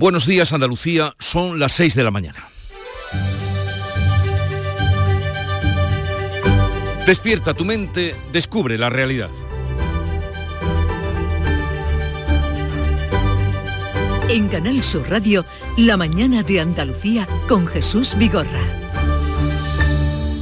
Buenos 0.00 0.24
días 0.24 0.54
Andalucía, 0.54 1.14
son 1.18 1.58
las 1.58 1.72
6 1.72 1.94
de 1.94 2.04
la 2.04 2.10
mañana. 2.10 2.48
Despierta 7.06 7.52
tu 7.52 7.66
mente, 7.66 8.16
descubre 8.32 8.78
la 8.78 8.88
realidad. 8.88 9.28
En 14.30 14.48
Canal 14.48 14.82
Sur 14.82 15.06
Radio, 15.10 15.44
La 15.76 15.98
mañana 15.98 16.42
de 16.44 16.60
Andalucía 16.60 17.28
con 17.46 17.66
Jesús 17.66 18.16
Vigorra. 18.16 18.62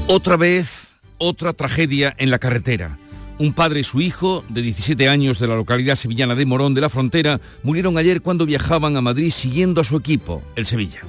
Otra 0.07 0.37
vez, 0.37 0.95
otra 1.19 1.53
tragedia 1.53 2.15
en 2.17 2.31
la 2.31 2.39
carretera. 2.39 2.97
Un 3.39 3.53
padre 3.53 3.81
y 3.81 3.85
su 3.85 4.01
hijo, 4.01 4.45
de 4.49 4.63
17 4.63 5.09
años 5.09 5.39
de 5.39 5.47
la 5.47 5.55
localidad 5.55 5.95
sevillana 5.95 6.35
de 6.35 6.45
Morón 6.45 6.75
de 6.75 6.81
la 6.81 6.89
Frontera, 6.89 7.41
murieron 7.63 7.97
ayer 7.97 8.21
cuando 8.21 8.47
viajaban 8.47 8.97
a 8.97 9.01
Madrid 9.01 9.31
siguiendo 9.31 9.81
a 9.81 9.85
su 9.85 9.97
equipo, 9.97 10.43
el 10.57 10.67
Sevilla. 10.67 11.03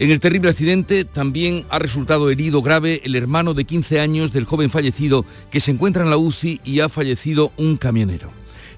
En 0.00 0.10
el 0.10 0.18
terrible 0.18 0.50
accidente 0.50 1.04
también 1.04 1.64
ha 1.70 1.78
resultado 1.78 2.30
herido 2.30 2.62
grave 2.62 3.00
el 3.04 3.14
hermano 3.14 3.54
de 3.54 3.64
15 3.64 4.00
años 4.00 4.32
del 4.32 4.44
joven 4.44 4.70
fallecido 4.70 5.24
que 5.50 5.60
se 5.60 5.70
encuentra 5.70 6.02
en 6.02 6.10
la 6.10 6.18
UCI 6.18 6.60
y 6.64 6.80
ha 6.80 6.88
fallecido 6.88 7.52
un 7.56 7.76
camionero. 7.76 8.28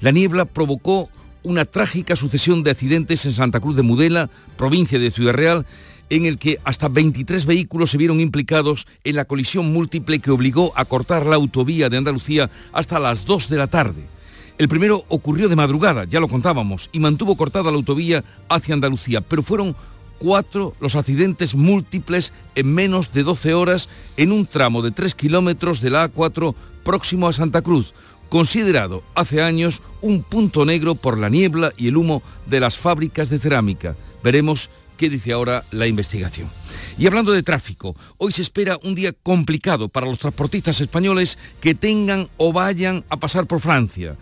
La 0.00 0.10
niebla 0.10 0.45
provocó 0.45 1.09
una 1.42 1.64
trágica 1.64 2.16
sucesión 2.16 2.62
de 2.62 2.70
accidentes 2.70 3.24
en 3.24 3.32
Santa 3.32 3.60
Cruz 3.60 3.76
de 3.76 3.82
Mudela, 3.82 4.28
provincia 4.59 4.98
de 4.98 5.10
Ciudad 5.10 5.32
Real, 5.32 5.66
en 6.10 6.26
el 6.26 6.38
que 6.38 6.58
hasta 6.64 6.88
23 6.88 7.46
vehículos 7.46 7.90
se 7.90 7.98
vieron 7.98 8.20
implicados 8.20 8.86
en 9.04 9.16
la 9.16 9.24
colisión 9.24 9.72
múltiple 9.72 10.18
que 10.18 10.30
obligó 10.30 10.72
a 10.76 10.84
cortar 10.84 11.26
la 11.26 11.36
autovía 11.36 11.88
de 11.88 11.96
Andalucía 11.96 12.50
hasta 12.72 12.98
las 12.98 13.24
2 13.24 13.48
de 13.48 13.56
la 13.56 13.66
tarde. 13.66 14.06
El 14.58 14.68
primero 14.68 15.04
ocurrió 15.08 15.48
de 15.48 15.56
madrugada, 15.56 16.04
ya 16.04 16.18
lo 16.18 16.28
contábamos, 16.28 16.90
y 16.90 16.98
mantuvo 16.98 17.36
cortada 17.36 17.70
la 17.70 17.76
autovía 17.76 18.24
hacia 18.48 18.74
Andalucía, 18.74 19.20
pero 19.20 19.42
fueron 19.42 19.76
cuatro 20.18 20.74
los 20.80 20.96
accidentes 20.96 21.54
múltiples 21.54 22.32
en 22.56 22.74
menos 22.74 23.12
de 23.12 23.22
12 23.22 23.54
horas 23.54 23.88
en 24.16 24.32
un 24.32 24.46
tramo 24.46 24.82
de 24.82 24.90
3 24.90 25.15
kilómetros 25.15 25.80
de 25.80 25.90
la 25.90 26.12
A4 26.12 26.54
próximo 26.84 27.28
a 27.28 27.32
Santa 27.32 27.62
Cruz, 27.62 27.95
considerado 28.28 29.02
hace 29.15 29.43
años 29.43 29.80
un 30.00 30.22
punto 30.22 30.65
negro 30.65 30.96
por 30.96 31.18
la 31.18 31.28
niebla 31.28 31.72
y 31.76 31.88
el 31.88 31.96
humo 31.96 32.22
de 32.46 32.60
las 32.60 32.76
fábricas 32.76 33.30
de 33.30 33.38
cerámica. 33.38 33.95
Veremos 34.24 34.70
qué 34.99 35.09
dice 35.09 35.32
ahora 35.32 35.65
la 35.71 35.87
investigación. 35.87 36.51
Y 36.99 37.07
hablando 37.07 37.32
de 37.32 37.43
tráfico, 37.43 37.96
hoy 38.18 38.32
se 38.32 38.43
espera 38.43 38.79
un 38.82 38.95
día 38.95 39.15
complicado 39.15 39.88
para 39.88 40.07
los 40.07 40.18
transportistas 40.18 40.82
españoles 40.82 41.38
que 41.63 41.74
tengan 41.74 42.29
o 42.37 42.52
vayan 42.52 43.05
a 43.09 43.18
pasar 43.18 43.46
por 43.46 43.60
Francia. 43.60 44.16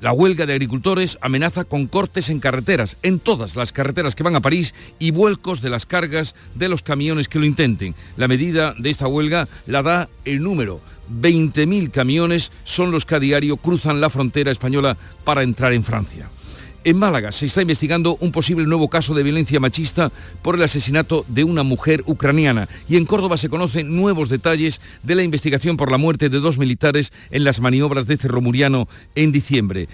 La 0.00 0.12
huelga 0.12 0.46
de 0.46 0.54
agricultores 0.54 1.18
amenaza 1.20 1.64
con 1.64 1.86
cortes 1.86 2.30
en 2.30 2.40
carreteras, 2.40 2.96
en 3.02 3.18
todas 3.18 3.54
las 3.54 3.72
carreteras 3.72 4.14
que 4.14 4.22
van 4.22 4.34
a 4.34 4.40
París 4.40 4.74
y 4.98 5.10
vuelcos 5.10 5.60
de 5.60 5.68
las 5.68 5.84
cargas 5.84 6.34
de 6.54 6.70
los 6.70 6.82
camiones 6.82 7.28
que 7.28 7.38
lo 7.38 7.44
intenten. 7.44 7.94
La 8.16 8.26
medida 8.26 8.74
de 8.78 8.88
esta 8.88 9.08
huelga 9.08 9.46
la 9.66 9.82
da 9.82 10.08
el 10.24 10.42
número. 10.42 10.80
20.000 11.20 11.90
camiones 11.90 12.50
son 12.64 12.92
los 12.92 13.04
que 13.04 13.16
a 13.16 13.20
diario 13.20 13.58
cruzan 13.58 14.00
la 14.00 14.08
frontera 14.08 14.50
española 14.50 14.96
para 15.24 15.42
entrar 15.42 15.74
en 15.74 15.84
Francia. 15.84 16.30
En 16.82 16.96
Málaga 16.96 17.30
se 17.30 17.44
está 17.44 17.60
investigando 17.60 18.16
un 18.20 18.32
posible 18.32 18.64
nuevo 18.64 18.88
caso 18.88 19.12
de 19.12 19.22
violencia 19.22 19.60
machista 19.60 20.10
por 20.40 20.54
el 20.54 20.62
asesinato 20.62 21.26
de 21.28 21.44
una 21.44 21.62
mujer 21.62 22.02
ucraniana 22.06 22.70
y 22.88 22.96
en 22.96 23.04
Córdoba 23.04 23.36
se 23.36 23.50
conocen 23.50 23.94
nuevos 23.94 24.30
detalles 24.30 24.80
de 25.02 25.14
la 25.14 25.22
investigación 25.22 25.76
por 25.76 25.90
la 25.90 25.98
muerte 25.98 26.30
de 26.30 26.40
dos 26.40 26.56
militares 26.56 27.12
en 27.30 27.44
las 27.44 27.60
maniobras 27.60 28.06
de 28.06 28.16
Cerro 28.16 28.40
Muriano 28.40 28.88
en 29.14 29.30
diciembre. 29.30 29.88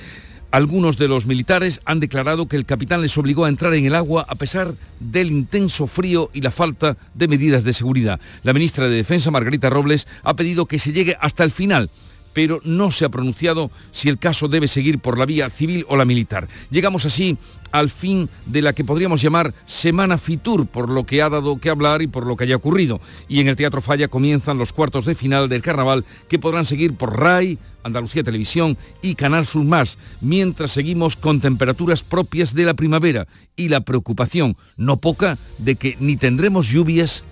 Algunos 0.53 0.97
de 0.97 1.09
los 1.09 1.27
militares 1.27 1.81
han 1.87 1.99
declarado 1.99 2.47
que 2.47 2.55
el 2.55 2.67
capitán 2.67 3.03
les 3.03 3.19
obligó 3.19 3.45
a 3.45 3.49
entrar 3.49 3.75
en 3.75 3.85
el 3.85 3.97
agua 3.97 4.25
a 4.29 4.37
pesar 4.37 4.73
del 5.01 5.33
intenso 5.33 5.89
frío 5.89 6.31
y 6.33 6.41
la 6.41 6.53
falta 6.53 6.97
de 7.15 7.27
medidas 7.27 7.65
de 7.65 7.73
seguridad. 7.73 8.21
La 8.45 8.53
ministra 8.53 8.89
de 8.89 8.95
Defensa, 8.95 9.33
Margarita 9.33 9.71
Robles, 9.71 10.07
ha 10.23 10.37
pedido 10.37 10.67
que 10.67 10.79
se 10.79 10.93
llegue 10.93 11.17
hasta 11.21 11.43
el 11.43 11.51
final 11.51 11.91
pero 12.37 12.61
no 12.65 12.91
se 12.91 13.07
ha 13.07 13.09
pronunciado 13.09 13.71
si 13.93 14.11
el 14.11 14.19
caso 14.19 14.47
debe 14.47 14.69
seguir 14.69 14.99
por 14.99 15.17
la 15.17 15.25
vía 15.25 15.49
civil 15.49 15.87
o 15.89 15.97
la 15.97 16.05
militar. 16.05 16.49
Llegamos 16.69 17.07
así 17.07 17.39
al 17.73 17.89
fin 17.89 18.29
de 18.45 18.61
la 18.61 18.75
que 18.75 18.85
podríamos 18.85 19.23
llamar 19.23 19.55
Semana 19.65 20.19
Fitur, 20.19 20.67
por 20.67 20.91
lo 20.91 21.07
que 21.07 21.23
ha 21.23 21.31
dado 21.31 21.59
que 21.59 21.71
hablar 21.71 22.03
y 22.03 22.09
por 22.09 22.27
lo 22.27 22.37
que 22.37 22.45
haya 22.45 22.57
ocurrido. 22.57 23.01
Y 23.27 23.41
en 23.41 23.49
el 23.49 23.57
Teatro 23.57 23.81
Falla 23.81 24.09
comienzan 24.09 24.59
los 24.59 24.75
cuartos 24.75 25.07
de 25.07 25.15
final 25.15 25.49
del 25.49 25.63
carnaval 25.63 26.05
que 26.29 26.39
podrán 26.39 26.67
seguir 26.67 26.93
por 26.93 27.19
RAI, 27.19 27.57
Andalucía 27.83 28.23
Televisión 28.23 28.77
y 29.01 29.15
Canal 29.15 29.47
Sur 29.47 29.65
Más, 29.65 29.97
mientras 30.21 30.73
seguimos 30.73 31.17
con 31.17 31.41
temperaturas 31.41 32.03
propias 32.03 32.53
de 32.53 32.67
la 32.67 32.75
primavera 32.75 33.27
y 33.57 33.69
la 33.69 33.81
preocupación, 33.81 34.59
no 34.77 34.99
poca, 34.99 35.39
de 35.57 35.77
que 35.77 35.97
ni 36.01 36.19
tendremos 36.19 36.69
lluvias 36.69 37.25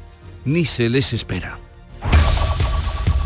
ni 0.46 0.64
se 0.64 0.88
les 0.88 1.12
espera. 1.12 1.58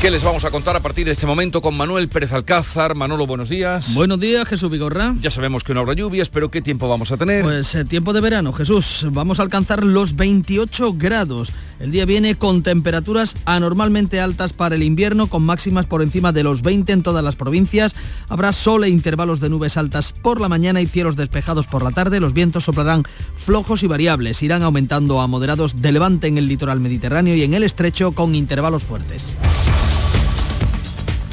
¿Qué 0.00 0.12
les 0.12 0.22
vamos 0.22 0.44
a 0.44 0.52
contar 0.52 0.76
a 0.76 0.80
partir 0.80 1.06
de 1.06 1.10
este 1.10 1.26
momento 1.26 1.60
con 1.60 1.76
Manuel 1.76 2.08
Pérez 2.08 2.32
Alcázar? 2.32 2.94
Manolo, 2.94 3.26
buenos 3.26 3.48
días. 3.48 3.94
Buenos 3.94 4.20
días, 4.20 4.46
Jesús 4.46 4.70
Vigorra. 4.70 5.16
Ya 5.18 5.32
sabemos 5.32 5.64
que 5.64 5.74
no 5.74 5.80
habrá 5.80 5.94
lluvias, 5.94 6.28
pero 6.28 6.52
¿qué 6.52 6.62
tiempo 6.62 6.88
vamos 6.88 7.10
a 7.10 7.16
tener? 7.16 7.42
Pues 7.42 7.74
eh, 7.74 7.84
tiempo 7.84 8.12
de 8.12 8.20
verano, 8.20 8.52
Jesús. 8.52 9.04
Vamos 9.10 9.40
a 9.40 9.42
alcanzar 9.42 9.82
los 9.82 10.14
28 10.14 10.94
grados. 10.96 11.50
El 11.80 11.90
día 11.90 12.04
viene 12.04 12.36
con 12.36 12.62
temperaturas 12.62 13.34
anormalmente 13.44 14.20
altas 14.20 14.52
para 14.52 14.76
el 14.76 14.84
invierno, 14.84 15.26
con 15.26 15.42
máximas 15.42 15.86
por 15.86 16.00
encima 16.00 16.30
de 16.30 16.44
los 16.44 16.62
20 16.62 16.92
en 16.92 17.02
todas 17.02 17.24
las 17.24 17.34
provincias. 17.34 17.96
Habrá 18.28 18.52
sol 18.52 18.84
e 18.84 18.88
intervalos 18.88 19.40
de 19.40 19.48
nubes 19.48 19.76
altas 19.76 20.12
por 20.12 20.40
la 20.40 20.48
mañana 20.48 20.80
y 20.80 20.86
cielos 20.86 21.16
despejados 21.16 21.66
por 21.66 21.82
la 21.82 21.90
tarde. 21.90 22.20
Los 22.20 22.34
vientos 22.34 22.64
soplarán 22.64 23.02
flojos 23.36 23.82
y 23.82 23.88
variables. 23.88 24.44
Irán 24.44 24.62
aumentando 24.62 25.20
a 25.20 25.26
moderados 25.26 25.82
de 25.82 25.90
levante 25.90 26.28
en 26.28 26.38
el 26.38 26.46
litoral 26.46 26.78
mediterráneo 26.78 27.34
y 27.34 27.42
en 27.42 27.54
el 27.54 27.64
estrecho 27.64 28.12
con 28.12 28.36
intervalos 28.36 28.84
fuertes. 28.84 29.36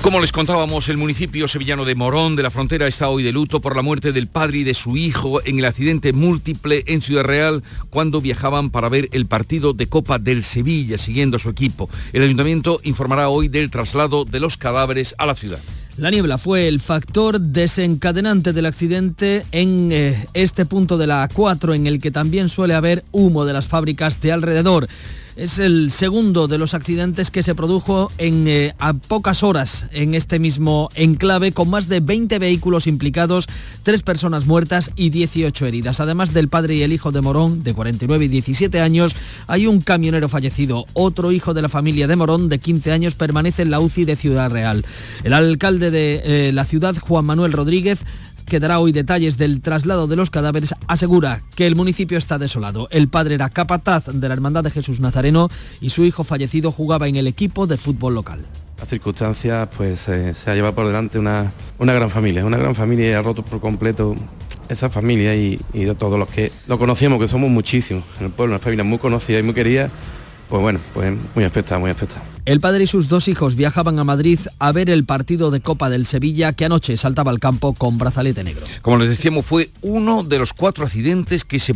Como 0.05 0.21
les 0.21 0.31
contábamos, 0.31 0.87
el 0.89 0.97
municipio 0.97 1.47
sevillano 1.47 1.83
de 1.83 1.95
Morón 1.95 2.35
de 2.35 2.43
la 2.43 2.51
Frontera 2.51 2.85
está 2.85 3.09
hoy 3.09 3.23
de 3.23 3.31
luto 3.31 3.59
por 3.59 3.75
la 3.75 3.81
muerte 3.81 4.11
del 4.11 4.27
padre 4.27 4.59
y 4.59 4.63
de 4.63 4.75
su 4.75 4.97
hijo 4.97 5.43
en 5.43 5.57
el 5.57 5.65
accidente 5.65 6.13
múltiple 6.13 6.83
en 6.85 7.01
Ciudad 7.01 7.23
Real 7.23 7.63
cuando 7.89 8.21
viajaban 8.21 8.69
para 8.69 8.87
ver 8.87 9.09
el 9.13 9.25
partido 9.25 9.73
de 9.73 9.87
Copa 9.87 10.19
del 10.19 10.43
Sevilla 10.43 10.99
siguiendo 10.99 11.37
a 11.37 11.39
su 11.39 11.49
equipo. 11.49 11.89
El 12.13 12.21
ayuntamiento 12.21 12.79
informará 12.83 13.29
hoy 13.29 13.47
del 13.47 13.71
traslado 13.71 14.25
de 14.25 14.39
los 14.39 14.57
cadáveres 14.57 15.15
a 15.17 15.25
la 15.25 15.33
ciudad. 15.33 15.59
La 15.97 16.11
niebla 16.11 16.37
fue 16.37 16.67
el 16.67 16.81
factor 16.81 17.41
desencadenante 17.41 18.53
del 18.53 18.67
accidente 18.67 19.43
en 19.51 19.91
eh, 19.91 20.27
este 20.35 20.67
punto 20.67 20.99
de 20.99 21.07
la 21.07 21.27
A4 21.27 21.73
en 21.73 21.87
el 21.87 21.99
que 21.99 22.11
también 22.11 22.49
suele 22.49 22.75
haber 22.75 23.03
humo 23.11 23.43
de 23.43 23.53
las 23.53 23.65
fábricas 23.65 24.21
de 24.21 24.31
alrededor. 24.31 24.87
Es 25.35 25.59
el 25.59 25.91
segundo 25.91 26.47
de 26.47 26.57
los 26.57 26.73
accidentes 26.73 27.29
que 27.29 27.43
se 27.43 27.55
produjo 27.55 28.09
en 28.17 28.47
eh, 28.47 28.73
a 28.79 28.93
pocas 28.93 29.43
horas 29.43 29.87
en 29.91 30.15
este 30.15 30.39
mismo 30.39 30.87
enclave, 30.95 31.51
con 31.51 31.69
más 31.69 31.89
de 31.89 31.99
20 31.99 32.39
vehículos 32.39 32.87
implicados, 32.87 33.45
tres 33.83 34.01
personas 34.01 34.45
muertas 34.45 34.91
y 34.95 35.09
18 35.09 35.65
heridas. 35.65 35.99
Además 35.99 36.33
del 36.33 36.47
padre 36.47 36.75
y 36.75 36.83
el 36.83 36.93
hijo 36.93 37.11
de 37.11 37.19
Morón, 37.19 37.63
de 37.63 37.73
49 37.73 38.23
y 38.23 38.27
17 38.29 38.79
años, 38.79 39.13
hay 39.47 39.67
un 39.67 39.81
camionero 39.81 40.29
fallecido. 40.29 40.85
Otro 40.93 41.33
hijo 41.33 41.53
de 41.53 41.61
la 41.61 41.69
familia 41.69 42.07
de 42.07 42.15
Morón, 42.15 42.47
de 42.47 42.59
15 42.59 42.93
años, 42.93 43.15
permanece 43.15 43.63
en 43.63 43.71
la 43.71 43.81
UCI 43.81 44.05
de 44.05 44.15
Ciudad 44.15 44.49
Real. 44.49 44.85
El 45.25 45.33
alcalde 45.33 45.91
de 45.91 46.21
eh, 46.23 46.51
la 46.53 46.63
ciudad, 46.63 46.95
Juan 46.97 47.25
Manuel 47.25 47.51
Rodríguez, 47.51 48.05
que 48.45 48.59
dará 48.59 48.79
hoy 48.79 48.91
detalles 48.91 49.37
del 49.37 49.61
traslado 49.61 50.07
de 50.07 50.15
los 50.15 50.29
cadáveres, 50.29 50.75
asegura 50.87 51.41
que 51.55 51.67
el 51.67 51.75
municipio 51.75 52.17
está 52.17 52.37
desolado. 52.37 52.87
El 52.91 53.07
padre 53.07 53.35
era 53.35 53.49
capataz 53.49 54.05
de 54.07 54.27
la 54.27 54.33
Hermandad 54.33 54.63
de 54.63 54.71
Jesús 54.71 54.99
Nazareno 54.99 55.49
y 55.81 55.89
su 55.89 56.03
hijo 56.03 56.23
fallecido 56.23 56.71
jugaba 56.71 57.07
en 57.07 57.15
el 57.15 57.27
equipo 57.27 57.67
de 57.67 57.77
fútbol 57.77 58.15
local. 58.15 58.45
Las 58.77 58.89
circunstancias, 58.89 59.69
pues 59.75 60.07
eh, 60.09 60.33
se 60.33 60.51
ha 60.51 60.55
llevado 60.55 60.75
por 60.75 60.85
delante 60.85 61.17
una, 61.17 61.51
una 61.79 61.93
gran 61.93 62.09
familia, 62.09 62.45
una 62.45 62.57
gran 62.57 62.75
familia 62.75 63.09
y 63.09 63.13
ha 63.13 63.21
roto 63.21 63.43
por 63.43 63.59
completo 63.61 64.15
esa 64.67 64.89
familia 64.89 65.35
y, 65.35 65.59
y 65.73 65.85
de 65.85 65.95
todos 65.95 66.19
los 66.19 66.27
que 66.29 66.51
lo 66.67 66.77
conocíamos, 66.77 67.19
que 67.19 67.27
somos 67.27 67.49
muchísimos 67.49 68.03
en 68.19 68.25
el 68.25 68.31
pueblo, 68.31 68.55
una 68.55 68.59
familia 68.59 68.83
muy 68.83 68.97
conocida 68.97 69.39
y 69.39 69.43
muy 69.43 69.53
querida, 69.53 69.89
pues 70.49 70.61
bueno, 70.61 70.79
pues 70.93 71.13
muy 71.33 71.45
afectada, 71.45 71.79
muy 71.79 71.91
afectada. 71.91 72.34
El 72.45 72.59
padre 72.59 72.83
y 72.83 72.87
sus 72.87 73.07
dos 73.09 73.27
hijos 73.27 73.55
viajaban 73.55 73.97
a 73.97 74.03
Madrid 74.03 74.39
a 74.59 74.71
ver 74.71 74.91
el 74.91 75.03
partido 75.03 75.49
de 75.49 75.61
Copa 75.61 75.89
del 75.89 76.05
Sevilla 76.05 76.53
que 76.53 76.65
anoche 76.65 76.95
saltaba 76.95 77.31
al 77.31 77.39
campo 77.39 77.73
con 77.73 77.97
brazalete 77.97 78.43
negro. 78.43 78.67
Como 78.83 78.99
les 78.99 79.09
decíamos, 79.09 79.47
fue 79.47 79.71
uno 79.81 80.21
de 80.21 80.37
los 80.37 80.53
cuatro 80.53 80.85
accidentes 80.85 81.43
que 81.43 81.59
se, 81.59 81.73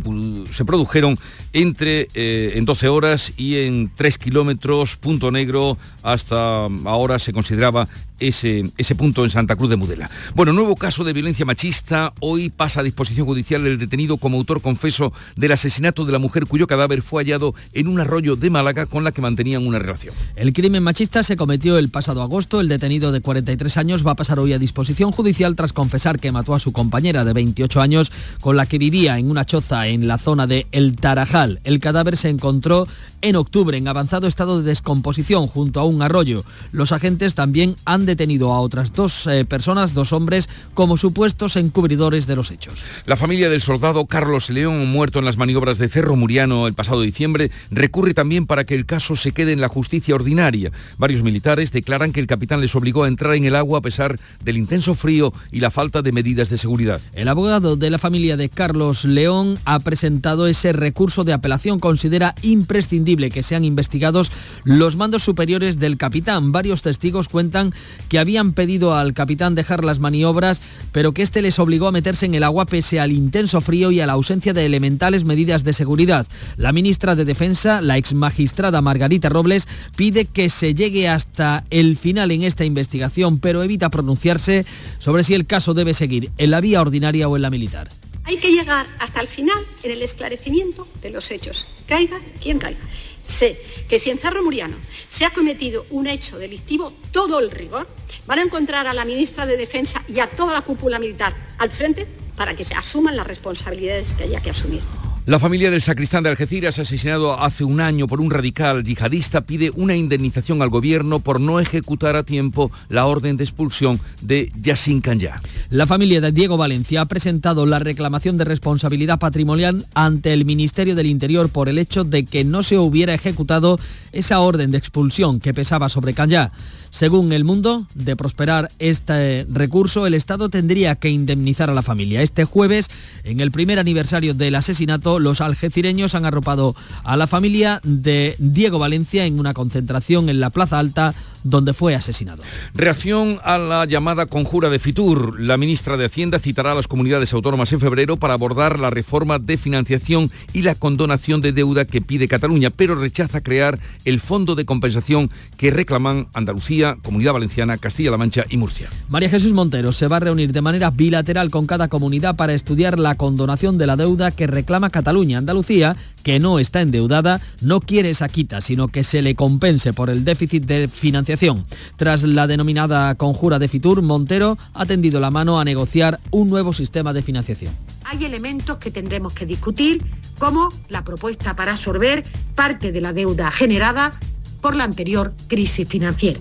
se 0.52 0.64
produjeron 0.64 1.18
entre 1.52 2.06
eh, 2.14 2.52
en 2.54 2.66
12 2.66 2.88
horas 2.88 3.32
y 3.36 3.56
en 3.56 3.90
3 3.96 4.16
kilómetros, 4.18 4.94
punto 4.94 5.32
negro, 5.32 5.76
hasta 6.04 6.66
ahora 6.84 7.18
se 7.18 7.32
consideraba 7.32 7.88
ese, 8.20 8.70
ese 8.76 8.94
punto 8.94 9.24
en 9.24 9.30
Santa 9.30 9.56
Cruz 9.56 9.70
de 9.70 9.76
Mudela. 9.76 10.10
Bueno, 10.34 10.52
nuevo 10.52 10.76
caso 10.76 11.02
de 11.04 11.12
violencia 11.12 11.44
machista. 11.44 12.12
Hoy 12.20 12.50
pasa 12.50 12.80
a 12.80 12.82
disposición 12.82 13.26
judicial 13.26 13.66
el 13.66 13.78
detenido 13.78 14.18
como 14.18 14.36
autor 14.36 14.60
confeso 14.60 15.12
del 15.36 15.52
asesinato 15.52 16.04
de 16.04 16.12
la 16.12 16.18
mujer 16.18 16.46
cuyo 16.46 16.66
cadáver 16.66 17.02
fue 17.02 17.22
hallado 17.22 17.54
en 17.72 17.88
un 17.88 17.98
arroyo 17.98 18.36
de 18.36 18.50
Málaga 18.50 18.86
con 18.86 19.02
la 19.04 19.12
que 19.12 19.22
mantenían 19.22 19.66
una 19.66 19.78
relación. 19.78 20.14
El 20.36 20.52
crimen 20.60 20.82
machista 20.82 21.22
se 21.22 21.36
cometió 21.36 21.78
el 21.78 21.88
pasado 21.88 22.20
agosto. 22.20 22.60
El 22.60 22.68
detenido 22.68 23.12
de 23.12 23.22
43 23.22 23.78
años 23.78 24.06
va 24.06 24.10
a 24.10 24.14
pasar 24.14 24.38
hoy 24.38 24.52
a 24.52 24.58
disposición 24.58 25.10
judicial 25.10 25.56
tras 25.56 25.72
confesar 25.72 26.18
que 26.18 26.32
mató 26.32 26.54
a 26.54 26.60
su 26.60 26.70
compañera 26.72 27.24
de 27.24 27.32
28 27.32 27.80
años 27.80 28.12
con 28.42 28.58
la 28.58 28.66
que 28.66 28.76
vivía 28.76 29.16
en 29.16 29.30
una 29.30 29.46
choza 29.46 29.86
en 29.86 30.06
la 30.06 30.18
zona 30.18 30.46
de 30.46 30.66
El 30.70 30.96
Tarajal. 30.96 31.60
El 31.64 31.80
cadáver 31.80 32.18
se 32.18 32.28
encontró 32.28 32.86
en 33.22 33.36
octubre 33.36 33.76
en 33.76 33.88
avanzado 33.88 34.26
estado 34.26 34.60
de 34.60 34.68
descomposición 34.68 35.46
junto 35.46 35.80
a 35.80 35.84
un 35.84 36.02
arroyo. 36.02 36.44
Los 36.72 36.92
agentes 36.92 37.34
también 37.34 37.76
han 37.84 38.06
detenido 38.06 38.52
a 38.52 38.60
otras 38.60 38.92
dos 38.92 39.26
eh, 39.26 39.44
personas, 39.44 39.94
dos 39.94 40.12
hombres, 40.12 40.48
como 40.74 40.96
supuestos 40.96 41.56
encubridores 41.56 42.26
de 42.26 42.36
los 42.36 42.50
hechos. 42.50 42.74
La 43.06 43.16
familia 43.16 43.50
del 43.50 43.60
soldado 43.60 44.06
Carlos 44.06 44.50
León, 44.50 44.86
muerto 44.88 45.18
en 45.18 45.24
las 45.24 45.36
maniobras 45.36 45.78
de 45.78 45.88
Cerro 45.88 46.16
Muriano 46.16 46.66
el 46.66 46.74
pasado 46.74 47.02
diciembre, 47.02 47.50
recurre 47.70 48.14
también 48.14 48.46
para 48.46 48.64
que 48.64 48.74
el 48.74 48.86
caso 48.86 49.16
se 49.16 49.32
quede 49.32 49.52
en 49.52 49.60
la 49.60 49.68
justicia 49.68 50.14
ordinaria. 50.14 50.72
Varios 50.98 51.22
militares 51.22 51.72
declaran 51.72 52.12
que 52.12 52.20
el 52.20 52.26
capitán 52.26 52.60
les 52.60 52.74
obligó 52.74 53.04
a 53.04 53.08
entrar 53.08 53.34
en 53.34 53.44
el 53.44 53.56
agua 53.56 53.80
a 53.80 53.82
pesar 53.82 54.18
del 54.42 54.56
intenso 54.56 54.94
frío 54.94 55.32
y 55.52 55.60
la 55.60 55.70
falta 55.70 56.02
de 56.02 56.12
medidas 56.12 56.48
de 56.48 56.58
seguridad. 56.58 57.00
El 57.12 57.28
abogado 57.28 57.76
de 57.76 57.90
la 57.90 57.98
familia 57.98 58.36
de 58.36 58.48
Carlos 58.48 59.04
León 59.04 59.58
ha 59.64 59.80
presentado 59.80 60.46
ese 60.46 60.72
recurso 60.72 61.24
de 61.24 61.32
apelación. 61.32 61.80
Considera 61.80 62.34
imprescindible 62.42 63.09
que 63.16 63.42
sean 63.42 63.64
investigados 63.64 64.30
los 64.64 64.96
mandos 64.96 65.24
superiores 65.24 65.78
del 65.78 65.96
capitán. 65.96 66.52
Varios 66.52 66.82
testigos 66.82 67.28
cuentan 67.28 67.74
que 68.08 68.20
habían 68.20 68.52
pedido 68.52 68.94
al 68.94 69.14
capitán 69.14 69.56
dejar 69.56 69.84
las 69.84 69.98
maniobras, 69.98 70.62
pero 70.92 71.12
que 71.12 71.22
éste 71.22 71.42
les 71.42 71.58
obligó 71.58 71.88
a 71.88 71.92
meterse 71.92 72.26
en 72.26 72.34
el 72.34 72.44
agua 72.44 72.66
pese 72.66 73.00
al 73.00 73.10
intenso 73.10 73.60
frío 73.60 73.90
y 73.90 74.00
a 74.00 74.06
la 74.06 74.12
ausencia 74.12 74.54
de 74.54 74.64
elementales 74.64 75.24
medidas 75.24 75.64
de 75.64 75.72
seguridad. 75.72 76.26
La 76.56 76.72
ministra 76.72 77.16
de 77.16 77.24
Defensa, 77.24 77.80
la 77.80 77.98
ex 77.98 78.14
magistrada 78.14 78.80
Margarita 78.80 79.28
Robles, 79.28 79.66
pide 79.96 80.24
que 80.24 80.48
se 80.48 80.74
llegue 80.74 81.08
hasta 81.08 81.64
el 81.70 81.96
final 81.96 82.30
en 82.30 82.44
esta 82.44 82.64
investigación, 82.64 83.40
pero 83.40 83.62
evita 83.62 83.90
pronunciarse 83.90 84.64
sobre 85.00 85.24
si 85.24 85.34
el 85.34 85.46
caso 85.46 85.74
debe 85.74 85.94
seguir 85.94 86.30
en 86.38 86.50
la 86.50 86.60
vía 86.60 86.80
ordinaria 86.80 87.28
o 87.28 87.34
en 87.34 87.42
la 87.42 87.50
militar. 87.50 87.88
Hay 88.30 88.36
que 88.36 88.52
llegar 88.52 88.86
hasta 89.00 89.20
el 89.20 89.26
final 89.26 89.58
en 89.82 89.90
el 89.90 90.02
esclarecimiento 90.02 90.86
de 91.02 91.10
los 91.10 91.32
hechos, 91.32 91.66
caiga 91.88 92.20
quien 92.40 92.60
caiga. 92.60 92.78
Sé 93.24 93.60
que 93.88 93.98
si 93.98 94.08
en 94.08 94.18
Cerro 94.18 94.44
Muriano 94.44 94.76
se 95.08 95.24
ha 95.24 95.30
cometido 95.30 95.84
un 95.90 96.06
hecho 96.06 96.38
delictivo, 96.38 96.92
todo 97.10 97.40
el 97.40 97.50
rigor, 97.50 97.88
van 98.28 98.38
a 98.38 98.42
encontrar 98.42 98.86
a 98.86 98.94
la 98.94 99.04
ministra 99.04 99.46
de 99.46 99.56
Defensa 99.56 100.04
y 100.06 100.20
a 100.20 100.30
toda 100.30 100.52
la 100.52 100.60
cúpula 100.60 101.00
militar 101.00 101.34
al 101.58 101.72
frente 101.72 102.06
para 102.36 102.54
que 102.54 102.64
se 102.64 102.74
asuman 102.74 103.16
las 103.16 103.26
responsabilidades 103.26 104.12
que 104.12 104.22
haya 104.22 104.40
que 104.40 104.50
asumir. 104.50 104.82
La 105.26 105.38
familia 105.38 105.70
del 105.70 105.82
sacristán 105.82 106.22
de 106.22 106.30
Algeciras, 106.30 106.78
asesinado 106.78 107.38
hace 107.38 107.62
un 107.62 107.82
año 107.82 108.06
por 108.06 108.22
un 108.22 108.30
radical 108.30 108.82
yihadista, 108.82 109.42
pide 109.42 109.70
una 109.70 109.94
indemnización 109.94 110.62
al 110.62 110.70
gobierno 110.70 111.20
por 111.20 111.40
no 111.40 111.60
ejecutar 111.60 112.16
a 112.16 112.22
tiempo 112.22 112.72
la 112.88 113.04
orden 113.04 113.36
de 113.36 113.44
expulsión 113.44 114.00
de 114.22 114.50
Yassin 114.60 115.02
Kanya. 115.02 115.42
La 115.68 115.86
familia 115.86 116.22
de 116.22 116.32
Diego 116.32 116.56
Valencia 116.56 117.02
ha 117.02 117.04
presentado 117.04 117.66
la 117.66 117.78
reclamación 117.78 118.38
de 118.38 118.46
responsabilidad 118.46 119.18
patrimonial 119.18 119.86
ante 119.92 120.32
el 120.32 120.46
Ministerio 120.46 120.94
del 120.94 121.06
Interior 121.06 121.50
por 121.50 121.68
el 121.68 121.76
hecho 121.76 122.02
de 122.02 122.24
que 122.24 122.42
no 122.42 122.62
se 122.62 122.78
hubiera 122.78 123.12
ejecutado 123.12 123.78
esa 124.12 124.40
orden 124.40 124.70
de 124.70 124.78
expulsión 124.78 125.38
que 125.38 125.52
pesaba 125.52 125.90
sobre 125.90 126.14
Kanya. 126.14 126.50
Según 126.90 127.32
El 127.32 127.44
Mundo, 127.44 127.86
de 127.94 128.16
prosperar 128.16 128.68
este 128.80 129.46
recurso, 129.48 130.06
el 130.06 130.14
Estado 130.14 130.48
tendría 130.48 130.96
que 130.96 131.08
indemnizar 131.08 131.70
a 131.70 131.74
la 131.74 131.82
familia. 131.82 132.20
Este 132.20 132.44
jueves, 132.44 132.88
en 133.22 133.38
el 133.38 133.52
primer 133.52 133.78
aniversario 133.78 134.34
del 134.34 134.56
asesinato, 134.56 135.20
los 135.20 135.40
algecireños 135.40 136.16
han 136.16 136.24
arropado 136.24 136.74
a 137.04 137.16
la 137.16 137.28
familia 137.28 137.80
de 137.84 138.34
Diego 138.40 138.80
Valencia 138.80 139.24
en 139.24 139.38
una 139.38 139.54
concentración 139.54 140.28
en 140.28 140.40
la 140.40 140.50
Plaza 140.50 140.80
Alta 140.80 141.14
donde 141.42 141.74
fue 141.74 141.94
asesinado. 141.94 142.42
Reacción 142.74 143.38
a 143.44 143.58
la 143.58 143.84
llamada 143.84 144.26
conjura 144.26 144.68
de 144.68 144.78
Fitur. 144.78 145.40
La 145.40 145.56
ministra 145.56 145.96
de 145.96 146.06
Hacienda 146.06 146.38
citará 146.38 146.72
a 146.72 146.74
las 146.74 146.88
comunidades 146.88 147.32
autónomas 147.32 147.72
en 147.72 147.80
febrero 147.80 148.16
para 148.16 148.34
abordar 148.34 148.78
la 148.78 148.90
reforma 148.90 149.38
de 149.38 149.56
financiación 149.56 150.30
y 150.52 150.62
la 150.62 150.74
condonación 150.74 151.40
de 151.40 151.52
deuda 151.52 151.84
que 151.84 152.00
pide 152.00 152.28
Cataluña, 152.28 152.70
pero 152.70 152.94
rechaza 152.94 153.40
crear 153.40 153.78
el 154.04 154.20
fondo 154.20 154.54
de 154.54 154.64
compensación 154.64 155.30
que 155.56 155.70
reclaman 155.70 156.28
Andalucía, 156.34 156.96
Comunidad 157.02 157.32
Valenciana, 157.32 157.78
Castilla-La 157.78 158.16
Mancha 158.16 158.44
y 158.48 158.56
Murcia. 158.56 158.88
María 159.08 159.30
Jesús 159.30 159.52
Montero 159.52 159.92
se 159.92 160.08
va 160.08 160.16
a 160.16 160.20
reunir 160.20 160.52
de 160.52 160.60
manera 160.60 160.90
bilateral 160.90 161.50
con 161.50 161.66
cada 161.66 161.88
comunidad 161.88 162.36
para 162.36 162.54
estudiar 162.54 162.98
la 162.98 163.14
condonación 163.16 163.78
de 163.78 163.86
la 163.86 163.96
deuda 163.96 164.30
que 164.30 164.46
reclama 164.46 164.90
Cataluña. 164.90 165.38
Andalucía, 165.38 165.96
que 166.22 166.40
no 166.40 166.58
está 166.58 166.80
endeudada, 166.80 167.40
no 167.60 167.80
quiere 167.80 168.10
esa 168.10 168.28
quita, 168.28 168.60
sino 168.60 168.88
que 168.88 169.04
se 169.04 169.22
le 169.22 169.34
compense 169.34 169.92
por 169.92 170.10
el 170.10 170.24
déficit 170.24 170.64
de 170.64 170.88
financiación 170.88 171.66
tras 171.96 172.22
la 172.22 172.46
denominada 172.46 173.14
conjura 173.14 173.58
de 173.58 173.68
Fitur, 173.68 174.02
Montero 174.02 174.58
ha 174.74 174.86
tendido 174.86 175.20
la 175.20 175.30
mano 175.30 175.60
a 175.60 175.64
negociar 175.64 176.20
un 176.30 176.48
nuevo 176.48 176.72
sistema 176.72 177.12
de 177.12 177.22
financiación. 177.22 177.72
Hay 178.04 178.24
elementos 178.24 178.78
que 178.78 178.90
tendremos 178.90 179.32
que 179.32 179.46
discutir, 179.46 180.02
como 180.38 180.70
la 180.88 181.04
propuesta 181.04 181.54
para 181.54 181.72
absorber 181.72 182.24
parte 182.54 182.92
de 182.92 183.00
la 183.00 183.12
deuda 183.12 183.50
generada 183.50 184.18
por 184.60 184.74
la 184.74 184.84
anterior 184.84 185.34
crisis 185.46 185.86
financiera. 185.86 186.40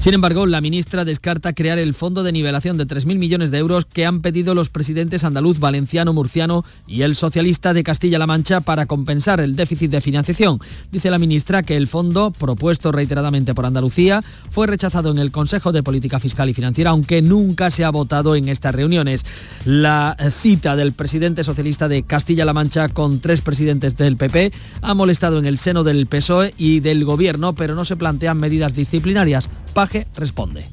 Sin 0.00 0.14
embargo, 0.14 0.46
la 0.46 0.62
ministra 0.62 1.04
descarta 1.04 1.52
crear 1.52 1.78
el 1.78 1.92
fondo 1.92 2.22
de 2.22 2.32
nivelación 2.32 2.78
de 2.78 2.86
3.000 2.86 3.18
millones 3.18 3.50
de 3.50 3.58
euros 3.58 3.84
que 3.84 4.06
han 4.06 4.22
pedido 4.22 4.54
los 4.54 4.70
presidentes 4.70 5.24
andaluz, 5.24 5.58
valenciano, 5.58 6.14
murciano 6.14 6.64
y 6.86 7.02
el 7.02 7.16
socialista 7.16 7.74
de 7.74 7.84
Castilla-La 7.84 8.26
Mancha 8.26 8.62
para 8.62 8.86
compensar 8.86 9.40
el 9.40 9.56
déficit 9.56 9.90
de 9.90 10.00
financiación. 10.00 10.58
Dice 10.90 11.10
la 11.10 11.18
ministra 11.18 11.62
que 11.62 11.76
el 11.76 11.86
fondo, 11.86 12.30
propuesto 12.30 12.92
reiteradamente 12.92 13.52
por 13.52 13.66
Andalucía, 13.66 14.22
fue 14.48 14.66
rechazado 14.66 15.10
en 15.10 15.18
el 15.18 15.30
Consejo 15.30 15.70
de 15.70 15.82
Política 15.82 16.18
Fiscal 16.18 16.48
y 16.48 16.54
Financiera, 16.54 16.92
aunque 16.92 17.20
nunca 17.20 17.70
se 17.70 17.84
ha 17.84 17.90
votado 17.90 18.34
en 18.36 18.48
estas 18.48 18.74
reuniones. 18.74 19.26
La 19.66 20.16
cita 20.32 20.76
del 20.76 20.94
presidente 20.94 21.44
socialista 21.44 21.88
de 21.88 22.04
Castilla-La 22.04 22.54
Mancha 22.54 22.88
con 22.88 23.20
tres 23.20 23.42
presidentes 23.42 23.98
del 23.98 24.16
PP 24.16 24.50
ha 24.80 24.94
molestado 24.94 25.38
en 25.38 25.44
el 25.44 25.58
seno 25.58 25.84
del 25.84 26.06
PSOE 26.06 26.54
y 26.56 26.80
del 26.80 27.04
Gobierno, 27.04 27.54
pero 27.54 27.74
no 27.74 27.84
se 27.84 27.96
plantean 27.96 28.38
medidas 28.38 28.74
disciplinarias. 28.74 29.50
Paje 29.72 30.06
responde. 30.16 30.64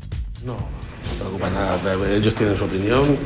No, 0.45 0.53
no 0.53 0.59
preocupa 1.19 1.49
nada. 1.49 1.79
Ellos 2.15 2.33
tienen 2.35 2.55
su 2.57 2.65
opinión. 2.65 3.17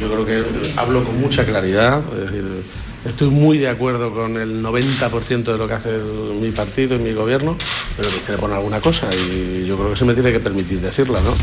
Yo 0.00 0.10
creo 0.10 0.26
que 0.26 0.72
hablo 0.76 1.04
con 1.04 1.20
mucha 1.20 1.44
claridad. 1.44 2.02
Estoy 3.04 3.28
muy 3.28 3.58
de 3.58 3.68
acuerdo 3.68 4.12
con 4.12 4.36
el 4.38 4.62
90% 4.62 5.44
de 5.44 5.58
lo 5.58 5.68
que 5.68 5.74
hace 5.74 5.98
mi 6.40 6.50
partido 6.50 6.96
y 6.96 6.98
mi 6.98 7.12
gobierno, 7.12 7.56
pero 7.96 8.08
me 8.10 8.16
quiere 8.18 8.40
poner 8.40 8.56
alguna 8.56 8.80
cosa 8.80 9.08
y 9.14 9.66
yo 9.66 9.76
creo 9.76 9.90
que 9.90 9.96
se 9.96 10.04
me 10.04 10.14
tiene 10.14 10.32
que 10.32 10.40
permitir 10.40 10.80
decirla, 10.80 11.20
¿no? 11.20 11.34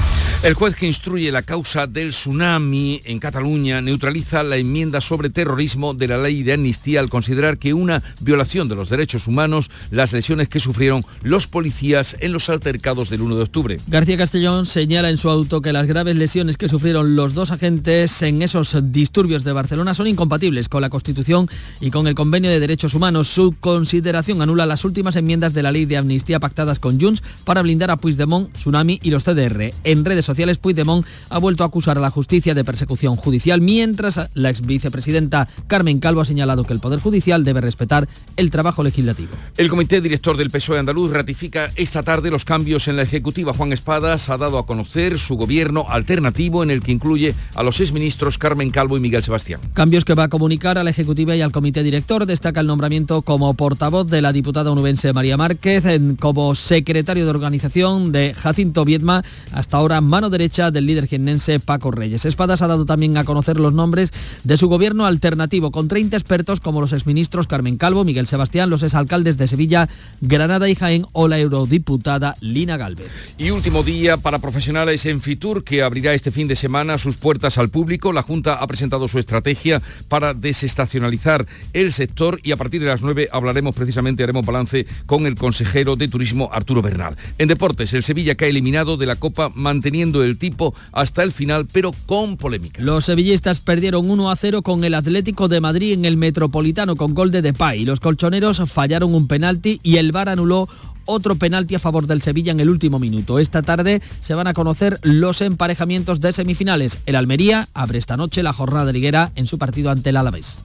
El 0.44 0.54
juez 0.54 0.75
que 0.75 0.88
instruye 0.88 1.31
la 1.31 1.44
causa 1.44 1.88
del 1.88 2.10
tsunami 2.10 3.01
en 3.06 3.20
Cataluña 3.20 3.82
neutraliza 3.82 4.44
la 4.44 4.58
enmienda 4.58 5.01
sobre 5.01 5.30
terrorismo 5.30 5.94
de 5.94 6.08
la 6.08 6.18
ley 6.18 6.44
de 6.44 6.53
amnistía 6.53 7.00
al 7.00 7.10
considerar 7.10 7.58
que 7.58 7.74
una 7.74 8.01
violación 8.20 8.68
de 8.68 8.75
los 8.75 8.89
derechos 8.89 9.27
humanos 9.27 9.70
las 9.91 10.13
lesiones 10.13 10.50
que 10.50 10.60
sufrieron 10.60 11.06
los 11.22 11.48
policías 11.48 12.18
en 12.20 12.34
los 12.34 12.50
altercados 12.50 13.10
del 13.10 13.22
1 13.22 13.36
de 13.36 13.44
octubre. 13.44 13.77
García 13.88 14.18
Castellón 14.18 14.65
señala 14.65 15.10
en 15.10 15.18
su 15.18 15.30
auto 15.30 15.62
que 15.62 15.74
las 15.74 15.88
graves 15.88 16.15
lesiones 16.15 16.58
que 16.58 16.68
sufrieron 16.68 17.15
los 17.15 17.34
dos 17.34 17.51
agentes 17.51 18.22
en 18.22 18.41
esos 18.41 18.75
disturbios 18.91 19.44
de 19.44 19.51
Barcelona 19.51 19.94
son 19.94 20.08
incompatibles 20.08 20.70
con 20.70 20.82
la 20.82 20.89
Constitución 20.89 21.48
y 21.79 21.91
con 21.91 22.08
el 22.08 22.15
Convenio 22.15 22.50
de 22.50 22.60
Derechos 22.60 22.93
Humanos. 22.93 23.27
Su 23.27 23.55
consideración 23.60 24.41
anula 24.41 24.65
las 24.65 24.86
últimas 24.86 25.15
enmiendas 25.15 25.53
de 25.53 25.63
la 25.63 25.72
ley 25.72 25.86
de 25.86 25.98
amnistía 25.98 26.39
pactadas 26.39 26.79
con 26.79 27.00
Junts 27.00 27.24
para 27.43 27.62
blindar 27.62 27.91
a 27.91 27.98
Puigdemont, 27.98 28.51
Tsunami 28.53 29.00
y 29.01 29.10
los 29.10 29.24
CDR. 29.24 29.74
En 29.84 30.05
redes 30.05 30.25
sociales, 30.25 30.58
Puigdemont 30.58 31.05
ha 31.29 31.39
vuelto 31.39 31.63
a 31.63 31.67
acusar 31.67 31.98
a 31.98 32.01
la 32.01 32.10
justicia 32.10 32.53
de 32.53 32.63
persecución 32.63 33.15
judicial, 33.15 33.62
mientras 33.62 34.20
la 34.34 34.50
ex 34.50 34.62
vicepresidenta 34.62 35.48
Carmen 35.67 36.00
Calvo 36.00 36.22
ha 36.22 36.25
señalado 36.25 36.63
que 36.63 36.74
el 36.74 36.79
Poder 36.79 37.00
Judicial 37.00 37.43
debe 37.43 37.62
respetar 37.62 38.08
el 38.36 38.51
trabajo 38.51 38.84
legislativo. 38.84 39.31
El 39.58 39.70
comité 39.70 40.01
director 40.01 40.38
del 40.38 40.50
PSOE 40.50 40.79
andaluz 40.79 41.12
ratifica 41.12 41.72
esta 41.75 42.03
tarde 42.03 42.31
los 42.31 42.46
cambios 42.46 42.88
en 42.88 42.96
la 42.96 43.03
ejecutiva. 43.03 43.53
Juan 43.53 43.74
Espadas 43.74 44.29
ha 44.29 44.38
dado 44.38 44.58
a 44.58 44.65
conocer 44.65 45.17
su 45.17 45.36
gobierno 45.36 45.86
alternativo 45.89 46.63
en 46.63 46.72
el 46.72 46.81
que 46.81 46.91
incluye 46.91 47.36
a 47.55 47.63
los 47.63 47.79
exministros 47.79 48.38
Carmen 48.38 48.72
Calvo 48.72 48.98
y 48.98 49.00
Miguel 49.00 49.24
Sebastián. 49.24 49.62
Cambios 49.74 50.05
que 50.05 50.13
va 50.13 50.24
a 50.24 50.29
comunicar 50.29 50.77
a 50.77 50.84
la 50.84 50.89
ejecutiva 50.89 51.36
y 51.36 51.40
al 51.41 51.51
comité 51.51 51.83
director. 51.83 52.25
Destaca 52.25 52.62
el 52.62 52.67
nombramiento 52.67 53.21
como 53.21 53.53
portavoz 53.53 54.07
de 54.07 54.21
la 54.21 54.33
diputada 54.33 54.71
onubense 54.71 55.13
María 55.13 55.38
Márquez, 55.38 55.86
en, 55.86 56.15
como 56.15 56.55
secretario 56.55 57.25
de 57.25 57.29
organización 57.29 58.12
de 58.12 58.33
Jacinto 58.33 58.86
Viedma, 58.86 59.24
hasta 59.51 59.77
ahora 59.77 60.01
mano 60.01 60.29
derecha 60.29 60.71
del 60.71 60.86
líder 60.86 61.07
jiennense 61.07 61.60
Paco 61.60 61.91
Reyes. 61.91 62.25
Espadas 62.25 62.62
ha 62.62 62.67
dado 62.67 62.86
también 62.86 63.17
a 63.17 63.24
conocer 63.24 63.60
los 63.60 63.74
nombres 63.74 64.12
de 64.43 64.57
su 64.57 64.67
gobierno 64.67 65.05
alternativo, 65.05 65.71
con 65.71 65.88
30 65.88 66.17
expertos 66.17 66.60
como 66.60 66.81
los 66.81 66.93
exministros 66.93 67.48
Carmen 67.48 67.77
Calvo, 67.77 68.03
Miguel 68.03 68.27
Sebastián, 68.27 68.69
los 68.69 68.83
exalcaldes 68.83 69.38
de 69.38 69.48
Sevilla, 69.48 69.89
Granada 70.21 70.67
y 70.69 70.75
Jaén 70.75 71.05
o 71.13 71.27
la 71.27 71.39
eurodiputada 71.39 72.36
Lina 72.41 72.77
Galvez. 72.77 73.12
Y 73.38 73.51
último 73.51 73.83
día 73.83 74.17
para 74.17 74.39
profesionales 74.39 75.05
en 75.05 75.21
Fitur, 75.21 75.63
que 75.63 75.83
abrirá 75.83 76.13
este 76.13 76.31
fin 76.31 76.48
de 76.48 76.55
semana 76.55 76.98
sus 76.98 77.17
puertas 77.17 77.57
al 77.57 77.69
público. 77.69 78.12
La 78.12 78.24
Junta 78.24 78.55
ha 78.55 78.67
presentado 78.67 79.07
su 79.07 79.19
estrategia 79.19 79.81
para 80.07 80.33
desestacionalizar 80.33 81.31
el 81.74 81.94
sector 81.94 82.40
y 82.44 82.52
a 82.52 82.58
partir 82.58 82.82
de 82.82 82.88
las 82.88 83.02
9 83.02 83.30
hablaremos 83.32 83.76
precisamente, 83.76 84.24
haremos 84.24 84.46
balance 84.46 84.86
con 85.06 85.26
el 85.26 85.36
consejero 85.36 85.96
de 85.96 86.08
Turismo 86.08 86.50
Arturo 86.52 86.82
Bernal. 86.82 87.16
En 87.38 87.48
deportes, 87.48 87.94
el 87.94 88.04
Sevilla 88.04 88.36
que 88.36 88.46
ha 88.46 88.48
eliminado 88.48 88.98
de 88.98 89.06
la 89.06 89.16
Copa 89.16 89.52
manteniendo 89.54 90.24
el 90.24 90.38
tipo 90.38 90.74
hasta 90.92 91.24
el 91.24 91.32
final, 91.32 91.68
pero 91.72 91.92
con 92.06 92.38
polémica. 92.38 92.82
Los 92.82 93.06
sevillistas 93.06 93.60
perdieron 93.60 94.10
1 94.10 94.32
a 94.32 94.36
0 94.36 94.62
con 94.62 94.84
el 94.84 94.94
Atlético 94.94 95.48
de 95.48 95.62
Madrid 95.62 95.94
en 95.94 96.06
el 96.06 96.18
Metropolitano 96.18 96.96
con 96.96 97.14
gol 97.14 97.32
de 97.32 97.42
Depay. 97.42 97.86
Los 97.86 98.00
colchoneros 98.00 98.62
fallaron 98.70 99.14
un 99.14 99.28
penalti 99.28 99.80
y 99.84 99.98
el 99.98 100.12
VAR 100.12 100.30
anuló 100.30 100.68
otro 101.05 101.36
penalti 101.36 101.75
a 101.75 101.79
favor 101.79 102.08
del 102.08 102.22
Sevilla 102.22 102.51
en 102.51 102.60
el 102.60 102.70
último 102.70 103.00
minuto. 103.00 103.39
Esta 103.39 103.62
tarde 103.62 104.01
se 104.22 104.34
van 104.34 104.48
a 104.48 104.53
conocer 104.53 105.00
los 105.03 105.41
emparejamientos 105.41 106.22
de 106.22 106.34
semifinales. 106.34 107.00
El 107.05 107.15
Almería 107.15 107.67
abre 107.74 108.00
esta 108.00 108.17
noche 108.17 108.43
la 108.43 108.53
jornada 108.53 108.86
de 108.86 108.93
liguera 108.93 109.31
en 109.36 109.48
su 109.48 109.58
partido 109.58 109.91
ante 109.91 110.10
el 110.10 110.17
Alavés. 110.17 110.60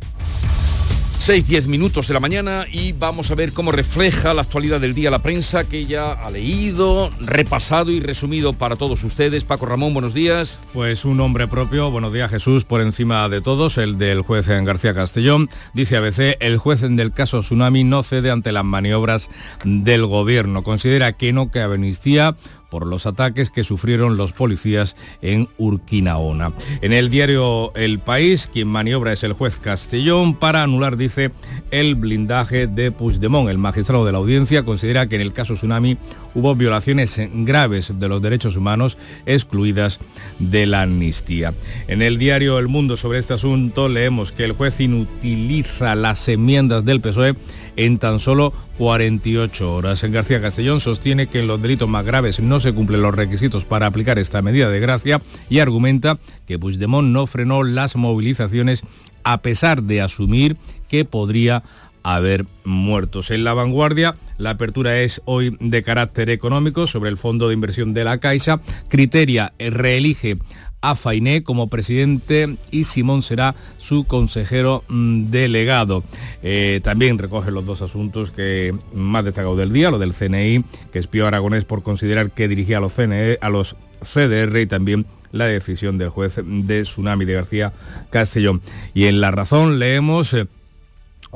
6-10 1.18 1.66
minutos 1.66 2.06
de 2.06 2.14
la 2.14 2.20
mañana 2.20 2.66
y 2.70 2.92
vamos 2.92 3.30
a 3.30 3.34
ver 3.34 3.52
cómo 3.52 3.72
refleja 3.72 4.32
la 4.34 4.42
actualidad 4.42 4.80
del 4.80 4.94
día 4.94 5.10
la 5.10 5.20
prensa 5.20 5.68
que 5.68 5.84
ya 5.84 6.12
ha 6.12 6.30
leído, 6.30 7.10
repasado 7.20 7.90
y 7.90 8.00
resumido 8.00 8.52
para 8.52 8.76
todos 8.76 9.02
ustedes. 9.02 9.42
Paco 9.42 9.66
Ramón, 9.66 9.92
buenos 9.92 10.14
días. 10.14 10.58
Pues 10.72 11.04
un 11.04 11.16
nombre 11.16 11.48
propio, 11.48 11.90
buenos 11.90 12.12
días 12.12 12.30
Jesús, 12.30 12.64
por 12.64 12.80
encima 12.80 13.28
de 13.28 13.40
todos, 13.40 13.78
el 13.78 13.98
del 13.98 14.22
juez 14.22 14.46
García 14.46 14.94
Castellón. 14.94 15.48
Dice 15.74 15.96
ABC, 15.96 16.36
el 16.40 16.58
juez 16.58 16.82
del 16.82 17.12
caso 17.12 17.40
Tsunami 17.40 17.82
no 17.82 18.02
cede 18.02 18.30
ante 18.30 18.52
las 18.52 18.64
maniobras 18.64 19.28
del 19.64 20.06
gobierno. 20.06 20.62
Considera 20.62 21.12
que 21.12 21.32
no 21.32 21.50
cabe 21.50 21.74
amnistía 21.74 22.36
por 22.76 22.86
los 22.86 23.06
ataques 23.06 23.48
que 23.48 23.64
sufrieron 23.64 24.18
los 24.18 24.34
policías 24.34 24.96
en 25.22 25.48
Urquinaona. 25.56 26.52
En 26.82 26.92
el 26.92 27.08
diario 27.08 27.74
El 27.74 28.00
País, 28.00 28.50
quien 28.52 28.68
maniobra 28.68 29.14
es 29.14 29.24
el 29.24 29.32
juez 29.32 29.56
Castellón 29.56 30.34
para 30.34 30.62
anular, 30.62 30.98
dice, 30.98 31.30
el 31.70 31.94
blindaje 31.94 32.66
de 32.66 32.92
Puigdemont. 32.92 33.48
El 33.48 33.56
magistrado 33.56 34.04
de 34.04 34.12
la 34.12 34.18
audiencia 34.18 34.62
considera 34.62 35.06
que 35.06 35.16
en 35.16 35.22
el 35.22 35.32
caso 35.32 35.54
Tsunami 35.54 35.96
hubo 36.34 36.54
violaciones 36.54 37.18
graves 37.32 37.98
de 37.98 38.08
los 38.08 38.20
derechos 38.20 38.56
humanos 38.56 38.98
excluidas 39.24 39.98
de 40.38 40.66
la 40.66 40.82
amnistía. 40.82 41.54
En 41.88 42.02
el 42.02 42.18
diario 42.18 42.58
El 42.58 42.68
Mundo 42.68 42.98
sobre 42.98 43.20
este 43.20 43.32
asunto 43.32 43.88
leemos 43.88 44.32
que 44.32 44.44
el 44.44 44.52
juez 44.52 44.78
inutiliza 44.80 45.94
las 45.94 46.28
enmiendas 46.28 46.84
del 46.84 47.00
PSOE 47.00 47.36
en 47.76 47.98
tan 47.98 48.18
solo 48.18 48.52
48 48.78 49.74
horas. 49.74 50.02
En 50.04 50.12
García 50.12 50.40
Castellón 50.40 50.80
sostiene 50.80 51.28
que 51.28 51.40
en 51.40 51.46
los 51.46 51.60
delitos 51.60 51.88
más 51.88 52.04
graves 52.04 52.40
no 52.40 52.60
se 52.60 52.72
cumplen 52.72 53.02
los 53.02 53.14
requisitos 53.14 53.64
para 53.64 53.86
aplicar 53.86 54.18
esta 54.18 54.42
medida 54.42 54.70
de 54.70 54.80
gracia 54.80 55.22
y 55.48 55.60
argumenta 55.60 56.18
que 56.46 56.58
Puigdemont 56.58 57.08
no 57.08 57.26
frenó 57.26 57.62
las 57.62 57.96
movilizaciones 57.96 58.82
a 59.24 59.42
pesar 59.42 59.82
de 59.82 60.00
asumir 60.00 60.56
que 60.88 61.04
podría 61.04 61.62
haber 62.06 62.46
muertos. 62.64 63.32
En 63.32 63.42
la 63.42 63.52
vanguardia, 63.52 64.14
la 64.38 64.50
apertura 64.50 65.00
es 65.00 65.20
hoy 65.24 65.56
de 65.58 65.82
carácter 65.82 66.30
económico 66.30 66.86
sobre 66.86 67.10
el 67.10 67.16
fondo 67.16 67.48
de 67.48 67.54
inversión 67.54 67.94
de 67.94 68.04
la 68.04 68.18
Caixa. 68.18 68.60
Criteria 68.86 69.52
reelige 69.58 70.38
a 70.86 70.94
Fainé 70.94 71.42
como 71.42 71.68
presidente 71.68 72.56
y 72.70 72.84
Simón 72.84 73.22
será 73.22 73.56
su 73.76 74.04
consejero 74.04 74.84
mm, 74.88 75.30
delegado. 75.30 76.04
Eh, 76.44 76.80
también 76.84 77.18
recoge 77.18 77.50
los 77.50 77.66
dos 77.66 77.82
asuntos 77.82 78.30
que 78.30 78.72
más 78.94 79.24
destacado 79.24 79.56
del 79.56 79.72
día, 79.72 79.90
lo 79.90 79.98
del 79.98 80.14
CNI, 80.14 80.64
que 80.92 81.00
espió 81.00 81.26
Aragonés 81.26 81.64
por 81.64 81.82
considerar 81.82 82.30
que 82.30 82.46
dirigía 82.46 82.78
a 82.78 82.80
los, 82.80 82.92
CNE, 82.92 83.38
a 83.40 83.50
los 83.50 83.74
CDR 84.00 84.60
y 84.60 84.66
también 84.66 85.06
la 85.32 85.46
decisión 85.46 85.98
del 85.98 86.10
juez 86.10 86.40
de 86.44 86.82
Tsunami 86.82 87.24
de 87.24 87.34
García 87.34 87.72
Castellón. 88.10 88.62
Y 88.94 89.06
en 89.06 89.20
La 89.20 89.32
Razón 89.32 89.80
leemos... 89.80 90.32
Eh, 90.34 90.46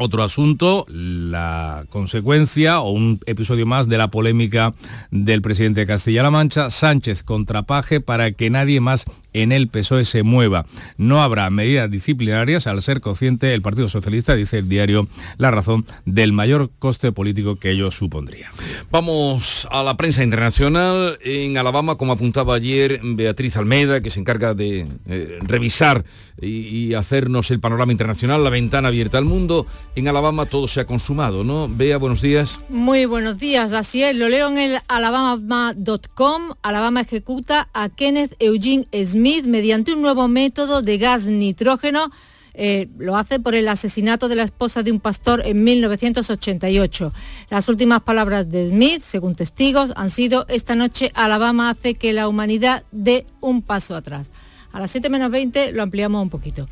otro 0.00 0.22
asunto, 0.22 0.86
la 0.88 1.84
consecuencia 1.90 2.80
o 2.80 2.90
un 2.90 3.20
episodio 3.26 3.66
más 3.66 3.86
de 3.86 3.98
la 3.98 4.10
polémica 4.10 4.74
del 5.10 5.42
presidente 5.42 5.80
de 5.80 5.86
Castilla-La 5.86 6.30
Mancha, 6.30 6.70
Sánchez 6.70 7.22
contra 7.22 7.64
Paje 7.64 8.00
para 8.00 8.32
que 8.32 8.48
nadie 8.48 8.80
más 8.80 9.04
en 9.32 9.52
el 9.52 9.68
PSOE 9.68 10.06
se 10.06 10.22
mueva. 10.22 10.64
No 10.96 11.22
habrá 11.22 11.48
medidas 11.50 11.90
disciplinarias 11.90 12.66
al 12.66 12.82
ser 12.82 13.00
consciente 13.00 13.52
el 13.52 13.62
Partido 13.62 13.90
Socialista, 13.90 14.34
dice 14.34 14.58
el 14.58 14.68
diario 14.70 15.06
La 15.36 15.50
Razón, 15.50 15.84
del 16.06 16.32
mayor 16.32 16.70
coste 16.78 17.12
político 17.12 17.56
que 17.56 17.72
ello 17.72 17.90
supondría. 17.90 18.50
Vamos 18.90 19.68
a 19.70 19.82
la 19.82 19.98
prensa 19.98 20.24
internacional. 20.24 21.18
En 21.22 21.58
Alabama, 21.58 21.96
como 21.96 22.12
apuntaba 22.12 22.54
ayer 22.54 23.00
Beatriz 23.04 23.56
Almeida, 23.56 24.00
que 24.00 24.10
se 24.10 24.20
encarga 24.20 24.54
de 24.54 24.86
eh, 25.06 25.38
revisar 25.42 26.04
y, 26.40 26.94
hacernos 26.94 27.50
el 27.50 27.60
panorama 27.60 27.92
internacional, 27.92 28.42
la 28.42 28.50
ventana 28.50 28.88
abierta 28.88 29.18
al 29.18 29.24
mundo, 29.24 29.66
en 29.94 30.08
Alabama 30.08 30.46
todo 30.46 30.68
se 30.68 30.80
ha 30.80 30.86
consumado, 30.86 31.44
¿no? 31.44 31.68
Bea, 31.68 31.98
buenos 31.98 32.22
días. 32.22 32.60
Muy 32.68 33.06
buenos 33.06 33.38
días, 33.38 33.72
así 33.72 34.02
es, 34.02 34.16
lo 34.16 34.28
leo 34.28 34.48
en 34.48 34.58
el 34.58 34.78
alabama.com. 34.88 36.42
Alabama 36.62 37.00
ejecuta 37.00 37.68
a 37.72 37.88
Kenneth 37.88 38.34
Eugene 38.38 38.86
Smith 39.04 39.46
mediante 39.46 39.92
un 39.92 40.02
nuevo 40.02 40.28
método 40.28 40.82
de 40.82 40.98
gas 40.98 41.26
nitrógeno. 41.26 42.10
Eh, 42.54 42.88
lo 42.98 43.16
hace 43.16 43.38
por 43.38 43.54
el 43.54 43.68
asesinato 43.68 44.28
de 44.28 44.34
la 44.34 44.42
esposa 44.42 44.82
de 44.82 44.92
un 44.92 45.00
pastor 45.00 45.42
en 45.46 45.62
1988. 45.64 47.12
Las 47.48 47.68
últimas 47.68 48.02
palabras 48.02 48.50
de 48.50 48.68
Smith, 48.68 49.02
según 49.02 49.34
testigos, 49.34 49.92
han 49.96 50.10
sido, 50.10 50.46
esta 50.48 50.74
noche 50.74 51.12
Alabama 51.14 51.70
hace 51.70 51.94
que 51.94 52.12
la 52.12 52.28
humanidad 52.28 52.84
dé 52.90 53.26
un 53.40 53.62
paso 53.62 53.94
atrás. 53.94 54.30
A 54.72 54.80
las 54.80 54.90
7 54.90 55.08
menos 55.08 55.30
20 55.30 55.72
lo 55.72 55.82
ampliamos 55.82 56.22
un 56.22 56.30
poquito. 56.30 56.68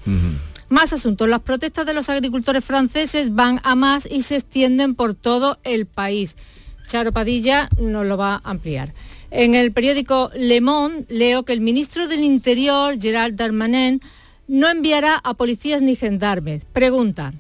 Más 0.69 0.93
asuntos. 0.93 1.29
Las 1.29 1.41
protestas 1.41 1.87
de 1.87 1.95
los 1.95 2.11
agricultores 2.11 2.65
franceses 2.65 3.35
van 3.35 3.61
a 3.65 3.75
más 3.75 4.07
y 4.11 4.23
se 4.23 4.37
extienden 4.37 4.95
por 4.95 5.15
todo 5.15 5.59
el 5.65 5.87
país. 5.87 6.37
Charo 6.87 7.13
Padilla 7.13 7.69
nos 7.79 8.07
lo 8.07 8.17
va 8.17 8.35
a 8.35 8.51
ampliar. 8.51 8.93
En 9.31 9.55
el 9.55 9.73
periódico 9.73 10.31
Le 10.35 10.61
Monde 10.61 11.05
leo 11.09 11.45
que 11.45 11.53
el 11.53 11.61
ministro 11.61 12.09
del 12.09 12.23
Interior, 12.23 12.99
Gerald 13.01 13.37
Darmanin, 13.37 14.01
no 14.47 14.69
enviará 14.69 15.17
a 15.17 15.35
policías 15.35 15.83
ni 15.83 15.97
gendarmes. 15.97 16.65
Pregunta, 16.65 17.35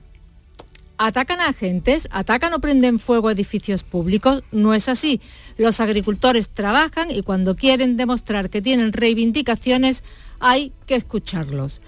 ¿atacan 0.98 1.40
a 1.40 1.48
agentes? 1.48 2.08
¿Atacan 2.10 2.52
o 2.52 2.60
prenden 2.60 2.98
fuego 2.98 3.28
a 3.28 3.32
edificios 3.32 3.82
públicos? 3.82 4.42
No 4.52 4.74
es 4.74 4.88
así. 4.88 5.20
Los 5.56 5.80
agricultores 5.80 6.50
trabajan 6.50 7.10
y 7.10 7.22
cuando 7.22 7.56
quieren 7.56 7.96
demostrar 7.96 8.50
que 8.50 8.60
tienen 8.60 8.92
reivindicaciones, 8.92 10.04
hay 10.40 10.72
que 10.86 10.94
escucharlos. 10.94 11.80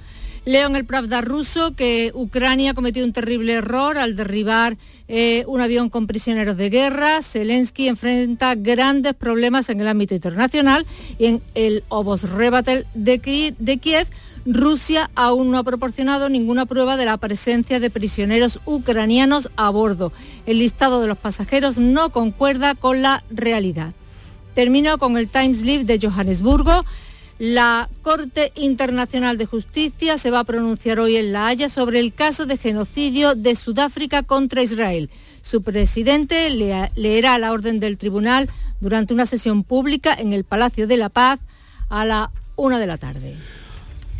Leo 0.47 0.68
en 0.68 0.76
el 0.76 0.87
Pravda 0.87 1.20
ruso 1.20 1.75
que 1.75 2.12
Ucrania 2.14 2.73
cometió 2.73 3.04
un 3.04 3.12
terrible 3.12 3.52
error 3.52 3.99
al 3.99 4.16
derribar 4.16 4.78
eh, 5.06 5.44
un 5.47 5.61
avión 5.61 5.90
con 5.90 6.06
prisioneros 6.06 6.56
de 6.56 6.70
guerra. 6.70 7.20
Zelensky 7.20 7.88
enfrenta 7.88 8.54
grandes 8.54 9.14
problemas 9.14 9.68
en 9.68 9.80
el 9.80 9.88
ámbito 9.88 10.14
internacional 10.14 10.87
y 11.18 11.26
en 11.26 11.42
el 11.54 11.85
Obosrebatel 11.88 12.87
de, 12.94 13.54
de 13.59 13.78
Kiev. 13.78 14.09
Rusia 14.47 15.11
aún 15.14 15.50
no 15.50 15.59
ha 15.59 15.64
proporcionado 15.64 16.30
ninguna 16.30 16.64
prueba 16.64 16.97
de 16.97 17.04
la 17.04 17.18
presencia 17.18 17.78
de 17.78 17.90
prisioneros 17.90 18.61
ucranianos 18.64 19.50
a 19.56 19.68
bordo. 19.68 20.11
El 20.47 20.61
listado 20.61 21.02
de 21.02 21.09
los 21.09 21.18
pasajeros 21.18 21.76
no 21.76 22.11
concuerda 22.11 22.75
con 22.75 23.02
la 23.02 23.23
realidad. 23.30 23.92
Termino 24.54 24.97
con 24.97 25.18
el 25.18 25.28
Times 25.28 25.61
Live 25.61 25.85
de 25.85 26.00
Johannesburgo. 26.00 26.87
La 27.40 27.88
Corte 28.02 28.52
Internacional 28.54 29.38
de 29.38 29.47
Justicia 29.47 30.18
se 30.18 30.30
va 30.30 30.40
a 30.40 30.44
pronunciar 30.44 31.00
hoy 31.00 31.16
en 31.16 31.32
La 31.32 31.47
Haya 31.47 31.70
sobre 31.70 31.99
el 31.99 32.12
caso 32.12 32.44
de 32.44 32.59
genocidio 32.59 33.35
de 33.35 33.54
Sudáfrica 33.54 34.23
contra 34.23 34.61
Israel. 34.61 35.09
Su 35.40 35.62
presidente 35.62 36.50
leerá 36.50 37.38
la 37.38 37.52
orden 37.52 37.80
del 37.80 37.97
tribunal 37.97 38.50
durante 38.82 39.14
una 39.14 39.25
sesión 39.25 39.64
pública 39.64 40.12
en 40.12 40.35
el 40.35 40.44
Palacio 40.44 40.87
de 40.87 40.99
la 40.99 41.09
Paz 41.09 41.40
a 41.88 42.04
la 42.04 42.30
una 42.56 42.78
de 42.78 42.87
la 42.87 42.99
tarde. 42.99 43.35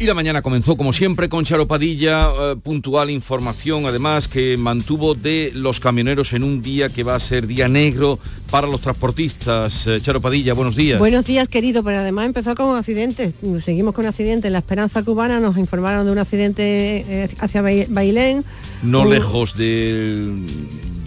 Y 0.01 0.07
la 0.07 0.15
mañana 0.15 0.41
comenzó 0.41 0.79
como 0.79 0.95
siempre 0.95 1.29
con 1.29 1.45
Charo 1.45 1.69
Padilla, 1.69 2.31
eh, 2.31 2.57
puntual 2.57 3.11
información 3.11 3.85
además 3.85 4.29
que 4.29 4.57
mantuvo 4.57 5.15
de 5.15 5.53
los 5.55 5.79
camioneros 5.79 6.33
en 6.33 6.43
un 6.43 6.63
día 6.63 6.89
que 6.89 7.03
va 7.03 7.17
a 7.17 7.21
ser 7.21 7.47
día 7.47 7.69
negro 7.69 8.19
para 8.51 8.67
los 8.67 8.81
transportistas. 8.81 9.87
Eh, 9.87 10.01
Charo 10.01 10.23
Padilla, 10.23 10.55
buenos 10.55 10.75
días. 10.75 10.99
Buenos 10.99 11.27
días 11.27 11.49
querido, 11.49 11.85
pero 11.85 11.99
además 11.99 12.25
empezó 12.25 12.55
con 12.55 12.79
accidentes. 12.79 13.35
Seguimos 13.63 13.93
con 13.93 14.07
accidentes. 14.07 14.47
En 14.47 14.55
la 14.55 14.61
Esperanza 14.61 15.03
Cubana 15.03 15.39
nos 15.39 15.59
informaron 15.59 16.07
de 16.07 16.13
un 16.13 16.19
accidente 16.19 17.05
eh, 17.07 17.29
hacia 17.39 17.61
Bailén. 17.61 18.43
No 18.83 19.05
lejos 19.05 19.55
del 19.55 20.47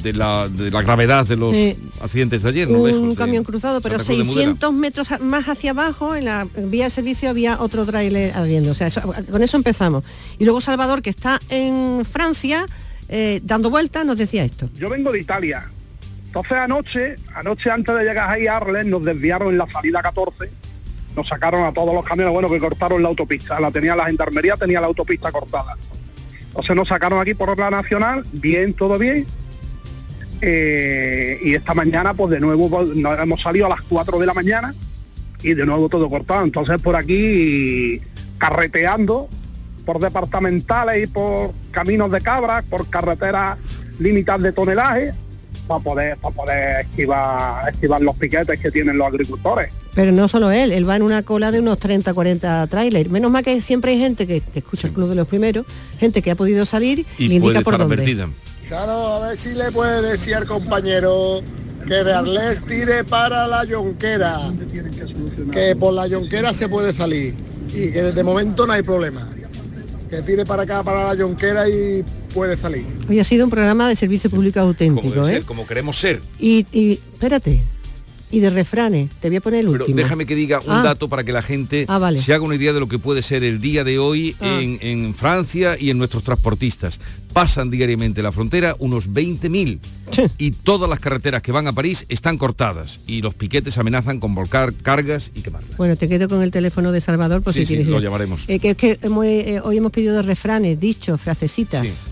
de 0.03 0.13
la, 0.13 0.47
gravedad 0.83 1.25
de 1.25 1.35
los 1.35 1.55
accidentes 2.01 2.43
de 2.43 2.49
ayer. 2.49 2.67
un 2.69 3.15
camión 3.15 3.43
cruzado, 3.43 3.81
pero 3.81 3.99
600 3.99 4.73
metros 4.73 5.07
más 5.21 5.47
hacia 5.47 5.71
abajo, 5.71 6.15
en 6.15 6.25
la 6.25 6.47
vía 6.55 6.85
de 6.85 6.89
servicio 6.89 7.29
había 7.29 7.59
otro 7.59 7.85
tráiler 7.85 8.33
ardiendo. 8.35 8.71
O 8.71 8.75
sea, 8.75 8.89
con 8.91 9.41
eso 9.41 9.57
empezamos. 9.57 10.03
Y 10.37 10.43
luego 10.43 10.61
Salvador, 10.61 11.01
que 11.01 11.09
está 11.09 11.39
en 11.49 12.05
Francia, 12.05 12.65
eh, 13.09 13.39
dando 13.43 13.69
vueltas, 13.69 14.05
nos 14.05 14.17
decía 14.17 14.43
esto. 14.43 14.69
Yo 14.75 14.89
vengo 14.89 15.11
de 15.11 15.21
Italia. 15.21 15.69
Entonces 16.27 16.53
anoche, 16.53 17.15
anoche 17.35 17.69
antes 17.69 17.95
de 17.95 18.03
llegar 18.03 18.29
ahí 18.29 18.47
a 18.47 18.57
Arles, 18.57 18.85
nos 18.85 19.03
desviaron 19.03 19.49
en 19.49 19.57
la 19.57 19.67
salida 19.69 20.01
14 20.01 20.49
nos 21.15 21.27
sacaron 21.27 21.65
a 21.65 21.71
todos 21.71 21.93
los 21.93 22.03
camiones, 22.03 22.33
bueno, 22.33 22.49
que 22.49 22.59
cortaron 22.59 23.01
la 23.01 23.09
autopista, 23.09 23.59
la 23.59 23.71
tenía 23.71 23.95
la 23.95 24.05
gendarmería, 24.05 24.55
tenía 24.55 24.81
la 24.81 24.87
autopista 24.87 25.31
cortada 25.31 25.77
Entonces 26.47 26.75
nos 26.75 26.87
sacaron 26.87 27.19
aquí 27.19 27.33
por 27.33 27.57
la 27.57 27.69
nacional, 27.69 28.25
bien, 28.31 28.73
todo 28.73 28.97
bien. 28.97 29.27
Eh, 30.45 31.39
y 31.41 31.53
esta 31.53 31.73
mañana, 31.73 32.13
pues 32.13 32.31
de 32.31 32.41
nuevo, 32.41 32.69
pues, 32.69 32.89
nos 32.89 33.17
hemos 33.17 33.41
salido 33.41 33.67
a 33.67 33.69
las 33.69 33.81
4 33.83 34.19
de 34.19 34.25
la 34.25 34.33
mañana 34.33 34.75
y 35.41 35.53
de 35.53 35.65
nuevo 35.65 35.87
todo 35.87 36.09
cortado. 36.09 36.43
Entonces 36.43 36.81
por 36.81 36.97
aquí 36.97 38.01
carreteando 38.37 39.29
por 39.85 39.99
departamentales 39.99 41.05
y 41.05 41.07
por 41.07 41.53
caminos 41.71 42.11
de 42.11 42.19
cabras, 42.19 42.65
por 42.65 42.89
carreteras 42.89 43.57
limitadas 43.99 44.41
de 44.41 44.51
tonelaje, 44.51 45.13
para 45.65 45.79
poder, 45.79 46.17
para 46.17 46.35
poder 46.35 46.85
esquivar, 46.87 47.69
esquivar 47.73 48.01
los 48.01 48.17
piquetes 48.17 48.59
que 48.59 48.69
tienen 48.69 48.97
los 48.97 49.07
agricultores. 49.07 49.71
Pero 49.95 50.11
no 50.11 50.27
solo 50.27 50.51
él, 50.51 50.73
él 50.73 50.87
va 50.87 50.97
en 50.97 51.03
una 51.03 51.23
cola 51.23 51.51
de 51.51 51.59
unos 51.59 51.77
30, 51.77 52.13
40 52.13 52.67
trailers. 52.67 53.09
Menos 53.09 53.31
mal 53.31 53.45
que 53.45 53.61
siempre 53.61 53.91
hay 53.91 53.99
gente 53.99 54.27
que, 54.27 54.41
escucha 54.53 54.87
el 54.87 54.93
Club 54.93 55.07
de 55.07 55.15
los 55.15 55.27
Primeros, 55.27 55.65
gente 55.99 56.21
que 56.21 56.31
ha 56.31 56.35
podido 56.35 56.65
salir 56.65 57.05
y, 57.17 57.29
le 57.29 57.35
indica 57.35 57.61
por 57.61 57.77
dónde. 57.77 58.27
Claro, 58.67 58.91
a 58.91 59.27
ver 59.27 59.37
si 59.37 59.53
le 59.53 59.71
puede 59.71 60.01
decir 60.01 60.35
al 60.35 60.45
compañero 60.47 61.41
que 61.87 61.95
de 62.03 62.13
Arles 62.13 62.61
tire 62.65 63.03
para 63.03 63.47
la 63.47 63.65
yonquera, 63.65 64.51
que 65.51 65.75
por 65.75 65.93
la 65.93 66.07
yonquera 66.07 66.53
se 66.53 66.69
puede 66.69 66.93
salir 66.93 67.35
y 67.69 67.91
que 67.91 68.01
de 68.01 68.23
momento 68.23 68.65
no 68.65 68.73
hay 68.73 68.81
problema. 68.81 69.29
Que 70.09 70.21
tire 70.21 70.45
para 70.45 70.63
acá, 70.63 70.83
para 70.83 71.03
la 71.05 71.15
yonquera 71.15 71.67
y 71.67 72.03
puede 72.33 72.55
salir. 72.55 72.85
Hoy 73.09 73.19
ha 73.19 73.23
sido 73.23 73.45
un 73.45 73.51
programa 73.51 73.89
de 73.89 73.95
servicio 73.95 74.29
público 74.29 74.59
auténtico, 74.59 75.09
como, 75.09 75.27
¿eh? 75.27 75.33
ser, 75.33 75.43
como 75.43 75.67
queremos 75.67 75.97
ser. 75.97 76.21
Y, 76.39 76.65
y 76.71 76.99
espérate, 77.13 77.63
y 78.33 78.39
de 78.39 78.49
refranes. 78.49 79.09
Te 79.21 79.29
voy 79.29 79.37
a 79.37 79.41
poner 79.41 79.59
el 79.61 79.67
último. 79.69 79.85
Pero 79.85 79.95
déjame 79.95 80.25
que 80.25 80.33
diga 80.35 80.59
un 80.59 80.71
Ah. 80.71 80.81
dato 80.83 81.07
para 81.07 81.23
que 81.23 81.31
la 81.31 81.41
gente 81.43 81.85
Ah, 81.87 81.99
vale. 81.99 82.17
se 82.19 82.33
haga 82.33 82.43
una 82.43 82.55
idea 82.55 82.73
de 82.73 82.79
lo 82.79 82.87
que 82.87 82.97
puede 82.97 83.21
ser 83.21 83.43
el 83.43 83.61
día 83.61 83.83
de 83.83 83.99
hoy 83.99 84.35
Ah. 84.39 84.59
en, 84.59 84.79
en 84.81 85.13
Francia 85.13 85.77
y 85.79 85.91
en 85.91 85.97
nuestros 85.99 86.23
transportistas. 86.23 86.99
Pasan 87.31 87.69
diariamente 87.71 88.21
la 88.23 88.31
frontera 88.31 88.75
unos 88.79 89.07
20.000 89.13 89.79
y 90.37 90.51
todas 90.51 90.89
las 90.89 90.99
carreteras 90.99 91.41
que 91.41 91.51
van 91.51 91.67
a 91.67 91.73
París 91.73 92.05
están 92.09 92.37
cortadas 92.37 92.99
y 93.07 93.21
los 93.21 93.33
piquetes 93.33 93.77
amenazan 93.77 94.19
con 94.19 94.35
volcar 94.35 94.73
cargas 94.73 95.31
y 95.35 95.41
quemarlas. 95.41 95.75
Bueno, 95.77 95.95
te 95.95 96.07
quedo 96.09 96.27
con 96.29 96.41
el 96.43 96.51
teléfono 96.51 96.91
de 96.91 97.01
Salvador 97.01 97.41
por 97.41 97.53
Sí, 97.53 97.59
si 97.61 97.65
sí, 97.65 97.73
quieres 97.75 97.87
lo 97.87 97.99
llamaremos. 97.99 98.45
Eh, 98.47 98.59
que 98.59 98.71
es 98.71 98.77
que 98.77 98.99
hemos, 99.01 99.25
eh, 99.25 99.61
hoy 99.63 99.77
hemos 99.77 99.91
pedido 99.91 100.21
refranes, 100.21 100.79
dichos, 100.79 101.19
frasecitas. 101.21 102.07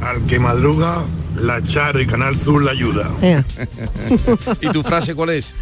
Al 0.00 0.24
que 0.26 0.38
madruga, 0.38 1.04
la 1.36 1.62
Charo 1.62 2.00
y 2.00 2.06
Canal 2.06 2.38
Sur 2.42 2.62
la 2.62 2.70
ayuda. 2.70 3.10
¿Y 4.60 4.68
tu 4.70 4.82
frase 4.82 5.14
cuál 5.14 5.30
es? 5.30 5.54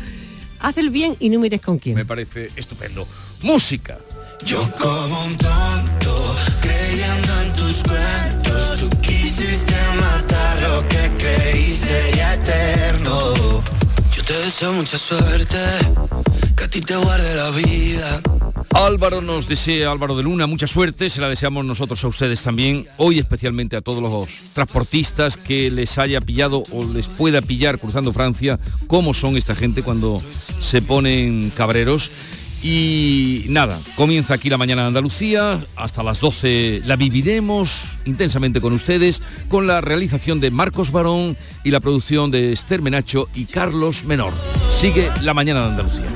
Haz 0.61 0.78
el 0.78 0.90
bien 0.90 1.16
y 1.21 1.28
no 1.28 1.38
mires 1.38 1.61
con 1.61 1.78
quién. 1.78 1.97
Me 1.97 2.05
parece 2.05 2.50
estupendo. 2.57 3.07
Música. 3.43 3.99
Yo 4.45 4.59
como 4.81 5.25
un 5.25 5.37
tonto, 5.37 6.37
creyendo 6.61 7.43
en 7.43 7.52
tus 7.52 7.83
cuentos, 7.83 8.81
tú 8.81 8.90
quisiste 9.00 9.75
matar 9.99 10.62
lo 10.62 10.88
que 10.88 11.11
creí 11.19 11.75
sería 11.75 12.35
eterno. 12.35 13.62
Te 14.26 14.33
deseo 14.40 14.73
mucha 14.73 14.99
suerte, 14.99 15.56
que 16.56 16.64
a 16.64 16.68
ti 16.68 16.80
te 16.80 16.97
guarde 16.97 17.37
la 17.37 17.50
vida. 17.50 18.21
Álvaro 18.75 19.23
nos 19.23 19.47
desea, 19.47 19.92
Álvaro 19.92 20.16
de 20.16 20.25
Luna, 20.25 20.49
mucha 20.49 20.66
suerte, 20.66 21.09
se 21.11 21.21
la 21.21 21.28
deseamos 21.28 21.64
nosotros 21.64 22.02
a 22.02 22.09
ustedes 22.09 22.42
también, 22.42 22.85
hoy 22.97 23.21
especialmente 23.21 23.76
a 23.76 23.83
todos 23.83 24.02
los 24.02 24.28
transportistas 24.52 25.37
que 25.37 25.71
les 25.71 25.97
haya 25.99 26.21
pillado 26.21 26.64
o 26.73 26.85
les 26.85 27.06
pueda 27.06 27.40
pillar 27.40 27.78
cruzando 27.78 28.12
Francia, 28.12 28.59
cómo 28.88 29.14
son 29.14 29.37
esta 29.37 29.54
gente 29.54 29.85
cuando 29.85 30.21
se 30.61 30.83
ponen 30.83 31.50
cabreros. 31.50 32.11
Y 32.62 33.44
nada, 33.48 33.78
comienza 33.94 34.34
aquí 34.34 34.48
la 34.48 34.56
mañana 34.56 34.82
de 34.82 34.88
Andalucía, 34.88 35.60
hasta 35.76 36.02
las 36.02 36.20
12 36.20 36.82
la 36.84 36.96
viviremos 36.96 37.98
intensamente 38.06 38.60
con 38.60 38.72
ustedes, 38.72 39.22
con 39.48 39.66
la 39.66 39.80
realización 39.80 40.40
de 40.40 40.50
Marcos 40.50 40.90
Barón 40.90 41.36
y 41.64 41.70
la 41.70 41.80
producción 41.80 42.30
de 42.30 42.52
Esther 42.52 42.82
Menacho 42.82 43.28
y 43.34 43.44
Carlos 43.44 44.04
Menor. 44.04 44.32
Sigue 44.70 45.10
la 45.22 45.34
mañana 45.34 45.60
de 45.60 45.66
Andalucía. 45.68 46.15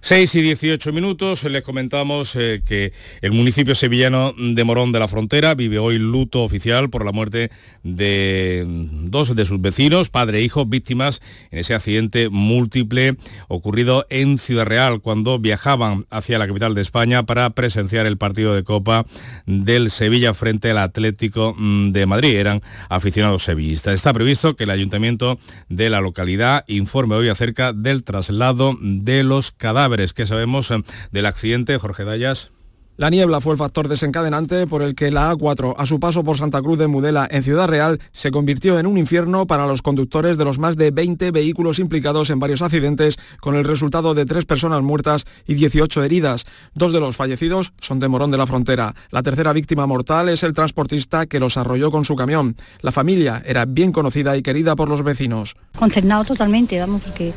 6 0.00 0.34
y 0.36 0.42
18 0.42 0.92
minutos, 0.92 1.42
les 1.44 1.62
comentamos 1.62 2.36
eh, 2.36 2.62
que 2.66 2.92
el 3.20 3.32
municipio 3.32 3.74
sevillano 3.74 4.32
de 4.38 4.62
Morón 4.62 4.92
de 4.92 5.00
la 5.00 5.08
Frontera 5.08 5.54
vive 5.54 5.78
hoy 5.78 5.98
luto 5.98 6.44
oficial 6.44 6.88
por 6.88 7.04
la 7.04 7.10
muerte 7.10 7.50
de 7.82 8.64
dos 8.66 9.34
de 9.34 9.44
sus 9.44 9.60
vecinos, 9.60 10.08
padre 10.08 10.38
e 10.38 10.42
hijo, 10.42 10.66
víctimas 10.66 11.20
en 11.50 11.58
ese 11.58 11.74
accidente 11.74 12.28
múltiple 12.28 13.16
ocurrido 13.48 14.06
en 14.08 14.38
Ciudad 14.38 14.66
Real 14.66 15.00
cuando 15.00 15.40
viajaban 15.40 16.06
hacia 16.10 16.38
la 16.38 16.46
capital 16.46 16.74
de 16.74 16.82
España 16.82 17.24
para 17.24 17.50
presenciar 17.50 18.06
el 18.06 18.18
partido 18.18 18.54
de 18.54 18.62
Copa 18.62 19.04
del 19.46 19.90
Sevilla 19.90 20.32
frente 20.32 20.70
al 20.70 20.78
Atlético 20.78 21.54
mm, 21.58 21.90
de 21.90 22.06
Madrid. 22.06 22.36
Eran 22.36 22.62
aficionados 22.88 23.42
sevillistas. 23.42 23.94
Está 23.94 24.12
previsto 24.12 24.54
que 24.54 24.64
el 24.64 24.70
ayuntamiento 24.70 25.40
de 25.68 25.90
la 25.90 26.00
localidad 26.00 26.64
informe 26.68 27.16
hoy 27.16 27.28
acerca 27.28 27.72
del 27.72 28.04
traslado 28.04 28.76
de 28.80 29.24
los 29.24 29.50
cadáveres. 29.50 29.87
¿Qué 30.14 30.26
sabemos 30.26 30.70
eh, 30.70 30.82
del 31.12 31.24
accidente, 31.24 31.78
Jorge 31.78 32.04
Dayas? 32.04 32.52
La 32.98 33.10
niebla 33.10 33.40
fue 33.40 33.52
el 33.52 33.58
factor 33.58 33.88
desencadenante 33.88 34.66
por 34.66 34.82
el 34.82 34.94
que 34.94 35.10
la 35.10 35.32
A4, 35.32 35.76
a 35.78 35.86
su 35.86 35.98
paso 35.98 36.24
por 36.24 36.36
Santa 36.36 36.60
Cruz 36.60 36.78
de 36.78 36.88
Mudela 36.88 37.26
en 37.30 37.44
Ciudad 37.44 37.68
Real, 37.68 38.00
se 38.12 38.32
convirtió 38.32 38.78
en 38.78 38.86
un 38.86 38.98
infierno 38.98 39.46
para 39.46 39.66
los 39.68 39.82
conductores 39.82 40.36
de 40.36 40.44
los 40.44 40.58
más 40.58 40.76
de 40.76 40.90
20 40.90 41.30
vehículos 41.30 41.78
implicados 41.78 42.28
en 42.28 42.40
varios 42.40 42.60
accidentes, 42.60 43.18
con 43.40 43.54
el 43.54 43.64
resultado 43.64 44.14
de 44.14 44.26
tres 44.26 44.44
personas 44.44 44.82
muertas 44.82 45.26
y 45.46 45.54
18 45.54 46.02
heridas. 46.02 46.44
Dos 46.74 46.92
de 46.92 47.00
los 47.00 47.16
fallecidos 47.16 47.72
son 47.80 48.00
de 48.00 48.08
Morón 48.08 48.32
de 48.32 48.38
la 48.38 48.48
Frontera. 48.48 48.94
La 49.10 49.22
tercera 49.22 49.52
víctima 49.52 49.86
mortal 49.86 50.28
es 50.28 50.42
el 50.42 50.52
transportista 50.52 51.26
que 51.26 51.40
los 51.40 51.56
arrolló 51.56 51.90
con 51.92 52.04
su 52.04 52.16
camión. 52.16 52.56
La 52.82 52.92
familia 52.92 53.42
era 53.46 53.64
bien 53.64 53.92
conocida 53.92 54.36
y 54.36 54.42
querida 54.42 54.74
por 54.76 54.88
los 54.88 55.02
vecinos. 55.02 55.56
Concernado 55.78 56.24
totalmente, 56.24 56.78
vamos, 56.80 57.00
porque 57.02 57.32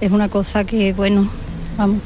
es 0.00 0.10
una 0.10 0.30
cosa 0.30 0.64
que, 0.64 0.92
bueno, 0.94 1.28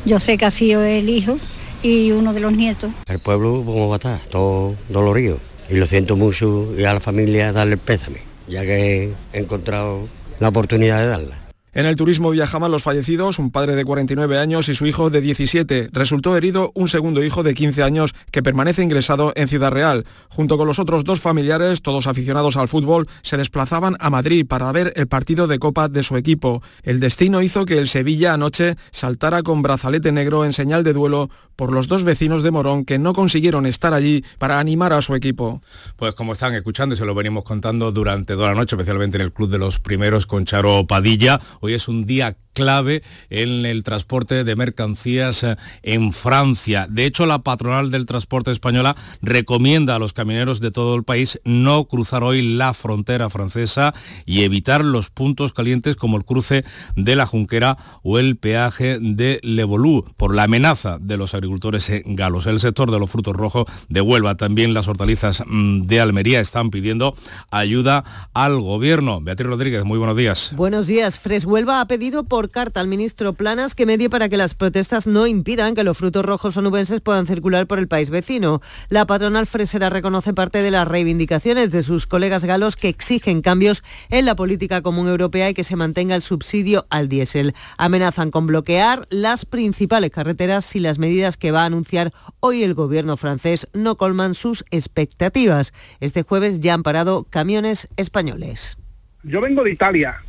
yo 0.05 0.19
sé 0.19 0.39
que 0.39 0.47
ha 0.47 0.51
sido 0.51 0.83
el 0.85 1.09
hijo 1.09 1.39
y 1.83 2.13
uno 2.13 2.33
de 2.33 2.41
los 2.41 2.53
nietos. 2.53 2.91
El 3.07 3.19
pueblo, 3.19 3.63
¿cómo 3.65 3.89
va 3.89 3.97
a 3.97 3.99
estar? 3.99 4.21
Todo 4.31 4.75
dolorido. 4.89 5.39
Y 5.69 5.75
lo 5.75 5.87
siento 5.87 6.17
mucho 6.17 6.69
y 6.77 6.85
a 6.85 6.95
la 6.95 7.01
familia 7.01 7.53
darle 7.53 7.75
el 7.75 7.79
pésame, 7.79 8.19
ya 8.49 8.63
que 8.63 9.13
he 9.33 9.39
encontrado 9.39 10.09
la 10.41 10.49
oportunidad 10.49 10.99
de 10.99 11.07
darla. 11.07 11.40
En 11.73 11.87
el 11.87 11.95
turismo 11.95 12.31
viajaban 12.31 12.73
los 12.73 12.83
fallecidos, 12.83 13.39
un 13.39 13.53
padre 13.53 13.77
de 13.77 13.85
49 13.85 14.39
años 14.39 14.69
y 14.69 14.75
su 14.75 14.87
hijo 14.87 15.09
de 15.09 15.21
17. 15.21 15.91
Resultó 15.93 16.37
herido 16.37 16.73
un 16.75 16.89
segundo 16.89 17.23
hijo 17.23 17.45
de 17.45 17.55
15 17.55 17.85
años 17.85 18.13
que 18.33 18.43
permanece 18.43 18.83
ingresado 18.83 19.33
en 19.37 19.47
Ciudad 19.47 19.71
Real. 19.71 20.05
Junto 20.29 20.59
con 20.59 20.67
los 20.67 20.81
otros 20.81 21.05
dos 21.05 21.21
familiares, 21.21 21.81
todos 21.81 22.09
aficionados 22.09 22.57
al 22.57 22.67
fútbol, 22.67 23.07
se 23.23 23.37
desplazaban 23.37 23.97
a 24.01 24.11
Madrid 24.11 24.47
para 24.49 24.73
ver 24.73 24.93
el 24.97 25.07
partido 25.07 25.47
de 25.47 25.61
Copa 25.61 25.89
de 25.89 26.03
su 26.03 26.17
equipo. 26.17 26.61
El 26.83 26.99
destino 26.99 27.41
hizo 27.41 27.65
que 27.67 27.79
el 27.79 27.87
Sevilla 27.87 28.35
anoche 28.35 28.75
saltara 28.91 29.43
con 29.43 29.63
brazalete 29.63 30.11
negro 30.11 30.45
en 30.45 30.53
señal 30.53 30.83
de 30.83 30.93
duelo 30.93 31.31
por 31.61 31.73
los 31.73 31.89
dos 31.89 32.05
vecinos 32.05 32.43
de 32.43 32.51
Morón 32.51 32.87
que 32.87 32.99
no 32.99 33.13
consiguieron 33.13 33.67
estar 33.67 33.93
allí 33.93 34.25
para 34.39 34.59
animar 34.59 34.95
a 34.95 35.03
su 35.03 35.15
equipo. 35.15 35.61
Pues 35.97 36.15
como 36.15 36.33
están 36.33 36.55
escuchando 36.55 36.95
y 36.95 36.99
se 36.99 37.05
lo 37.05 37.15
venimos 37.15 37.45
contando 37.45 37.93
durante 37.93 38.35
toda 38.35 38.49
la 38.49 38.55
noche, 38.55 38.77
especialmente 38.77 39.19
en 39.19 39.25
el 39.25 39.33
Club 39.33 39.51
de 39.51 39.59
los 39.59 39.79
Primeros 39.79 40.27
con 40.27 40.47
Charo 40.47 40.87
Padilla, 40.87 41.39
hoy 41.61 41.75
es 41.75 41.89
un 41.89 42.07
día 42.07 42.37
clave 42.53 43.03
en 43.29 43.67
el 43.67 43.85
transporte 43.85 44.45
de 44.45 44.57
mercancías 44.57 45.43
eh, 45.43 45.57
en 45.83 46.13
Francia. 46.13 46.87
De 46.89 47.07
hecho, 47.07 47.27
la 47.27 47.41
patronal 47.41 47.91
del 47.91 48.07
transporte 48.07 48.51
española 48.51 48.97
recomienda 49.23 49.97
a 49.97 49.99
los 49.99 50.13
camioneros 50.13 50.61
de 50.61 50.71
todo 50.71 50.95
el 50.95 51.05
país 51.05 51.41
no 51.45 51.85
cruzar 51.85 52.23
hoy 52.23 52.43
la 52.43 52.75
frontera 52.75 53.31
francesa 53.31 53.95
y 54.27 54.43
evitar 54.43 54.85
los 54.85 55.11
puntos 55.11 55.53
calientes 55.53 55.97
como 55.97 56.17
el 56.17 56.25
cruce 56.25 56.65
de 56.97 57.17
la 57.17 57.27
Junquera 57.27 57.77
o 58.03 58.19
el 58.19 58.37
peaje 58.37 58.99
de 59.01 59.41
Levolú 59.43 60.05
por 60.17 60.35
la 60.35 60.45
amenaza 60.45 60.99
de 61.01 61.17
los 61.17 61.35
agricultores 61.35 61.91
galos. 62.05 62.47
El 62.47 62.61
sector 62.61 62.91
de 62.91 62.99
los 62.99 63.11
frutos 63.11 63.37
rojos 63.37 63.65
de 63.89 64.01
Huelva, 64.01 64.37
también 64.37 64.75
las 64.75 64.89
hortalizas 64.89 65.43
mm, 65.47 65.83
de 65.83 66.01
Almería 66.01 66.41
están 66.41 66.71
pidiendo 66.71 67.15
ayuda 67.51 68.05
al 68.35 68.61
gobierno. 68.61 69.21
Beatriz 69.21 69.49
Rodríguez, 69.49 69.85
muy 69.85 69.99
buenos 69.99 70.17
días. 70.17 70.53
Buenos 70.57 70.87
días. 70.87 71.19
Fres 71.19 71.45
Huelva 71.45 71.81
ha 71.81 71.87
pedido 71.87 72.25
por 72.25 72.40
carta 72.49 72.81
al 72.81 72.89
ministro 72.89 73.35
Planas 73.35 73.75
que 73.75 73.85
medie 73.85 74.09
para 74.09 74.31
que 74.31 74.39
las 74.39 74.55
protestas 74.55 75.07
no 75.07 75.27
impidan 75.27 75.75
que 75.75 75.85
los 75.85 75.99
frutos 75.99 76.25
rojos 76.25 76.57
onubenses 76.57 77.03
puedan 77.03 77.27
circular 77.27 77.67
por 77.67 77.79
el 77.79 77.89
país 77.89 78.09
vecino. 78.09 78.63
La 78.89 79.07
patronal 79.07 79.47
fresera 79.47 79.91
reconoce 79.91 80.33
parte 80.33 80.63
de 80.63 80.71
las 80.71 80.89
reivindicaciones 80.89 81.71
de 81.71 81.83
sus 81.83 82.07
colegas 82.07 82.47
galos 82.47 82.77
que 82.77 82.89
exigen 82.89 83.43
cambios 83.43 83.83
en 84.09 84.25
la 84.25 84.35
política 84.35 84.81
común 84.81 85.09
europea 85.09 85.51
y 85.51 85.55
que 85.55 85.65
se 85.65 85.77
mantenga 85.77 86.15
el 86.15 86.23
subsidio 86.23 86.87
al 86.89 87.09
diésel. 87.11 87.55
Amenazan 87.77 88.31
con 88.31 88.47
bloquear 88.47 89.07
las 89.11 89.45
principales 89.45 90.11
carreteras 90.11 90.65
si 90.65 90.81
las 90.81 90.99
medidas 90.99 91.37
que 91.37 91.51
va 91.51 91.65
a 91.65 91.67
anunciar 91.67 92.13
hoy 92.41 92.63
el 92.63 92.73
gobierno 92.73 93.19
francés 93.19 93.69
no 93.75 93.97
colman 93.97 94.33
sus 94.33 94.65
expectativas. 94.71 95.75
Este 96.01 96.23
jueves 96.23 96.61
ya 96.61 96.73
han 96.73 96.83
parado 96.83 97.27
camiones 97.29 97.89
españoles. 97.97 98.79
Yo 99.23 99.43
vengo 99.43 99.63
de 99.63 99.73
Italia 99.73 100.23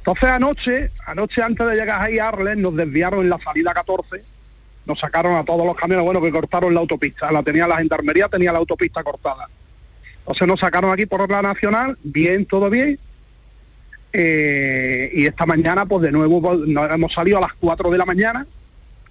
entonces 0.00 0.30
anoche, 0.30 0.90
anoche 1.06 1.42
antes 1.42 1.66
de 1.66 1.76
llegar 1.76 2.00
ahí 2.00 2.18
a 2.18 2.28
Arles, 2.28 2.56
nos 2.56 2.74
desviaron 2.74 3.20
en 3.20 3.28
la 3.28 3.38
salida 3.38 3.74
14, 3.74 4.24
nos 4.86 4.98
sacaron 4.98 5.36
a 5.36 5.44
todos 5.44 5.66
los 5.66 5.76
camiones, 5.76 6.04
bueno, 6.06 6.22
que 6.22 6.32
cortaron 6.32 6.72
la 6.72 6.80
autopista, 6.80 7.30
la 7.30 7.42
tenía 7.42 7.68
la 7.68 7.76
gendarmería, 7.76 8.26
tenía 8.28 8.50
la 8.50 8.58
autopista 8.58 9.04
cortada. 9.04 9.48
Entonces 10.20 10.48
nos 10.48 10.58
sacaron 10.60 10.90
aquí 10.90 11.04
por 11.04 11.30
la 11.30 11.42
nacional, 11.42 11.98
bien, 12.02 12.46
todo 12.46 12.70
bien. 12.70 12.98
Eh, 14.14 15.10
y 15.12 15.26
esta 15.26 15.44
mañana, 15.44 15.84
pues 15.84 16.02
de 16.02 16.12
nuevo, 16.12 16.56
nos 16.56 16.90
hemos 16.90 17.12
salido 17.12 17.36
a 17.36 17.42
las 17.42 17.52
4 17.60 17.90
de 17.90 17.98
la 17.98 18.06
mañana 18.06 18.46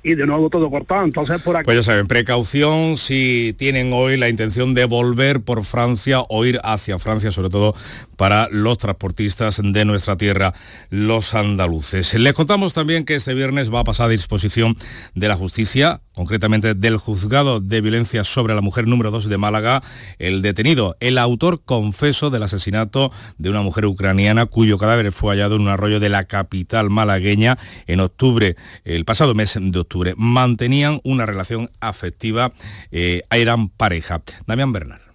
y 0.03 0.15
de 0.15 0.25
nuevo 0.25 0.49
todo 0.49 0.69
cortado. 0.69 1.03
Entonces 1.03 1.41
por 1.41 1.57
aquí. 1.57 1.65
Pues 1.65 1.77
ya 1.77 1.83
saben, 1.83 2.07
precaución 2.07 2.97
si 2.97 3.55
tienen 3.57 3.91
hoy 3.93 4.17
la 4.17 4.29
intención 4.29 4.73
de 4.73 4.85
volver 4.85 5.41
por 5.41 5.63
Francia 5.63 6.21
o 6.21 6.45
ir 6.45 6.59
hacia 6.63 6.99
Francia, 6.99 7.31
sobre 7.31 7.49
todo 7.49 7.75
para 8.15 8.47
los 8.51 8.77
transportistas 8.77 9.61
de 9.63 9.85
nuestra 9.85 10.17
tierra, 10.17 10.53
los 10.89 11.33
andaluces. 11.35 12.13
Les 12.13 12.33
contamos 12.33 12.73
también 12.73 13.05
que 13.05 13.15
este 13.15 13.33
viernes 13.33 13.73
va 13.73 13.81
a 13.81 13.83
pasar 13.83 14.07
a 14.07 14.09
disposición 14.09 14.75
de 15.15 15.27
la 15.27 15.35
justicia 15.35 16.01
concretamente 16.19 16.73
del 16.73 16.97
juzgado 16.97 17.61
de 17.61 17.79
violencia 17.79 18.25
sobre 18.25 18.53
la 18.53 18.59
mujer 18.59 18.87
número 18.87 19.09
2 19.09 19.29
de 19.29 19.37
Málaga, 19.37 19.81
el 20.17 20.41
detenido, 20.41 20.93
el 20.99 21.17
autor 21.17 21.61
confeso 21.63 22.29
del 22.29 22.43
asesinato 22.43 23.09
de 23.37 23.49
una 23.49 23.61
mujer 23.61 23.85
ucraniana 23.85 24.45
cuyo 24.45 24.77
cadáver 24.77 25.13
fue 25.13 25.31
hallado 25.31 25.55
en 25.55 25.61
un 25.61 25.69
arroyo 25.69 26.01
de 26.01 26.09
la 26.09 26.25
capital 26.25 26.89
malagueña 26.89 27.57
en 27.87 28.01
octubre, 28.01 28.57
el 28.83 29.05
pasado 29.05 29.33
mes 29.33 29.57
de 29.61 29.79
octubre. 29.79 30.13
Mantenían 30.17 30.99
una 31.05 31.25
relación 31.25 31.71
afectiva, 31.79 32.51
eh, 32.91 33.21
eran 33.31 33.69
pareja. 33.69 34.21
Damián 34.45 34.73
Bernal. 34.73 35.08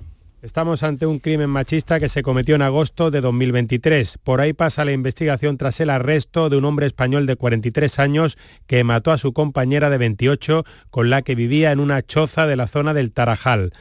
Estamos 0.44 0.82
ante 0.82 1.06
un 1.06 1.20
crimen 1.20 1.48
machista 1.48 1.98
que 1.98 2.10
se 2.10 2.22
cometió 2.22 2.54
en 2.54 2.60
agosto 2.60 3.10
de 3.10 3.22
2023. 3.22 4.18
Por 4.22 4.42
ahí 4.42 4.52
pasa 4.52 4.84
la 4.84 4.92
investigación 4.92 5.56
tras 5.56 5.80
el 5.80 5.88
arresto 5.88 6.50
de 6.50 6.58
un 6.58 6.66
hombre 6.66 6.84
español 6.84 7.24
de 7.24 7.36
43 7.36 7.98
años 7.98 8.36
que 8.66 8.84
mató 8.84 9.10
a 9.10 9.16
su 9.16 9.32
compañera 9.32 9.88
de 9.88 9.96
28 9.96 10.66
con 10.90 11.08
la 11.08 11.22
que 11.22 11.34
vivía 11.34 11.72
en 11.72 11.80
una 11.80 12.02
choza 12.02 12.46
de 12.46 12.56
la 12.56 12.68
zona 12.68 12.92
del 12.92 13.10
Tarajal. 13.10 13.72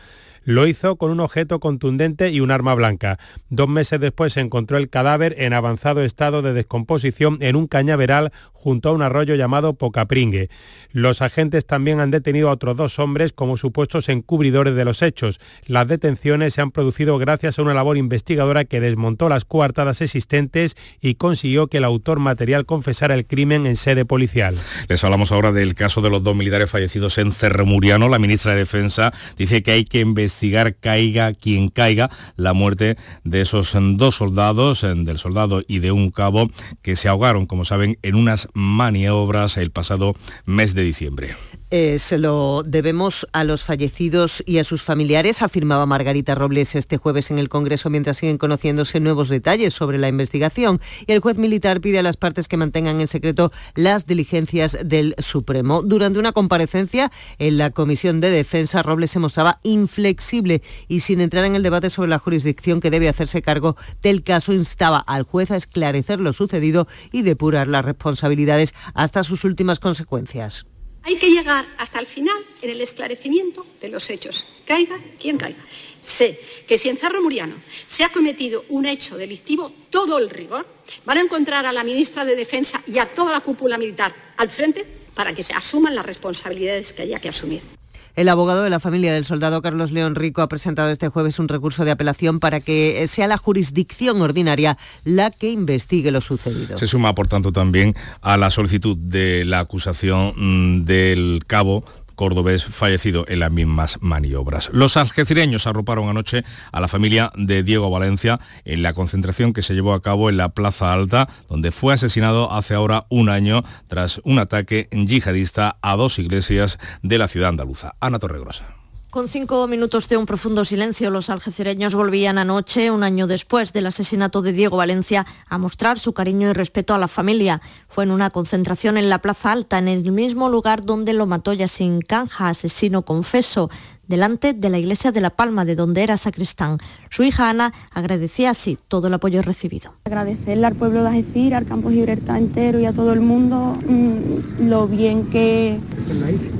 Lo 0.45 0.67
hizo 0.67 0.97
con 0.97 1.11
un 1.11 1.19
objeto 1.19 1.59
contundente 1.59 2.29
y 2.29 2.39
un 2.39 2.51
arma 2.51 2.75
blanca. 2.75 3.17
Dos 3.49 3.69
meses 3.69 3.99
después 3.99 4.33
se 4.33 4.41
encontró 4.41 4.77
el 4.77 4.89
cadáver 4.89 5.35
en 5.37 5.53
avanzado 5.53 6.03
estado 6.03 6.41
de 6.41 6.53
descomposición 6.53 7.37
en 7.41 7.55
un 7.55 7.67
cañaveral 7.67 8.31
junto 8.51 8.89
a 8.89 8.91
un 8.93 9.01
arroyo 9.01 9.35
llamado 9.35 9.73
Pocapringue. 9.73 10.49
Los 10.91 11.21
agentes 11.21 11.65
también 11.65 11.99
han 11.99 12.11
detenido 12.11 12.49
a 12.49 12.53
otros 12.53 12.77
dos 12.77 12.97
hombres 12.97 13.33
como 13.33 13.57
supuestos 13.57 14.07
encubridores 14.07 14.75
de 14.75 14.85
los 14.85 15.01
hechos. 15.01 15.39
Las 15.65 15.87
detenciones 15.87 16.53
se 16.53 16.61
han 16.61 16.71
producido 16.71 17.17
gracias 17.17 17.59
a 17.59 17.61
una 17.61 17.73
labor 17.73 17.97
investigadora 17.97 18.63
que 18.63 18.79
desmontó 18.79 19.27
las 19.27 19.43
coartadas 19.43 20.01
existentes 20.01 20.75
y 21.01 21.15
consiguió 21.15 21.67
que 21.67 21.77
el 21.77 21.83
autor 21.83 22.19
material 22.19 22.65
confesara 22.65 23.15
el 23.15 23.25
crimen 23.25 23.65
en 23.65 23.75
sede 23.75 24.05
policial. 24.05 24.55
Les 24.87 25.03
hablamos 25.03 25.31
ahora 25.31 25.51
del 25.51 25.75
caso 25.75 26.01
de 26.01 26.09
los 26.09 26.23
dos 26.23 26.35
militares 26.35 26.69
fallecidos 26.69 27.17
en 27.17 27.31
Cerremuriano. 27.31 28.07
La 28.07 28.19
ministra 28.19 28.53
de 28.53 28.59
Defensa 28.59 29.13
dice 29.35 29.61
que 29.61 29.71
hay 29.71 29.83
que 29.83 29.99
investigar, 29.99 30.32
caiga 30.79 31.33
quien 31.33 31.69
caiga, 31.69 32.09
la 32.35 32.53
muerte 32.53 32.97
de 33.23 33.41
esos 33.41 33.75
dos 33.75 34.15
soldados, 34.15 34.81
del 34.81 35.17
soldado 35.17 35.63
y 35.67 35.79
de 35.79 35.91
un 35.91 36.11
cabo, 36.11 36.49
que 36.81 36.95
se 36.95 37.07
ahogaron, 37.07 37.45
como 37.45 37.65
saben, 37.65 37.97
en 38.01 38.15
unas 38.15 38.47
maniobras 38.53 39.57
el 39.57 39.71
pasado 39.71 40.15
mes 40.45 40.73
de 40.73 40.83
diciembre. 40.83 41.29
Eh, 41.75 41.97
se 41.97 42.19
lo 42.19 42.61
debemos 42.63 43.27
a 43.33 43.43
los 43.43 43.63
fallecidos 43.63 44.43
y 44.45 44.59
a 44.59 44.63
sus 44.63 44.83
familiares, 44.83 45.41
afirmaba 45.41 45.87
Margarita 45.87 46.35
Robles 46.35 46.75
este 46.75 46.97
jueves 46.97 47.31
en 47.31 47.39
el 47.39 47.49
Congreso 47.49 47.89
mientras 47.89 48.17
siguen 48.17 48.37
conociéndose 48.37 48.99
nuevos 48.99 49.27
detalles 49.27 49.73
sobre 49.73 49.97
la 49.97 50.07
investigación. 50.07 50.79
Y 51.07 51.13
el 51.13 51.19
juez 51.19 51.39
militar 51.39 51.81
pide 51.81 51.97
a 51.97 52.03
las 52.03 52.15
partes 52.15 52.47
que 52.47 52.57
mantengan 52.57 53.01
en 53.01 53.07
secreto 53.07 53.51
las 53.73 54.05
diligencias 54.05 54.77
del 54.85 55.15
Supremo. 55.17 55.81
Durante 55.81 56.19
una 56.19 56.31
comparecencia 56.31 57.11
en 57.39 57.57
la 57.57 57.71
Comisión 57.71 58.21
de 58.21 58.29
Defensa, 58.29 58.83
Robles 58.83 59.09
se 59.09 59.17
mostraba 59.17 59.59
inflexible 59.63 60.61
y 60.87 60.99
sin 60.99 61.21
entrar 61.21 61.43
en 61.43 61.55
el 61.55 61.63
debate 61.63 61.89
sobre 61.89 62.09
la 62.09 62.19
jurisdicción 62.19 62.81
que 62.81 62.91
debe 62.91 63.09
hacerse 63.09 63.41
cargo 63.41 63.77
del 64.03 64.21
caso, 64.21 64.53
instaba 64.53 64.99
al 64.99 65.23
juez 65.23 65.49
a 65.49 65.57
esclarecer 65.57 66.19
lo 66.19 66.33
sucedido 66.33 66.87
y 67.11 67.23
depurar 67.23 67.67
las 67.67 67.83
responsabilidades 67.83 68.75
hasta 68.93 69.23
sus 69.23 69.43
últimas 69.43 69.79
consecuencias. 69.79 70.67
Hay 71.05 71.17
que 71.17 71.29
llegar 71.29 71.65
hasta 71.77 71.99
el 71.99 72.07
final 72.07 72.37
en 72.61 72.69
el 72.69 72.79
esclarecimiento 72.79 73.67
de 73.81 73.89
los 73.89 74.09
hechos, 74.09 74.45
caiga 74.65 74.97
quien 75.19 75.37
caiga. 75.37 75.61
Sé 76.03 76.39
que 76.65 76.77
si 76.77 76.87
en 76.87 76.97
Cerro 76.97 77.21
Muriano 77.21 77.55
se 77.87 78.05
ha 78.05 78.09
cometido 78.09 78.63
un 78.69 78.85
hecho 78.85 79.17
delictivo, 79.17 79.71
todo 79.89 80.17
el 80.17 80.29
rigor, 80.29 80.65
van 81.05 81.17
a 81.17 81.21
encontrar 81.21 81.65
a 81.65 81.73
la 81.73 81.83
ministra 81.83 82.23
de 82.23 82.37
Defensa 82.37 82.81
y 82.87 82.99
a 82.99 83.13
toda 83.13 83.33
la 83.33 83.41
cúpula 83.41 83.77
militar 83.77 84.15
al 84.37 84.49
frente 84.49 84.85
para 85.13 85.33
que 85.33 85.43
se 85.43 85.53
asuman 85.53 85.93
las 85.93 86.05
responsabilidades 86.05 86.93
que 86.93 87.01
haya 87.01 87.19
que 87.19 87.29
asumir. 87.29 87.82
El 88.15 88.29
abogado 88.29 88.61
de 88.61 88.69
la 88.69 88.79
familia 88.79 89.11
del 89.11 89.25
soldado 89.25 89.63
Carlos 89.63 89.91
León 89.91 90.13
Rico 90.13 90.43
ha 90.43 90.47
presentado 90.47 90.91
este 90.91 91.09
jueves 91.09 91.39
un 91.39 91.47
recurso 91.47 91.83
de 91.83 91.91
apelación 91.91 92.39
para 92.39 92.59
que 92.59 93.07
sea 93.07 93.27
la 93.27 93.37
jurisdicción 93.37 94.21
ordinaria 94.21 94.77
la 95.03 95.31
que 95.31 95.49
investigue 95.49 96.11
lo 96.11 96.21
sucedido. 96.21 96.77
Se 96.77 96.85
suma, 96.85 97.15
por 97.15 97.27
tanto, 97.27 97.51
también 97.51 97.95
a 98.21 98.37
la 98.37 98.51
solicitud 98.51 98.95
de 98.97 99.45
la 99.45 99.61
acusación 99.61 100.33
mm, 100.35 100.85
del 100.85 101.41
cabo 101.47 101.83
cordobés 102.15 102.65
fallecido 102.65 103.25
en 103.27 103.39
las 103.39 103.51
mismas 103.51 103.97
maniobras. 104.01 104.69
Los 104.73 104.97
algecireños 104.97 105.67
arroparon 105.67 106.09
anoche 106.09 106.43
a 106.71 106.81
la 106.81 106.87
familia 106.87 107.31
de 107.35 107.63
Diego 107.63 107.89
Valencia 107.89 108.39
en 108.65 108.83
la 108.83 108.93
concentración 108.93 109.53
que 109.53 109.61
se 109.61 109.73
llevó 109.73 109.93
a 109.93 110.01
cabo 110.01 110.29
en 110.29 110.37
la 110.37 110.49
Plaza 110.49 110.93
Alta, 110.93 111.27
donde 111.49 111.71
fue 111.71 111.93
asesinado 111.93 112.51
hace 112.51 112.73
ahora 112.73 113.05
un 113.09 113.29
año 113.29 113.63
tras 113.87 114.21
un 114.23 114.39
ataque 114.39 114.87
yihadista 114.91 115.77
a 115.81 115.95
dos 115.95 116.19
iglesias 116.19 116.79
de 117.01 117.17
la 117.17 117.27
ciudad 117.27 117.49
andaluza. 117.49 117.95
Ana 117.99 118.19
Torregrosa. 118.19 118.82
Con 119.13 119.29
cinco 119.29 119.67
minutos 119.67 120.09
de 120.09 120.17
un 120.17 120.25
profundo 120.25 120.65
silencio, 120.65 121.11
los 121.11 121.29
algecireños 121.29 121.93
volvían 121.93 122.39
anoche, 122.39 122.89
un 122.89 123.03
año 123.03 123.27
después 123.27 123.71
del 123.71 123.85
asesinato 123.85 124.41
de 124.41 124.53
Diego 124.53 124.77
Valencia, 124.77 125.27
a 125.47 125.59
mostrar 125.59 125.99
su 125.99 126.13
cariño 126.13 126.49
y 126.49 126.53
respeto 126.53 126.95
a 126.95 126.97
la 126.97 127.07
familia. 127.07 127.61
Fue 127.87 128.05
en 128.05 128.09
una 128.09 128.31
concentración 128.31 128.97
en 128.97 129.11
la 129.11 129.19
Plaza 129.19 129.51
Alta, 129.51 129.77
en 129.77 129.87
el 129.87 130.11
mismo 130.11 130.49
lugar 130.49 130.81
donde 130.81 131.13
lo 131.13 131.27
mató 131.27 131.53
Yasin 131.53 132.01
Canja, 132.01 132.49
asesino 132.49 133.03
confeso 133.03 133.69
delante 134.07 134.53
de 134.53 134.71
la 134.71 134.79
iglesia 134.79 135.11
de 135.11 135.21
La 135.21 135.29
Palma, 135.29 135.63
de 135.63 135.75
donde 135.75 136.01
era 136.01 136.17
sacristán. 136.17 136.79
Su 137.11 137.21
hija 137.21 137.51
Ana 137.51 137.71
agradecía 137.91 138.49
así 138.49 138.79
todo 138.87 139.09
el 139.09 139.13
apoyo 139.13 139.43
recibido. 139.43 139.93
Agradecerle 140.05 140.65
al 140.65 140.73
pueblo 140.73 141.03
de 141.03 141.09
Algeciras, 141.09 141.59
al 141.59 141.67
Campo 141.67 141.91
Gibraltar 141.91 142.37
entero 142.39 142.79
y 142.79 142.85
a 142.85 142.93
todo 142.93 143.13
el 143.13 143.21
mundo 143.21 143.77
mm, 143.87 144.67
lo 144.67 144.87
bien 144.87 145.27
que, 145.27 145.77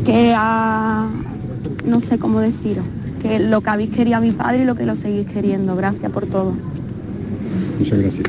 que 0.06 0.36
ha 0.38 1.10
no 1.86 2.00
sé 2.00 2.17
cómo 2.19 2.39
deciros, 2.39 2.86
que 3.22 3.39
lo 3.39 3.62
que 3.62 3.69
habéis 3.69 3.89
querido 3.91 4.17
a 4.17 4.22
mi 4.22 4.32
padre 4.32 4.63
y 4.63 4.65
lo 4.65 4.76
que 4.76 4.86
lo 4.86 4.96
seguís 4.96 5.28
queriendo. 5.28 5.76
Gracias 5.76 6.12
por 6.12 6.26
todo. 6.26 6.54
Muchas 7.80 8.00
gracias. 8.00 8.28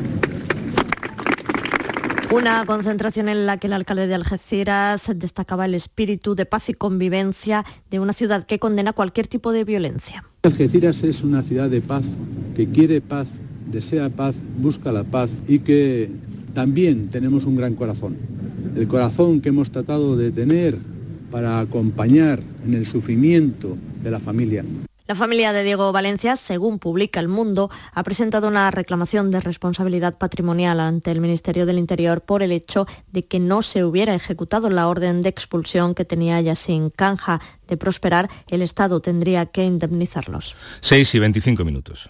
Una 2.31 2.65
concentración 2.65 3.29
en 3.29 3.45
la 3.45 3.57
que 3.57 3.67
el 3.67 3.73
alcalde 3.73 4.07
de 4.07 4.15
Algeciras 4.15 5.09
destacaba 5.15 5.65
el 5.65 5.73
espíritu 5.73 6.35
de 6.35 6.45
paz 6.45 6.67
y 6.69 6.73
convivencia 6.73 7.63
de 7.89 7.99
una 7.99 8.11
ciudad 8.13 8.45
que 8.45 8.59
condena 8.59 8.91
cualquier 8.93 9.27
tipo 9.27 9.53
de 9.53 9.63
violencia. 9.63 10.25
Algeciras 10.43 11.03
es 11.03 11.23
una 11.23 11.43
ciudad 11.43 11.69
de 11.69 11.81
paz, 11.81 12.03
que 12.55 12.67
quiere 12.67 12.99
paz, 12.99 13.27
desea 13.71 14.09
paz, 14.09 14.35
busca 14.57 14.91
la 14.91 15.03
paz 15.03 15.29
y 15.47 15.59
que 15.59 16.09
también 16.53 17.09
tenemos 17.09 17.45
un 17.45 17.55
gran 17.55 17.75
corazón. 17.75 18.17
El 18.75 18.87
corazón 18.87 19.39
que 19.39 19.49
hemos 19.49 19.71
tratado 19.71 20.17
de 20.17 20.31
tener 20.31 20.77
para 21.35 21.59
acompañar 21.59 22.41
en 22.65 22.75
el 22.75 22.85
sufrimiento 22.85 23.75
de 24.01 24.09
la 24.09 24.21
familia. 24.21 24.63
La 25.05 25.15
familia 25.15 25.51
de 25.51 25.65
Diego 25.65 25.91
Valencia, 25.91 26.37
según 26.37 26.79
publica 26.79 27.19
El 27.19 27.27
Mundo, 27.27 27.69
ha 27.93 28.03
presentado 28.03 28.47
una 28.47 28.71
reclamación 28.71 29.31
de 29.31 29.41
responsabilidad 29.41 30.17
patrimonial 30.17 30.79
ante 30.79 31.11
el 31.11 31.19
Ministerio 31.19 31.65
del 31.65 31.77
Interior 31.77 32.21
por 32.21 32.41
el 32.41 32.53
hecho 32.53 32.87
de 33.11 33.25
que 33.25 33.41
no 33.41 33.63
se 33.63 33.83
hubiera 33.83 34.15
ejecutado 34.15 34.69
la 34.69 34.87
orden 34.87 35.21
de 35.21 35.27
expulsión 35.27 35.93
que 35.93 36.05
tenía 36.05 36.39
ya 36.39 36.55
sin 36.55 36.89
Canja. 36.89 37.41
De 37.67 37.75
prosperar, 37.75 38.29
el 38.47 38.61
Estado 38.61 39.01
tendría 39.01 39.45
que 39.45 39.65
indemnizarlos. 39.65 40.55
6 40.79 41.15
y 41.15 41.19
25 41.19 41.65
minutos 41.65 42.09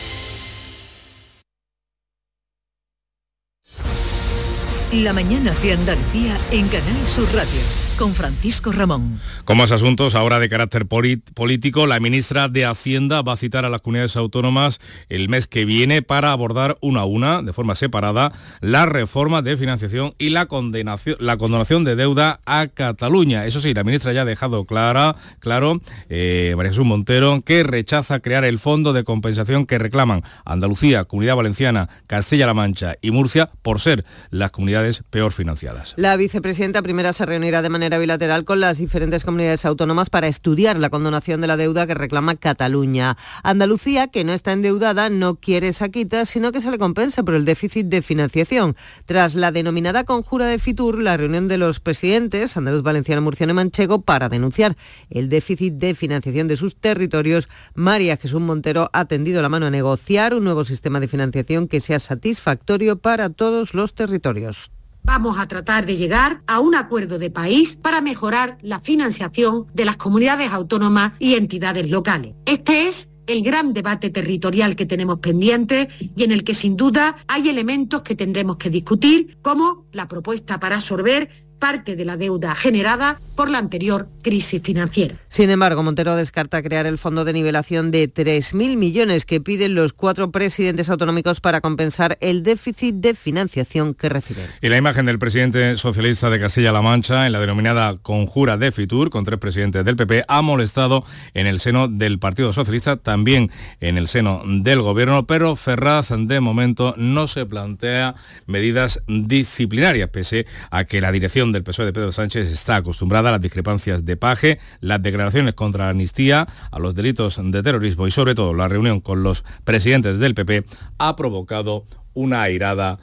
La 4.93 5.13
mañana 5.13 5.53
de 5.63 5.71
Andalucía 5.71 6.35
en 6.51 6.67
Canal 6.67 7.07
Sur 7.07 7.33
Radio 7.33 7.80
con 8.01 8.15
Francisco 8.15 8.71
Ramón. 8.71 9.19
Con 9.45 9.59
más 9.59 9.71
asuntos, 9.71 10.15
ahora 10.15 10.39
de 10.39 10.49
carácter 10.49 10.87
político, 10.87 11.85
la 11.85 11.99
ministra 11.99 12.47
de 12.47 12.65
Hacienda 12.65 13.21
va 13.21 13.33
a 13.33 13.37
citar 13.37 13.63
a 13.63 13.69
las 13.69 13.81
comunidades 13.81 14.15
autónomas 14.15 14.79
el 15.07 15.29
mes 15.29 15.45
que 15.45 15.65
viene 15.65 16.01
para 16.01 16.31
abordar 16.31 16.79
una 16.81 17.01
a 17.01 17.05
una, 17.05 17.43
de 17.43 17.53
forma 17.53 17.75
separada, 17.75 18.31
la 18.59 18.87
reforma 18.87 19.43
de 19.43 19.55
financiación 19.55 20.15
y 20.17 20.31
la, 20.31 20.47
condenación, 20.47 21.15
la 21.19 21.37
condonación 21.37 21.83
de 21.83 21.95
deuda 21.95 22.39
a 22.47 22.69
Cataluña. 22.69 23.45
Eso 23.45 23.61
sí, 23.61 23.71
la 23.75 23.83
ministra 23.83 24.13
ya 24.13 24.23
ha 24.23 24.25
dejado 24.25 24.65
clara, 24.65 25.15
claro, 25.37 25.79
eh, 26.09 26.55
María 26.57 26.71
Jesús 26.71 26.85
Montero, 26.85 27.41
que 27.45 27.61
rechaza 27.61 28.19
crear 28.19 28.45
el 28.45 28.57
fondo 28.57 28.93
de 28.93 29.03
compensación 29.03 29.67
que 29.67 29.77
reclaman 29.77 30.23
Andalucía, 30.43 31.03
Comunidad 31.03 31.35
Valenciana, 31.35 31.87
Castilla-La 32.07 32.55
Mancha 32.55 32.95
y 32.99 33.11
Murcia 33.11 33.51
por 33.61 33.79
ser 33.79 34.05
las 34.31 34.49
comunidades 34.49 35.03
peor 35.11 35.33
financiadas. 35.33 35.93
La 35.97 36.15
vicepresidenta 36.17 36.81
primera 36.81 37.13
se 37.13 37.27
reunirá 37.27 37.61
de 37.61 37.69
bilateral 37.97 38.45
con 38.45 38.59
las 38.59 38.77
diferentes 38.77 39.23
comunidades 39.23 39.65
autónomas 39.65 40.09
para 40.09 40.27
estudiar 40.27 40.79
la 40.79 40.89
condonación 40.89 41.41
de 41.41 41.47
la 41.47 41.57
deuda 41.57 41.87
que 41.87 41.93
reclama 41.93 42.35
Cataluña. 42.35 43.17
Andalucía, 43.43 44.07
que 44.07 44.23
no 44.23 44.33
está 44.33 44.51
endeudada, 44.51 45.09
no 45.09 45.35
quiere 45.35 45.69
esa 45.69 45.89
quita, 45.89 46.25
sino 46.25 46.51
que 46.51 46.61
se 46.61 46.71
le 46.71 46.77
compensa 46.77 47.23
por 47.23 47.33
el 47.33 47.45
déficit 47.45 47.87
de 47.87 48.01
financiación. 48.01 48.75
Tras 49.05 49.35
la 49.35 49.51
denominada 49.51 50.03
conjura 50.03 50.45
de 50.45 50.59
Fitur, 50.59 51.01
la 51.01 51.17
reunión 51.17 51.47
de 51.47 51.57
los 51.57 51.79
presidentes, 51.79 52.57
andaluz, 52.57 52.83
valenciano, 52.83 53.21
murciano 53.21 53.51
y 53.51 53.55
manchego, 53.55 54.01
para 54.01 54.29
denunciar 54.29 54.75
el 55.09 55.29
déficit 55.29 55.73
de 55.73 55.95
financiación 55.95 56.47
de 56.47 56.57
sus 56.57 56.75
territorios, 56.75 57.49
María 57.73 58.17
Jesús 58.17 58.41
Montero 58.41 58.89
ha 58.93 59.05
tendido 59.05 59.41
la 59.41 59.49
mano 59.49 59.67
a 59.67 59.71
negociar 59.71 60.33
un 60.33 60.43
nuevo 60.43 60.63
sistema 60.63 60.99
de 60.99 61.07
financiación 61.07 61.67
que 61.67 61.81
sea 61.81 61.99
satisfactorio 61.99 62.99
para 62.99 63.29
todos 63.29 63.73
los 63.73 63.93
territorios. 63.93 64.71
Vamos 65.03 65.39
a 65.39 65.47
tratar 65.47 65.85
de 65.85 65.97
llegar 65.97 66.43
a 66.47 66.59
un 66.59 66.75
acuerdo 66.75 67.17
de 67.17 67.31
país 67.31 67.75
para 67.75 68.01
mejorar 68.01 68.57
la 68.61 68.79
financiación 68.79 69.67
de 69.73 69.85
las 69.85 69.97
comunidades 69.97 70.51
autónomas 70.51 71.13
y 71.19 71.35
entidades 71.35 71.89
locales. 71.89 72.35
Este 72.45 72.87
es 72.87 73.09
el 73.27 73.43
gran 73.43 73.73
debate 73.73 74.09
territorial 74.09 74.75
que 74.75 74.85
tenemos 74.85 75.19
pendiente 75.19 75.87
y 76.15 76.23
en 76.23 76.31
el 76.31 76.43
que 76.43 76.53
sin 76.53 76.75
duda 76.77 77.15
hay 77.27 77.49
elementos 77.49 78.03
que 78.03 78.15
tendremos 78.15 78.57
que 78.57 78.69
discutir, 78.69 79.37
como 79.41 79.85
la 79.91 80.07
propuesta 80.07 80.59
para 80.59 80.77
absorber 80.77 81.29
parte 81.61 81.95
de 81.95 82.05
la 82.05 82.17
deuda 82.17 82.55
generada 82.55 83.21
por 83.35 83.49
la 83.49 83.59
anterior 83.59 84.09
crisis 84.23 84.61
financiera. 84.61 85.15
Sin 85.29 85.49
embargo, 85.49 85.83
Montero 85.83 86.15
descarta 86.15 86.61
crear 86.61 86.85
el 86.85 86.97
fondo 86.97 87.23
de 87.23 87.33
nivelación 87.33 87.91
de 87.91 88.11
3.000 88.11 88.75
millones 88.75 89.25
que 89.25 89.39
piden 89.39 89.75
los 89.75 89.93
cuatro 89.93 90.31
presidentes 90.31 90.89
autonómicos 90.89 91.39
para 91.39 91.61
compensar 91.61 92.17
el 92.19 92.43
déficit 92.43 92.95
de 92.95 93.13
financiación 93.13 93.93
que 93.93 94.09
reciben. 94.09 94.45
Y 94.59 94.69
la 94.69 94.77
imagen 94.77 95.05
del 95.05 95.19
presidente 95.19 95.77
socialista 95.77 96.29
de 96.29 96.39
Castilla-La 96.39 96.81
Mancha 96.81 97.27
en 97.27 97.31
la 97.31 97.39
denominada 97.39 97.95
conjura 97.97 98.57
de 98.57 98.71
Fitur 98.71 99.09
con 99.09 99.23
tres 99.23 99.39
presidentes 99.39 99.85
del 99.85 99.95
PP 99.95 100.25
ha 100.27 100.41
molestado 100.41 101.05
en 101.35 101.47
el 101.47 101.59
seno 101.59 101.87
del 101.87 102.19
Partido 102.19 102.53
Socialista, 102.53 102.97
también 102.97 103.51
en 103.79 103.97
el 103.97 104.07
seno 104.07 104.41
del 104.45 104.81
Gobierno, 104.81 105.27
pero 105.27 105.55
Ferraz 105.55 106.09
de 106.11 106.39
momento 106.39 106.95
no 106.97 107.27
se 107.27 107.45
plantea 107.45 108.15
medidas 108.47 109.01
disciplinarias, 109.07 110.09
pese 110.09 110.47
a 110.71 110.85
que 110.85 111.01
la 111.01 111.11
dirección 111.11 111.50
del 111.51 111.63
PSOE 111.63 111.85
de 111.85 111.93
Pedro 111.93 112.11
Sánchez 112.11 112.51
está 112.51 112.77
acostumbrada 112.77 113.29
a 113.29 113.31
las 113.33 113.41
discrepancias 113.41 114.05
de 114.05 114.17
paje, 114.17 114.59
las 114.79 115.01
declaraciones 115.01 115.53
contra 115.53 115.85
la 115.85 115.91
amnistía, 115.91 116.47
a 116.71 116.79
los 116.79 116.95
delitos 116.95 117.39
de 117.43 117.63
terrorismo 117.63 118.07
y 118.07 118.11
sobre 118.11 118.35
todo 118.35 118.53
la 118.53 118.67
reunión 118.67 118.99
con 119.01 119.23
los 119.23 119.43
presidentes 119.63 120.19
del 120.19 120.35
PP 120.35 120.65
ha 120.97 121.15
provocado 121.15 121.85
una 122.13 122.41
airada 122.41 122.99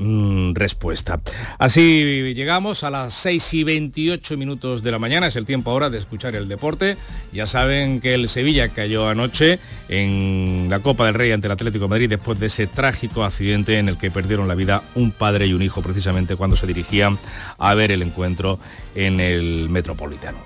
Mm, 0.00 0.54
respuesta. 0.54 1.20
Así 1.58 2.32
llegamos 2.34 2.84
a 2.84 2.90
las 2.90 3.12
6 3.14 3.54
y 3.54 3.64
28 3.64 4.36
minutos 4.36 4.84
de 4.84 4.92
la 4.92 5.00
mañana, 5.00 5.26
es 5.26 5.34
el 5.34 5.44
tiempo 5.44 5.72
ahora 5.72 5.90
de 5.90 5.98
escuchar 5.98 6.36
el 6.36 6.46
deporte. 6.46 6.96
Ya 7.32 7.46
saben 7.46 8.00
que 8.00 8.14
el 8.14 8.28
Sevilla 8.28 8.68
cayó 8.68 9.08
anoche 9.08 9.58
en 9.88 10.68
la 10.70 10.78
Copa 10.78 11.06
del 11.06 11.14
Rey 11.14 11.32
ante 11.32 11.48
el 11.48 11.52
Atlético 11.52 11.86
de 11.86 11.88
Madrid 11.88 12.08
después 12.08 12.38
de 12.38 12.46
ese 12.46 12.68
trágico 12.68 13.24
accidente 13.24 13.78
en 13.78 13.88
el 13.88 13.98
que 13.98 14.12
perdieron 14.12 14.46
la 14.46 14.54
vida 14.54 14.84
un 14.94 15.10
padre 15.10 15.48
y 15.48 15.52
un 15.52 15.62
hijo 15.62 15.82
precisamente 15.82 16.36
cuando 16.36 16.54
se 16.54 16.68
dirigían 16.68 17.18
a 17.58 17.74
ver 17.74 17.90
el 17.90 18.02
encuentro 18.02 18.60
en 18.94 19.18
el 19.18 19.68
Metropolitano. 19.68 20.38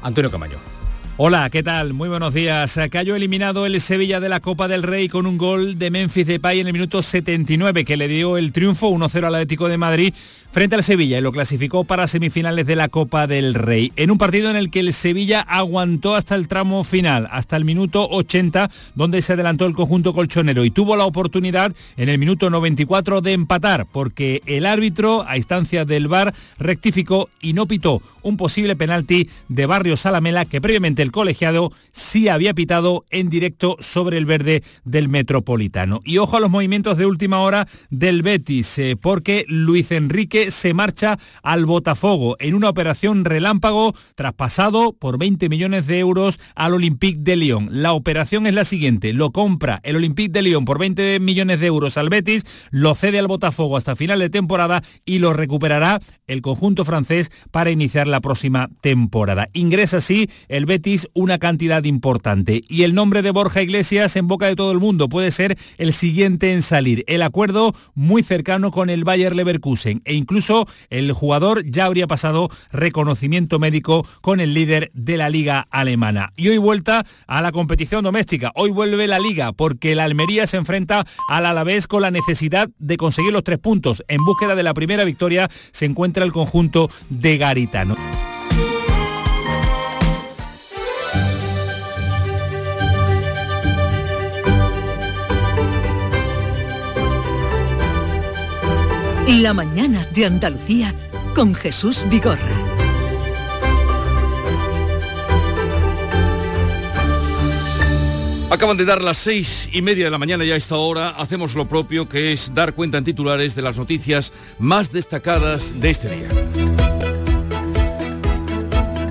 Antonio 0.00 0.30
Camaño. 0.30 0.75
Hola, 1.18 1.48
¿qué 1.48 1.62
tal? 1.62 1.94
Muy 1.94 2.10
buenos 2.10 2.34
días. 2.34 2.78
Cayó 2.90 3.16
eliminado 3.16 3.64
el 3.64 3.80
Sevilla 3.80 4.20
de 4.20 4.28
la 4.28 4.40
Copa 4.40 4.68
del 4.68 4.82
Rey 4.82 5.08
con 5.08 5.24
un 5.24 5.38
gol 5.38 5.78
de 5.78 5.90
Memphis 5.90 6.26
Depay 6.26 6.60
en 6.60 6.66
el 6.66 6.74
minuto 6.74 7.00
79 7.00 7.86
que 7.86 7.96
le 7.96 8.06
dio 8.06 8.36
el 8.36 8.52
triunfo 8.52 8.90
1-0 8.90 9.24
al 9.24 9.34
Atlético 9.34 9.66
de 9.66 9.78
Madrid 9.78 10.12
frente 10.50 10.76
al 10.76 10.82
Sevilla 10.82 11.18
y 11.18 11.20
lo 11.20 11.32
clasificó 11.32 11.84
para 11.84 12.06
semifinales 12.06 12.66
de 12.66 12.76
la 12.76 12.88
Copa 12.88 13.26
del 13.26 13.54
Rey, 13.54 13.92
en 13.96 14.10
un 14.10 14.18
partido 14.18 14.50
en 14.50 14.56
el 14.56 14.70
que 14.70 14.80
el 14.80 14.92
Sevilla 14.92 15.40
aguantó 15.40 16.14
hasta 16.14 16.34
el 16.34 16.48
tramo 16.48 16.84
final, 16.84 17.28
hasta 17.30 17.56
el 17.56 17.64
minuto 17.64 18.08
80, 18.08 18.70
donde 18.94 19.22
se 19.22 19.34
adelantó 19.34 19.66
el 19.66 19.74
conjunto 19.74 20.12
colchonero 20.12 20.64
y 20.64 20.70
tuvo 20.70 20.96
la 20.96 21.04
oportunidad 21.04 21.74
en 21.96 22.08
el 22.08 22.18
minuto 22.18 22.50
94 22.50 23.20
de 23.20 23.32
empatar, 23.32 23.86
porque 23.90 24.42
el 24.46 24.66
árbitro, 24.66 25.24
a 25.26 25.36
instancia 25.36 25.84
del 25.84 26.08
VAR, 26.08 26.34
rectificó 26.58 27.28
y 27.40 27.52
no 27.52 27.66
pitó 27.66 28.02
un 28.22 28.36
posible 28.36 28.76
penalti 28.76 29.28
de 29.48 29.66
Barrio 29.66 29.96
Salamela 29.96 30.44
que 30.44 30.60
previamente 30.60 31.02
el 31.02 31.12
colegiado 31.12 31.72
sí 31.92 32.28
había 32.28 32.54
pitado 32.54 33.04
en 33.10 33.30
directo 33.30 33.76
sobre 33.80 34.18
el 34.18 34.26
verde 34.26 34.62
del 34.84 35.08
Metropolitano. 35.08 36.00
Y 36.04 36.18
ojo 36.18 36.36
a 36.36 36.40
los 36.40 36.50
movimientos 36.50 36.98
de 36.98 37.06
última 37.06 37.40
hora 37.40 37.68
del 37.90 38.22
Betis, 38.22 38.78
eh, 38.78 38.96
porque 39.00 39.44
Luis 39.48 39.92
Enrique 39.92 40.35
se 40.50 40.74
marcha 40.74 41.18
al 41.42 41.66
Botafogo 41.66 42.36
en 42.38 42.54
una 42.54 42.68
operación 42.68 43.24
relámpago 43.24 43.94
traspasado 44.14 44.92
por 44.92 45.18
20 45.18 45.48
millones 45.48 45.86
de 45.86 45.98
euros 45.98 46.38
al 46.54 46.74
Olympique 46.74 47.18
de 47.20 47.36
Lyon. 47.36 47.68
La 47.70 47.92
operación 47.92 48.46
es 48.46 48.54
la 48.54 48.64
siguiente, 48.64 49.12
lo 49.12 49.30
compra 49.32 49.80
el 49.82 49.96
Olympique 49.96 50.32
de 50.32 50.42
Lyon 50.42 50.64
por 50.64 50.78
20 50.78 51.20
millones 51.20 51.60
de 51.60 51.66
euros 51.66 51.96
al 51.96 52.08
Betis, 52.08 52.44
lo 52.70 52.94
cede 52.94 53.18
al 53.18 53.28
Botafogo 53.28 53.76
hasta 53.76 53.96
final 53.96 54.18
de 54.18 54.30
temporada 54.30 54.82
y 55.04 55.18
lo 55.18 55.32
recuperará 55.32 56.00
el 56.26 56.42
conjunto 56.42 56.84
francés 56.84 57.30
para 57.50 57.70
iniciar 57.70 58.06
la 58.06 58.20
próxima 58.20 58.68
temporada. 58.80 59.48
Ingresa 59.52 59.98
así 59.98 60.28
el 60.48 60.66
Betis 60.66 61.08
una 61.14 61.38
cantidad 61.38 61.82
importante 61.84 62.62
y 62.68 62.82
el 62.82 62.94
nombre 62.94 63.22
de 63.22 63.30
Borja 63.30 63.62
Iglesias 63.62 64.16
en 64.16 64.28
boca 64.28 64.46
de 64.46 64.56
todo 64.56 64.72
el 64.72 64.78
mundo 64.78 65.08
puede 65.08 65.30
ser 65.30 65.56
el 65.78 65.92
siguiente 65.92 66.52
en 66.52 66.62
salir. 66.62 67.04
El 67.06 67.22
acuerdo 67.22 67.74
muy 67.94 68.22
cercano 68.22 68.70
con 68.70 68.90
el 68.90 69.04
Bayer 69.04 69.34
Leverkusen 69.34 70.02
e 70.04 70.14
incluso 70.26 70.66
el 70.90 71.12
jugador 71.12 71.64
ya 71.64 71.84
habría 71.84 72.08
pasado 72.08 72.48
reconocimiento 72.72 73.60
médico 73.60 74.04
con 74.22 74.40
el 74.40 74.54
líder 74.54 74.90
de 74.92 75.16
la 75.16 75.30
liga 75.30 75.68
alemana. 75.70 76.32
Y 76.36 76.48
hoy 76.48 76.58
vuelta 76.58 77.06
a 77.28 77.42
la 77.42 77.52
competición 77.52 78.02
doméstica. 78.02 78.50
Hoy 78.56 78.72
vuelve 78.72 79.06
la 79.06 79.20
liga 79.20 79.52
porque 79.52 79.94
la 79.94 80.02
Almería 80.02 80.48
se 80.48 80.56
enfrenta 80.56 81.06
al 81.28 81.46
Alavés 81.46 81.86
con 81.86 82.02
la 82.02 82.10
necesidad 82.10 82.68
de 82.78 82.96
conseguir 82.96 83.32
los 83.32 83.44
tres 83.44 83.58
puntos. 83.58 84.02
En 84.08 84.24
búsqueda 84.24 84.56
de 84.56 84.64
la 84.64 84.74
primera 84.74 85.04
victoria 85.04 85.48
se 85.70 85.84
encuentra 85.84 86.24
el 86.24 86.32
conjunto 86.32 86.90
de 87.08 87.38
Garitano. 87.38 87.96
La 99.26 99.52
mañana 99.52 100.06
de 100.14 100.24
Andalucía 100.24 100.94
con 101.34 101.52
Jesús 101.52 102.06
Vigorra. 102.08 102.38
Acaban 108.50 108.76
de 108.76 108.84
dar 108.84 109.02
las 109.02 109.18
seis 109.18 109.68
y 109.72 109.82
media 109.82 110.04
de 110.04 110.12
la 110.12 110.18
mañana 110.18 110.44
y 110.44 110.52
a 110.52 110.56
esta 110.56 110.76
hora 110.76 111.08
hacemos 111.08 111.56
lo 111.56 111.68
propio 111.68 112.08
que 112.08 112.32
es 112.32 112.54
dar 112.54 112.74
cuenta 112.74 112.98
en 112.98 113.04
titulares 113.04 113.56
de 113.56 113.62
las 113.62 113.76
noticias 113.76 114.32
más 114.60 114.92
destacadas 114.92 115.80
de 115.80 115.90
este 115.90 116.08
día. 116.08 116.28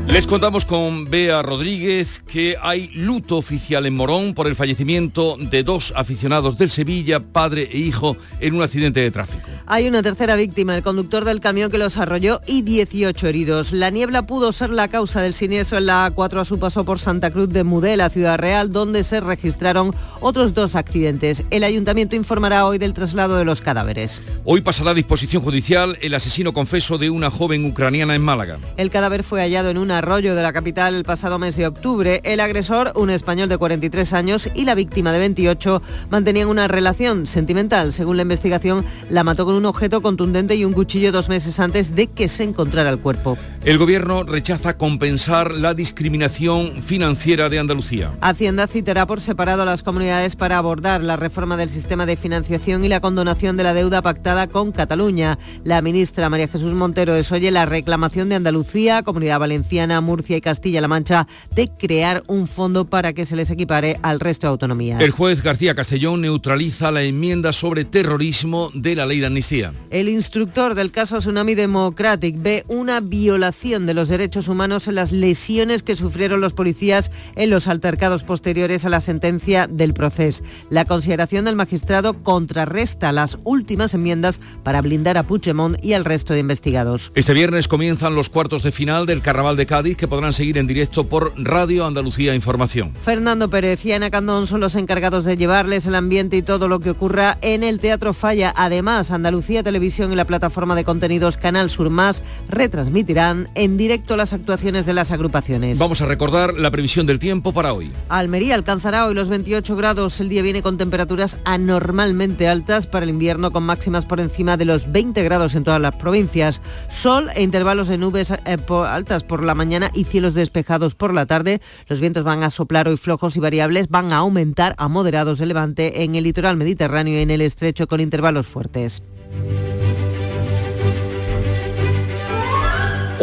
Les 0.08 0.28
contamos 0.28 0.64
con 0.64 1.10
Bea 1.10 1.42
Rodríguez 1.42 2.24
que 2.26 2.56
hay 2.62 2.88
luto 2.94 3.36
oficial 3.36 3.86
en 3.86 3.96
Morón 3.98 4.34
por 4.34 4.48
el 4.48 4.56
fallecimiento 4.56 5.36
de 5.38 5.64
dos 5.64 5.92
aficionados 5.94 6.58
del 6.58 6.70
Sevilla, 6.70 7.20
padre 7.20 7.68
e 7.70 7.80
hijo, 7.80 8.16
en 8.40 8.56
un 8.56 8.64
accidente 8.64 9.02
de 9.02 9.12
tráfico. 9.12 9.55
Hay 9.68 9.88
una 9.88 10.04
tercera 10.04 10.36
víctima, 10.36 10.76
el 10.76 10.84
conductor 10.84 11.26
del 11.26 11.40
camión 11.40 11.72
que 11.72 11.80
los 11.80 11.98
arrolló 11.98 12.40
y 12.46 12.62
18 12.62 13.28
heridos. 13.28 13.74
La 13.74 13.90
niebla 13.90 14.28
pudo 14.28 14.52
ser 14.52 14.70
la 14.70 14.90
causa 14.90 15.22
del 15.22 15.34
siniestro 15.34 15.80
en 15.80 15.88
la 15.88 16.08
A4 16.08 16.42
a 16.42 16.46
su 16.46 16.60
paso 16.60 16.86
por 16.86 17.00
Santa 17.00 17.32
Cruz 17.32 17.50
de 17.50 17.64
Mudela, 17.64 18.12
Ciudad 18.12 18.38
Real, 18.38 18.72
donde 18.72 19.04
se 19.04 19.22
registraron 19.22 19.96
otros 20.20 20.54
dos 20.54 20.76
accidentes. 20.76 21.44
El 21.50 21.64
ayuntamiento 21.64 22.16
informará 22.16 22.68
hoy 22.68 22.78
del 22.78 22.94
traslado 22.94 23.38
de 23.38 23.46
los 23.46 23.62
cadáveres. 23.62 24.22
Hoy 24.44 24.62
pasará 24.62 24.92
a 24.92 24.94
disposición 24.94 25.42
judicial 25.42 25.98
el 26.00 26.14
asesino 26.14 26.54
confeso 26.54 27.00
de 27.00 27.10
una 27.10 27.32
joven 27.32 27.66
ucraniana 27.66 28.14
en 28.14 28.22
Málaga. 28.22 28.60
El 28.78 28.92
cadáver 28.92 29.24
fue 29.24 29.42
hallado 29.42 29.72
en 29.72 29.80
una 29.80 29.98
arroyo 29.98 30.36
de 30.36 30.44
la 30.44 30.54
capital 30.54 30.94
el 30.94 31.06
pasado 31.06 31.40
mes 31.40 31.56
de 31.56 31.66
octubre. 31.66 32.22
El 32.24 32.40
agresor, 32.40 32.94
un 32.96 33.10
español 33.10 33.50
de 33.50 33.58
43 33.58 34.14
años, 34.14 34.48
y 34.54 34.66
la 34.66 34.76
víctima 34.76 35.12
de 35.12 35.18
28 35.18 35.82
mantenían 36.12 36.50
una 36.50 36.68
relación 36.68 37.26
sentimental. 37.26 37.94
Según 37.94 38.18
la 38.18 38.24
investigación, 38.24 38.86
la 39.10 39.24
mató 39.24 39.44
con 39.46 39.55
un 39.56 39.66
objeto 39.66 40.02
contundente 40.02 40.56
y 40.56 40.66
un 40.66 40.74
cuchillo 40.74 41.12
dos 41.12 41.30
meses 41.30 41.60
antes 41.60 41.96
de 41.96 42.08
que 42.08 42.28
se 42.28 42.44
encontrara 42.44 42.90
el 42.90 43.00
cuerpo. 43.00 43.38
El 43.64 43.80
gobierno 43.80 44.24
rechaza 44.24 44.78
compensar 44.78 45.52
la 45.52 45.74
discriminación 45.74 46.84
financiera 46.84 47.50
de 47.50 47.58
Andalucía. 47.58 48.12
Hacienda 48.22 48.68
citará 48.68 49.08
por 49.08 49.22
separado 49.22 49.64
a 49.64 49.66
las 49.66 49.82
comunidades 49.82 50.36
para 50.36 50.60
abordar 50.60 51.04
la 51.04 51.16
reforma 51.16 51.58
del 51.58 51.70
sistema 51.70 52.06
de 52.06 52.16
financiación 52.16 52.86
y 52.86 52.90
la 52.90 53.00
condonación 53.00 53.58
de 53.58 53.64
la 53.64 53.74
deuda 53.74 54.02
pactada 54.02 54.48
con 54.48 54.72
Cataluña. 54.72 55.40
La 55.64 55.82
ministra 55.82 56.30
María 56.30 56.48
Jesús 56.48 56.74
Montero 56.74 57.14
desoye 57.14 57.50
la 57.50 57.66
reclamación 57.66 58.30
de 58.30 58.36
Andalucía, 58.36 59.02
Comunidad 59.02 59.40
Valenciana, 59.40 60.00
Murcia 60.02 60.38
y 60.38 60.42
Castilla-La 60.42 60.88
Mancha 60.88 61.28
de 61.56 61.70
crear 61.70 62.22
un 62.28 62.48
fondo 62.48 62.86
para 62.86 63.14
que 63.14 63.26
se 63.26 63.36
les 63.36 63.50
equipare 63.50 63.98
al 64.04 64.20
resto 64.20 64.48
de 64.48 64.52
autonomías. 64.52 65.02
El 65.02 65.12
juez 65.12 65.42
García 65.42 65.74
Castellón 65.74 66.22
neutraliza 66.22 66.92
la 66.92 67.02
enmienda 67.02 67.54
sobre 67.54 67.86
terrorismo 67.86 68.70
de 68.74 68.96
la 68.96 69.06
ley 69.06 69.20
de 69.20 69.28
amnistía. 69.28 69.45
El 69.92 70.10
instructor 70.10 70.74
del 70.74 70.92
caso 70.92 71.20
Tsunami 71.20 71.54
Democratic 71.54 72.36
ve 72.42 72.66
una 72.68 73.00
violación 73.00 73.86
de 73.86 73.94
los 73.94 74.10
derechos 74.10 74.48
humanos 74.48 74.88
en 74.88 74.96
las 74.96 75.12
lesiones 75.12 75.84
que 75.84 75.96
sufrieron 75.96 76.42
los 76.42 76.54
policías 76.54 77.12
en 77.36 77.52
los 77.52 77.68
altercados 77.68 78.24
posteriores 78.24 78.86
a 78.86 78.90
la 78.90 79.02
sentencia 79.02 79.68
del 79.68 79.94
proceso. 79.94 80.42
La 80.72 80.86
consideración 80.86 81.46
del 81.46 81.56
magistrado 81.56 82.24
contrarresta 82.24 83.12
las 83.12 83.38
últimas 83.44 83.94
enmiendas 83.94 84.40
para 84.64 84.82
blindar 84.82 85.16
a 85.20 85.28
Puigdemont 85.28 85.78
y 85.84 85.94
al 85.94 86.06
resto 86.06 86.34
de 86.34 86.40
investigados. 86.40 87.12
Este 87.14 87.34
viernes 87.34 87.68
comienzan 87.68 88.16
los 88.16 88.30
cuartos 88.30 88.64
de 88.64 88.72
final 88.72 89.06
del 89.06 89.22
Carnaval 89.22 89.58
de 89.58 89.68
Cádiz 89.68 89.96
que 89.96 90.08
podrán 90.08 90.34
seguir 90.34 90.58
en 90.58 90.66
directo 90.66 91.08
por 91.08 91.34
Radio 91.38 91.86
Andalucía 91.86 92.34
Información. 92.34 92.94
Fernando 93.00 93.48
Pérez 93.48 93.86
y 93.86 93.92
Ana 93.92 94.10
Candón 94.10 94.48
son 94.48 94.60
los 94.60 94.76
encargados 94.76 95.24
de 95.24 95.38
llevarles 95.38 95.86
el 95.86 95.94
ambiente 95.94 96.36
y 96.36 96.42
todo 96.42 96.68
lo 96.68 96.80
que 96.80 96.90
ocurra 96.90 97.38
en 97.42 97.62
el 97.62 97.80
Teatro 97.80 98.14
Falla. 98.14 98.52
Además, 98.56 99.12
Andalucía 99.12 99.35
Televisión 99.42 100.12
y 100.12 100.16
la 100.16 100.26
plataforma 100.26 100.76
de 100.76 100.84
contenidos 100.84 101.38
Canal 101.38 101.70
Sur 101.70 101.90
Más 101.90 102.24
retransmitirán 102.50 103.50
en 103.56 103.78
directo 103.78 104.16
las 104.16 104.34
actuaciones 104.34 104.86
de 104.86 104.94
las 104.94 105.12
agrupaciones. 105.12 105.78
Vamos 105.78 106.02
a 106.02 106.06
recordar 106.06 106.54
la 106.54 106.72
previsión 106.72 107.06
del 107.06 107.20
tiempo 107.20 107.54
para 107.54 107.74
hoy. 107.74 107.92
Almería 108.10 108.56
alcanzará 108.56 109.06
hoy 109.06 109.14
los 109.14 109.30
28 109.30 109.76
grados. 109.76 110.20
El 110.22 110.30
día 110.30 110.42
viene 110.42 110.62
con 110.62 110.78
temperaturas 110.78 111.38
anormalmente 111.46 112.48
altas 112.48 112.88
para 112.88 113.04
el 113.04 113.10
invierno, 113.10 113.52
con 113.52 113.64
máximas 113.64 114.06
por 114.06 114.20
encima 114.20 114.58
de 114.58 114.66
los 114.66 114.92
20 114.92 115.24
grados 115.24 115.56
en 115.56 115.64
todas 115.64 115.82
las 115.82 115.96
provincias. 115.96 116.62
Sol 116.88 117.30
e 117.36 117.44
intervalos 117.44 117.88
de 117.88 117.98
nubes 117.98 118.32
eh, 118.32 118.58
por, 118.58 118.88
altas 118.88 119.24
por 119.24 119.44
la 119.44 119.56
mañana 119.56 119.92
y 119.94 120.06
cielos 120.06 120.34
despejados 120.34 120.96
por 120.96 121.14
la 121.14 121.26
tarde. 121.26 121.62
Los 121.88 122.00
vientos 122.00 122.24
van 122.24 122.44
a 122.44 122.50
soplar 122.50 122.88
hoy 122.88 122.98
flojos 122.98 123.36
y 123.36 123.40
variables, 123.40 123.90
van 123.90 124.14
a 124.14 124.18
aumentar 124.18 124.76
a 124.78 124.88
moderados 124.88 125.40
de 125.40 125.46
levante 125.46 126.04
en 126.04 126.16
el 126.16 126.24
litoral 126.24 126.58
mediterráneo 126.58 127.20
y 127.20 127.22
en 127.22 127.32
el 127.32 127.42
estrecho 127.42 127.88
con 127.88 128.00
intervalos 128.00 128.48
fuertes. 128.48 129.04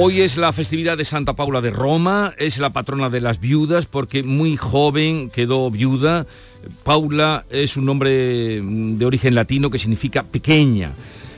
Hoy 0.05 0.23
es 0.23 0.39
la 0.39 0.53
festividad 0.53 0.97
de 0.97 1.05
Santa 1.05 1.37
Paula 1.37 1.61
de 1.61 1.71
Roma, 1.71 2.35
es 2.39 2.59
la 2.59 2.73
patrona 2.73 3.11
de 3.11 3.21
las 3.21 3.41
viudas 3.41 3.87
porque 3.87 4.23
muy 4.23 4.57
joven 4.57 5.29
quedó 5.29 5.71
viuda. 5.71 6.27
Paula 6.83 7.45
es 7.51 7.77
un 7.77 7.85
nombre 7.85 8.63
de 8.63 9.05
origen 9.05 9.35
latino 9.35 9.71
que 9.71 9.79
significa 9.79 10.23
pequeña. 10.23 10.93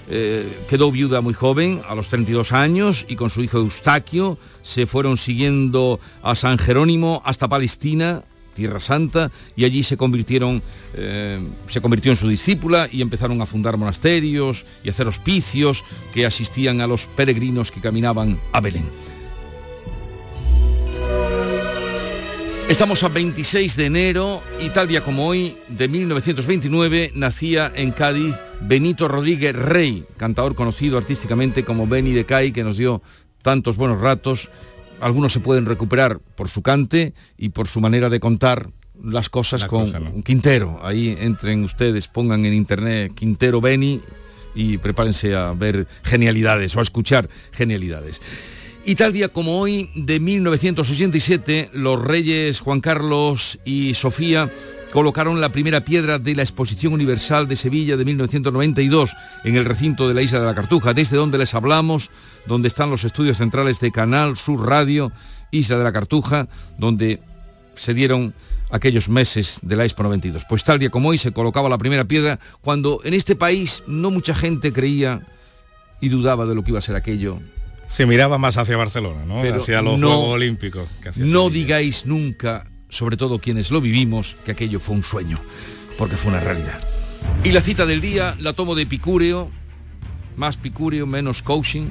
Eh, 0.09 0.47
quedó 0.69 0.93
viuda 0.93 1.21
muy 1.21 1.35
joven, 1.35 1.81
a 1.89 1.95
los 1.95 2.09
32 2.09 2.53
años, 2.53 3.07
y 3.09 3.17
con 3.17 3.29
su 3.29 3.43
hijo 3.43 3.59
Eustaquio 3.59 4.39
se 4.63 4.87
fueron 4.87 5.17
siguiendo 5.17 5.99
a 6.23 6.35
San 6.35 6.57
Jerónimo 6.57 7.23
hasta 7.25 7.49
Palestina, 7.49 8.23
Tierra 8.55 8.81
Santa, 8.81 9.31
y 9.57 9.65
allí 9.65 9.83
se 9.83 9.97
convirtieron, 9.97 10.63
eh, 10.95 11.41
se 11.69 11.81
convirtió 11.81 12.13
en 12.13 12.17
su 12.17 12.29
discípula 12.29 12.89
y 12.91 13.03
empezaron 13.03 13.41
a 13.43 13.47
fundar 13.47 13.77
monasterios 13.77 14.65
y 14.83 14.89
hacer 14.89 15.09
hospicios 15.09 15.85
que 16.13 16.27
asistían 16.27 16.81
a 16.81 16.87
los 16.87 17.07
peregrinos 17.07 17.71
que 17.71 17.81
caminaban 17.81 18.41
a 18.53 18.61
Belén. 18.61 18.89
Estamos 22.69 23.03
a 23.03 23.09
26 23.09 23.77
de 23.77 23.85
enero 23.85 24.43
y 24.59 24.71
tal 24.71 24.89
día 24.89 25.05
como 25.05 25.29
hoy, 25.29 25.59
de 25.69 25.87
1929, 25.87 27.13
nacía 27.15 27.71
en 27.77 27.91
Cádiz 27.91 28.35
Benito 28.63 29.07
Rodríguez 29.07 29.55
Rey, 29.55 30.07
cantador 30.17 30.55
conocido 30.55 30.97
artísticamente 30.97 31.63
como 31.63 31.87
Beni 31.87 32.13
de 32.13 32.25
Cay, 32.25 32.53
que 32.53 32.65
nos 32.65 32.79
dio 32.79 33.03
tantos 33.43 33.77
buenos 33.77 34.01
ratos 34.01 34.49
algunos 35.01 35.33
se 35.33 35.41
pueden 35.41 35.67
recuperar 35.67 36.19
por 36.19 36.49
su 36.49 36.63
cante 36.63 37.15
y 37.37 37.51
por 37.51 37.69
su 37.69 37.81
manera 37.81 38.09
de 38.11 38.21
contar 38.21 38.71
las 39.03 39.29
cosas 39.29 39.63
La 39.63 39.69
con 39.69 39.87
cosa, 39.87 40.01
¿no? 40.01 40.11
un 40.11 40.23
Quintero. 40.23 40.81
Ahí 40.83 41.17
entren 41.21 41.65
ustedes, 41.65 42.09
pongan 42.09 42.45
en 42.47 42.55
internet 42.55 43.13
Quintero 43.15 43.61
Beni 43.61 44.01
y 44.55 44.79
prepárense 44.79 45.35
a 45.35 45.53
ver 45.53 45.87
genialidades 46.03 46.77
o 46.77 46.81
a 46.81 46.83
escuchar 46.83 47.29
genialidades. 47.53 48.21
Y 48.87 48.97
tal 48.97 49.15
día 49.15 49.29
como 49.31 49.59
hoy, 49.59 49.91
de 49.95 50.21
1987, 50.21 51.71
los 51.73 52.03
reyes 52.03 52.61
Juan 52.61 52.83
Carlos 52.83 53.59
y 53.65 53.95
Sofía 53.95 54.53
colocaron 54.95 55.41
la 55.41 55.49
primera 55.49 55.85
piedra 55.85 56.21
de 56.21 56.37
la 56.37 56.43
Exposición 56.43 56.93
Universal 56.93 57.49
de 57.49 57.57
Sevilla 57.57 57.97
de 57.97 58.05
1992 58.05 59.11
en 59.43 59.57
el 59.57 59.65
recinto 59.65 60.07
de 60.07 60.15
la 60.15 60.23
Isla 60.23 60.39
de 60.39 60.47
la 60.47 60.55
Cartuja, 60.55 60.95
desde 60.95 61.17
donde 61.17 61.37
les 61.37 61.53
hablamos, 61.53 62.13
donde 62.47 62.69
están 62.69 62.91
los 62.91 63.03
estudios 63.03 63.39
centrales 63.39 63.81
de 63.81 63.91
Canal 63.91 64.37
Sur 64.37 64.65
Radio, 64.69 65.11
Isla 65.51 65.79
de 65.79 65.83
la 65.83 65.93
Cartuja, 65.93 66.47
donde 66.79 67.21
se 67.75 67.93
dieron 67.93 68.35
aquellos 68.71 69.09
meses 69.09 69.59
de 69.63 69.75
la 69.75 69.83
Expo 69.83 70.05
92. 70.05 70.45
Pues 70.49 70.63
tal 70.63 70.79
día 70.79 70.91
como 70.91 71.09
hoy 71.09 71.19
se 71.19 71.33
colocaba 71.33 71.69
la 71.69 71.77
primera 71.77 72.05
piedra 72.05 72.39
cuando 72.61 73.01
en 73.03 73.15
este 73.15 73.35
país 73.35 73.83
no 73.89 74.13
mucha 74.13 74.33
gente 74.33 74.73
creía 74.73 75.27
y 76.01 76.09
dudaba 76.09 76.47
de 76.47 76.55
lo 76.55 76.63
que 76.63 76.71
iba 76.71 76.79
a 76.79 76.83
ser 76.83 76.95
aquello. 76.95 77.41
Se 77.89 78.07
miraba 78.07 78.39
más 78.39 78.59
hacia 78.59 78.77
Barcelona, 78.77 79.25
¿no? 79.27 79.41
hacia 79.41 79.83
los 79.83 79.99
Juegos 79.99 80.29
Olímpicos. 80.29 80.89
no 81.17 81.51
digáis 81.51 82.07
nunca 82.07 82.65
sobre 82.95 83.17
todo 83.17 83.41
quienes 83.41 83.73
lo 83.73 83.81
vivimos, 83.81 84.37
que 84.45 84.53
aquello 84.53 84.79
fue 84.79 84.95
un 84.95 85.03
sueño, 85.03 85.41
porque 85.99 86.15
fue 86.15 86.31
una 86.31 86.39
realidad. 86.39 86.79
Y 87.43 87.51
la 87.51 87.61
cita 87.61 87.87
del 87.87 88.01
día 88.01 88.37
la 88.39 88.53
tomo 88.53 88.77
de 88.77 88.83
Epicúreo, 88.83 89.51
más 90.37 90.57
Picúreo, 90.57 91.05
menos 91.05 91.43
coaching, 91.43 91.89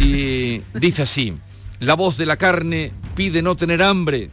y 0.00 0.60
dice 0.74 1.02
así, 1.02 1.34
la 1.78 1.94
voz 1.94 2.16
de 2.16 2.26
la 2.26 2.36
carne 2.36 2.92
pide 3.14 3.42
no 3.42 3.54
tener 3.54 3.80
hambre, 3.80 4.30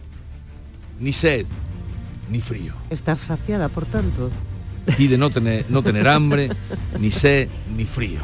ni 1.00 1.14
sed, 1.14 1.46
ni 2.32 2.42
frío. 2.42 2.74
Estar 2.90 3.16
saciada, 3.16 3.70
por 3.70 3.86
tanto. 3.86 4.32
Pide 4.98 5.20
no 5.20 5.30
tener, 5.30 5.66
no 5.70 5.84
tener 5.84 6.08
hambre, 6.08 6.50
ni 7.00 7.12
sed, 7.12 7.48
ni 7.78 7.86
frío. 7.86 8.22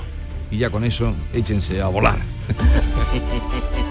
Y 0.50 0.58
ya 0.58 0.72
con 0.72 0.84
eso, 0.84 1.14
échense 1.32 1.80
a 1.80 1.90
volar. 1.90 2.18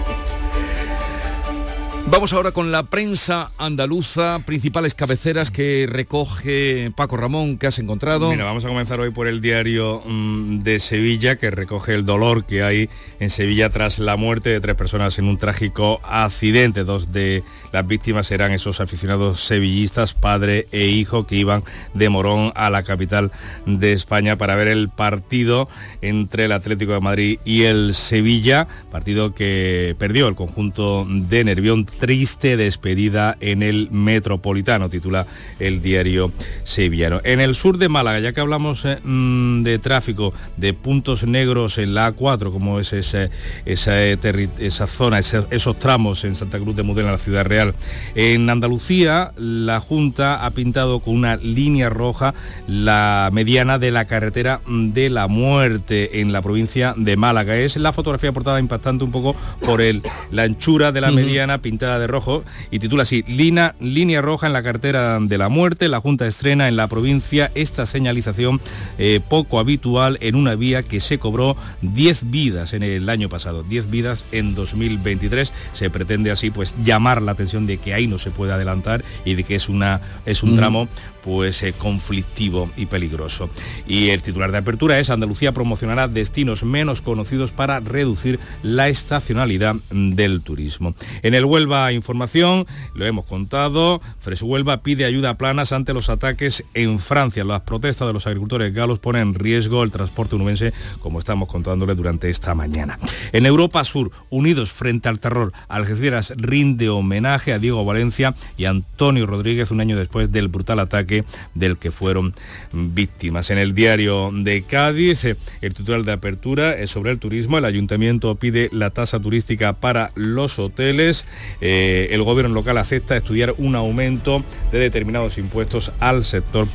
Vamos 2.09 2.31
ahora 2.31 2.53
con 2.53 2.71
la 2.71 2.83
prensa 2.83 3.51
andaluza, 3.57 4.39
principales 4.45 4.95
cabeceras 4.95 5.51
que 5.51 5.85
recoge 5.89 6.89
Paco 6.95 7.17
Ramón, 7.17 7.57
que 7.57 7.67
has 7.67 7.79
encontrado. 7.79 8.31
Mira, 8.31 8.45
vamos 8.45 8.63
a 8.63 8.69
comenzar 8.69 9.01
hoy 9.01 9.11
por 9.11 9.27
el 9.27 9.41
diario 9.41 10.01
mm, 10.05 10.59
de 10.63 10.79
Sevilla, 10.79 11.35
que 11.35 11.51
recoge 11.51 11.93
el 11.93 12.05
dolor 12.05 12.45
que 12.45 12.63
hay 12.63 12.89
en 13.19 13.29
Sevilla 13.29 13.69
tras 13.71 13.99
la 13.99 14.15
muerte 14.15 14.49
de 14.49 14.61
tres 14.61 14.75
personas 14.75 15.19
en 15.19 15.25
un 15.25 15.37
trágico 15.37 15.99
accidente. 16.01 16.85
Dos 16.85 17.11
de 17.11 17.43
las 17.73 17.85
víctimas 17.85 18.31
eran 18.31 18.53
esos 18.53 18.79
aficionados 18.79 19.41
sevillistas, 19.41 20.13
padre 20.13 20.69
e 20.71 20.85
hijo, 20.85 21.27
que 21.27 21.35
iban 21.35 21.65
de 21.93 22.07
Morón 22.07 22.53
a 22.55 22.69
la 22.69 22.83
capital 22.83 23.33
de 23.65 23.91
España 23.91 24.37
para 24.37 24.55
ver 24.55 24.69
el 24.69 24.87
partido 24.87 25.67
entre 26.01 26.45
el 26.45 26.53
Atlético 26.53 26.93
de 26.93 27.01
Madrid 27.01 27.39
y 27.43 27.63
el 27.63 27.93
Sevilla, 27.93 28.65
partido 28.93 29.35
que 29.35 29.93
perdió 29.99 30.29
el 30.29 30.35
conjunto 30.35 31.05
de 31.05 31.43
Nervión 31.43 31.85
triste 31.99 32.57
despedida 32.57 33.37
en 33.39 33.63
el 33.63 33.89
Metropolitano, 33.91 34.89
titula 34.89 35.25
el 35.59 35.81
diario 35.81 36.31
sevillano. 36.63 37.21
En 37.23 37.41
el 37.41 37.55
sur 37.55 37.77
de 37.77 37.89
Málaga, 37.89 38.19
ya 38.19 38.33
que 38.33 38.41
hablamos 38.41 38.85
eh, 38.85 38.99
mm, 39.03 39.63
de 39.63 39.79
tráfico, 39.79 40.33
de 40.57 40.73
puntos 40.73 41.25
negros 41.25 41.77
en 41.77 41.93
la 41.93 42.13
A4, 42.13 42.51
como 42.51 42.79
es 42.79 42.93
esa, 42.93 43.29
esa, 43.65 44.87
zona, 44.87 45.19
esos 45.19 45.79
tramos 45.79 46.23
en 46.23 46.35
Santa 46.35 46.59
Cruz 46.59 46.75
de 46.75 46.83
Mudela, 46.83 47.11
la 47.11 47.17
ciudad 47.17 47.45
real. 47.45 47.73
En 48.15 48.49
Andalucía, 48.49 49.33
la 49.37 49.79
Junta 49.79 50.45
ha 50.45 50.51
pintado 50.51 50.99
con 50.99 51.15
una 51.15 51.37
línea 51.37 51.89
roja 51.89 52.33
la 52.67 53.29
mediana 53.33 53.79
de 53.79 53.91
la 53.91 54.05
carretera 54.05 54.61
de 54.67 55.09
la 55.09 55.27
muerte 55.27 56.21
en 56.21 56.31
la 56.31 56.41
provincia 56.41 56.93
de 56.97 57.17
Málaga. 57.17 57.57
Es 57.57 57.77
la 57.77 57.93
fotografía 57.93 58.31
portada 58.31 58.59
impactante 58.59 59.03
un 59.03 59.11
poco 59.11 59.35
por 59.65 59.81
el, 59.81 60.01
la 60.31 60.43
anchura 60.43 60.91
de 60.91 61.01
la 61.01 61.11
mediana 61.11 61.61
pintada 61.61 61.86
de 61.87 62.07
rojo 62.07 62.43
y 62.71 62.79
titula 62.79 63.03
así, 63.03 63.23
Lina, 63.27 63.75
línea 63.79 64.21
roja 64.21 64.47
en 64.47 64.53
la 64.53 64.63
cartera 64.63 65.19
de 65.19 65.37
la 65.37 65.49
muerte. 65.49 65.87
La 65.87 66.01
Junta 66.01 66.27
estrena 66.27 66.67
en 66.67 66.75
la 66.75 66.87
provincia 66.87 67.51
esta 67.55 67.85
señalización 67.85 68.59
eh, 68.97 69.21
poco 69.27 69.59
habitual 69.59 70.17
en 70.21 70.35
una 70.35 70.55
vía 70.55 70.83
que 70.83 70.99
se 70.99 71.17
cobró 71.17 71.55
10 71.81 72.29
vidas 72.29 72.73
en 72.73 72.83
el 72.83 73.07
año 73.09 73.29
pasado, 73.29 73.63
10 73.63 73.89
vidas 73.89 74.25
en 74.31 74.55
2023. 74.55 75.53
Se 75.73 75.89
pretende 75.89 76.31
así 76.31 76.51
pues 76.51 76.75
llamar 76.83 77.21
la 77.21 77.31
atención 77.31 77.65
de 77.65 77.77
que 77.77 77.93
ahí 77.93 78.07
no 78.07 78.19
se 78.19 78.31
puede 78.31 78.51
adelantar 78.51 79.03
y 79.23 79.35
de 79.35 79.43
que 79.43 79.55
es, 79.55 79.69
una, 79.69 80.01
es 80.25 80.43
un 80.43 80.55
tramo 80.55 80.87
pues 81.27 81.61
conflictivo 81.77 82.69
y 82.77 82.85
peligroso. 82.85 83.49
Y 83.85 84.11
el 84.11 84.21
titular 84.21 84.53
de 84.53 84.59
apertura 84.59 84.97
es 84.97 85.09
Andalucía 85.09 85.51
promocionará 85.51 86.07
destinos 86.07 86.63
menos 86.63 87.01
conocidos 87.01 87.51
para 87.51 87.81
reducir 87.81 88.39
la 88.63 88.87
estacionalidad 88.87 89.75
del 89.91 90.39
turismo. 90.39 90.95
En 91.23 91.33
el 91.33 91.43
Huelva 91.43 91.91
Información, 91.91 92.65
lo 92.93 93.05
hemos 93.05 93.25
contado, 93.25 93.99
Fresh 94.19 94.41
Huelva 94.41 94.83
pide 94.83 95.03
ayuda 95.03 95.31
a 95.31 95.37
planas 95.37 95.73
ante 95.73 95.93
los 95.93 96.07
ataques 96.07 96.63
en 96.73 96.97
Francia. 96.97 97.43
Las 97.43 97.59
protestas 97.59 98.07
de 98.07 98.13
los 98.13 98.25
agricultores 98.25 98.73
galos 98.73 98.99
ponen 98.99 99.23
en 99.23 99.33
riesgo 99.33 99.83
el 99.83 99.91
transporte 99.91 100.35
unubense, 100.35 100.71
como 101.01 101.19
estamos 101.19 101.49
contándole 101.49 101.93
durante 101.95 102.29
esta 102.29 102.55
mañana. 102.55 102.99
En 103.33 103.45
Europa 103.45 103.83
Sur, 103.83 104.11
unidos 104.29 104.71
frente 104.71 105.09
al 105.09 105.19
terror, 105.19 105.51
Algeciras 105.67 106.31
rinde 106.37 106.87
homenaje 106.87 107.51
a 107.51 107.59
Diego 107.59 107.83
Valencia 107.83 108.33
y 108.57 108.63
Antonio 108.63 109.25
Rodríguez 109.25 109.71
un 109.71 109.81
año 109.81 109.97
después 109.97 110.31
del 110.31 110.47
brutal 110.47 110.79
ataque 110.79 111.16
del 111.53 111.77
que 111.77 111.91
fueron 111.91 112.33
víctimas. 112.71 113.49
En 113.49 113.57
el 113.57 113.73
diario 113.73 114.31
de 114.33 114.63
Cádiz, 114.63 115.25
el 115.25 115.73
titular 115.73 116.03
de 116.03 116.11
apertura 116.11 116.77
es 116.77 116.91
sobre 116.91 117.11
el 117.11 117.19
turismo. 117.19 117.57
El 117.57 117.65
ayuntamiento 117.65 118.35
pide 118.35 118.69
la 118.71 118.89
tasa 118.89 119.19
turística 119.19 119.73
para 119.73 120.11
los 120.15 120.59
hoteles. 120.59 121.25
Eh, 121.61 122.09
el 122.11 122.23
gobierno 122.23 122.53
local 122.53 122.77
acepta 122.77 123.15
estudiar 123.15 123.53
un 123.57 123.75
aumento 123.75 124.43
de 124.71 124.79
determinados 124.79 125.37
impuestos 125.37 125.91
al 125.99 126.23
sector 126.23 126.67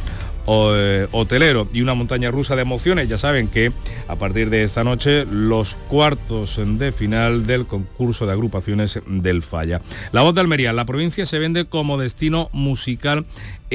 eh, 0.49 1.07
hotelero 1.13 1.69
y 1.73 1.83
una 1.83 1.95
montaña 1.95 2.33
rusa 2.33 2.57
de 2.57 2.63
emociones. 2.63 3.09
Ya 3.09 3.17
saben 3.17 3.47
que 3.47 3.73
a 4.09 4.17
partir 4.17 4.51
de 4.51 4.65
esta 4.65 4.83
noche 4.83 5.25
los 5.25 5.77
cuartos 5.89 6.61
de 6.65 6.91
final 6.91 7.47
del 7.47 7.67
concurso 7.67 8.27
de 8.27 8.33
agrupaciones 8.33 8.99
del 9.07 9.45
Falla. 9.45 9.81
La 10.11 10.23
voz 10.23 10.35
de 10.35 10.41
Almería, 10.41 10.73
la 10.73 10.85
provincia 10.85 11.27
se 11.27 11.39
vende 11.39 11.67
como 11.67 11.97
destino 11.97 12.51
musical 12.53 13.25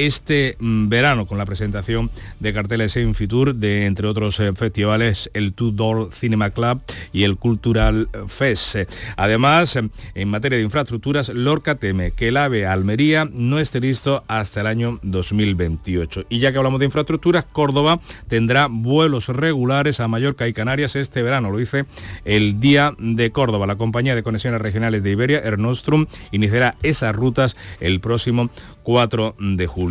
este 0.06 0.56
mm, 0.60 0.88
verano 0.88 1.26
con 1.26 1.38
la 1.38 1.46
presentación 1.46 2.10
de 2.40 2.52
carteles 2.52 2.96
en 2.96 3.14
Fitur 3.14 3.54
de, 3.54 3.86
entre 3.86 4.06
otros 4.06 4.38
eh, 4.40 4.52
festivales, 4.54 5.30
el 5.34 5.52
Two 5.52 5.72
Door 5.72 6.10
Cinema 6.12 6.50
Club 6.50 6.80
y 7.12 7.24
el 7.24 7.36
Cultural 7.36 8.08
Fest. 8.26 8.76
Además, 9.16 9.78
en 10.14 10.28
materia 10.28 10.58
de 10.58 10.64
infraestructuras, 10.64 11.30
Lorca 11.30 11.74
teme 11.76 12.12
que 12.12 12.28
el 12.28 12.36
AVE 12.36 12.66
Almería 12.66 13.28
no 13.30 13.58
esté 13.58 13.80
listo 13.80 14.24
hasta 14.28 14.60
el 14.60 14.66
año 14.66 15.00
2028. 15.02 16.26
Y 16.28 16.38
ya 16.38 16.52
que 16.52 16.58
hablamos 16.58 16.80
de 16.80 16.86
infraestructuras, 16.86 17.44
Córdoba 17.44 18.00
tendrá 18.28 18.68
vuelos 18.70 19.28
regulares 19.28 20.00
a 20.00 20.08
Mallorca 20.08 20.46
y 20.48 20.52
Canarias 20.52 20.96
este 20.96 21.22
verano, 21.22 21.50
lo 21.50 21.58
dice 21.58 21.86
el 22.24 22.60
Día 22.60 22.94
de 22.98 23.30
Córdoba. 23.30 23.66
La 23.66 23.76
compañía 23.76 24.14
de 24.14 24.22
conexiones 24.22 24.60
regionales 24.60 25.02
de 25.02 25.10
Iberia, 25.10 25.40
Ernostrum, 25.40 26.06
iniciará 26.30 26.76
esas 26.82 27.14
rutas 27.14 27.56
el 27.80 28.00
próximo 28.00 28.50
4 28.82 29.36
de 29.38 29.66
julio. 29.66 29.87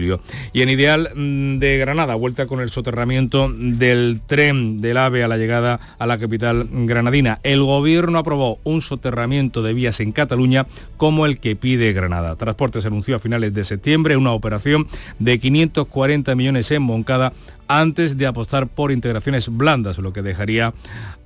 Y 0.54 0.62
en 0.62 0.70
Ideal 0.70 1.12
mm, 1.16 1.60
de 1.60 1.78
Granada, 1.78 2.16
vuelta 2.16 2.46
con 2.46 2.62
el 2.62 2.70
soterramiento 2.70 3.52
del 3.58 4.22
tren 4.26 4.82
del 4.82 4.98
AVE 4.98 5.24
a 5.24 5.28
la 5.28 5.38
llegada 5.38 5.80
a 5.98 6.06
la 6.06 6.18
capital 6.18 6.68
granadina. 6.72 7.40
El 7.44 7.64
gobierno 7.64 8.20
aprobó 8.20 8.60
un 8.64 8.82
soterramiento 8.82 9.62
de 9.62 9.74
vías 9.74 10.00
en 10.00 10.12
Cataluña 10.12 10.66
como 10.98 11.26
el 11.26 11.40
que 11.40 11.56
pide 11.56 11.94
Granada. 11.94 12.36
Transportes 12.36 12.86
anunció 12.86 13.16
a 13.16 13.20
finales 13.20 13.54
de 13.54 13.64
septiembre 13.64 14.18
una 14.18 14.32
operación 14.32 14.88
de 15.20 15.40
540 15.40 16.36
millones 16.36 16.72
en 16.72 16.82
Moncada 16.82 17.34
antes 17.68 18.18
de 18.18 18.28
apostar 18.28 18.68
por 18.68 18.92
integraciones 18.92 19.50
blandas, 19.50 19.98
lo 19.98 20.14
que 20.14 20.22
dejaría 20.22 20.74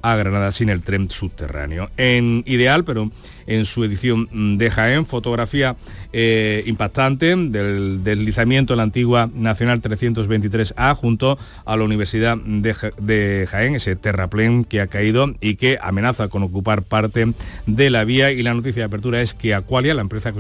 a 0.02 0.16
Granada 0.16 0.52
sin 0.52 0.70
el 0.70 0.82
tren 0.82 1.10
subterráneo. 1.10 1.90
En 1.98 2.44
Ideal, 2.46 2.84
pero 2.84 3.12
en 3.48 3.66
su 3.66 3.84
edición 3.84 4.58
de 4.58 4.70
Jaén, 4.70 5.06
fotografía 5.06 5.76
eh, 6.14 6.64
impactante 6.66 7.36
del 7.36 8.04
deslizamiento 8.04 8.74
de 8.74 8.78
la 8.78 8.84
antigua 8.84 9.30
Nacional 9.34 9.82
323A 9.82 10.96
junto 10.96 11.38
a 11.66 11.78
la 11.78 11.84
Universidad 11.84 12.38
de, 12.38 13.48
Jaén, 13.50 13.76
ese 13.76 13.96
terraplén 13.96 14.64
que 14.64 14.82
ha 14.82 14.88
caído 14.88 15.34
y 15.42 15.56
que 15.56 15.78
amenaza 15.82 16.28
con 16.28 16.44
ocupar 16.44 16.84
parte 16.84 17.34
de 17.66 17.90
la 17.90 18.04
vía 18.04 18.32
y 18.32 18.42
la 18.44 18.54
noticia 18.54 18.82
de 18.82 18.86
apertura 18.86 19.22
es 19.22 19.34
que 19.34 19.54
Aqualia, 19.54 19.94
la 19.94 20.02
empresa 20.02 20.34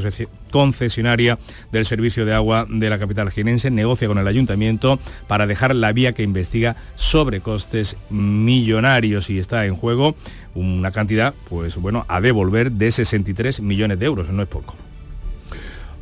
concesionaria 0.52 1.38
del 1.72 1.86
servicio 1.86 2.26
de 2.26 2.34
agua 2.34 2.66
de 2.70 2.90
la 2.90 3.00
capital 3.00 3.30
jienense, 3.30 3.72
negocia 3.72 4.08
con 4.08 4.18
el 4.18 4.28
ayuntamiento 4.28 5.00
para 5.28 5.48
dejar 5.48 5.76
la 5.76 5.91
vía 5.94 6.14
que 6.14 6.24
investiga 6.24 6.76
sobre 6.96 7.42
costes 7.42 7.98
millonarios 8.10 9.30
y 9.30 9.40
está 9.40 9.66
en 9.66 9.76
juego 9.76 10.16
una 10.56 10.92
cantidad, 10.92 11.34
pues 11.50 11.76
bueno, 11.78 12.06
a 12.08 12.22
devolver 12.22 12.72
de 12.72 12.92
63 12.92 13.62
millones 13.62 14.00
de 14.00 14.06
euros, 14.06 14.30
no 14.30 14.42
es 14.42 14.48
poco. 14.48 14.76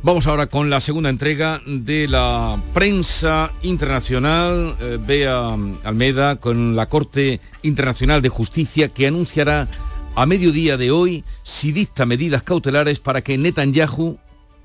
Vamos 0.02 0.26
ahora 0.26 0.46
con 0.46 0.70
la 0.70 0.80
segunda 0.80 1.10
entrega 1.10 1.60
de 1.66 2.08
la 2.08 2.58
prensa 2.72 3.52
internacional. 3.60 4.74
Eh, 4.80 4.98
Bea 4.98 5.54
Almeda 5.84 6.36
con 6.36 6.74
la 6.74 6.88
Corte 6.88 7.40
Internacional 7.62 8.22
de 8.22 8.30
Justicia 8.30 8.88
que 8.88 9.06
anunciará 9.06 9.68
a 10.14 10.24
mediodía 10.24 10.78
de 10.78 10.90
hoy 10.90 11.22
si 11.42 11.70
dicta 11.72 12.06
medidas 12.06 12.42
cautelares 12.42 12.98
para 12.98 13.20
que 13.20 13.36
Netanyahu 13.36 14.18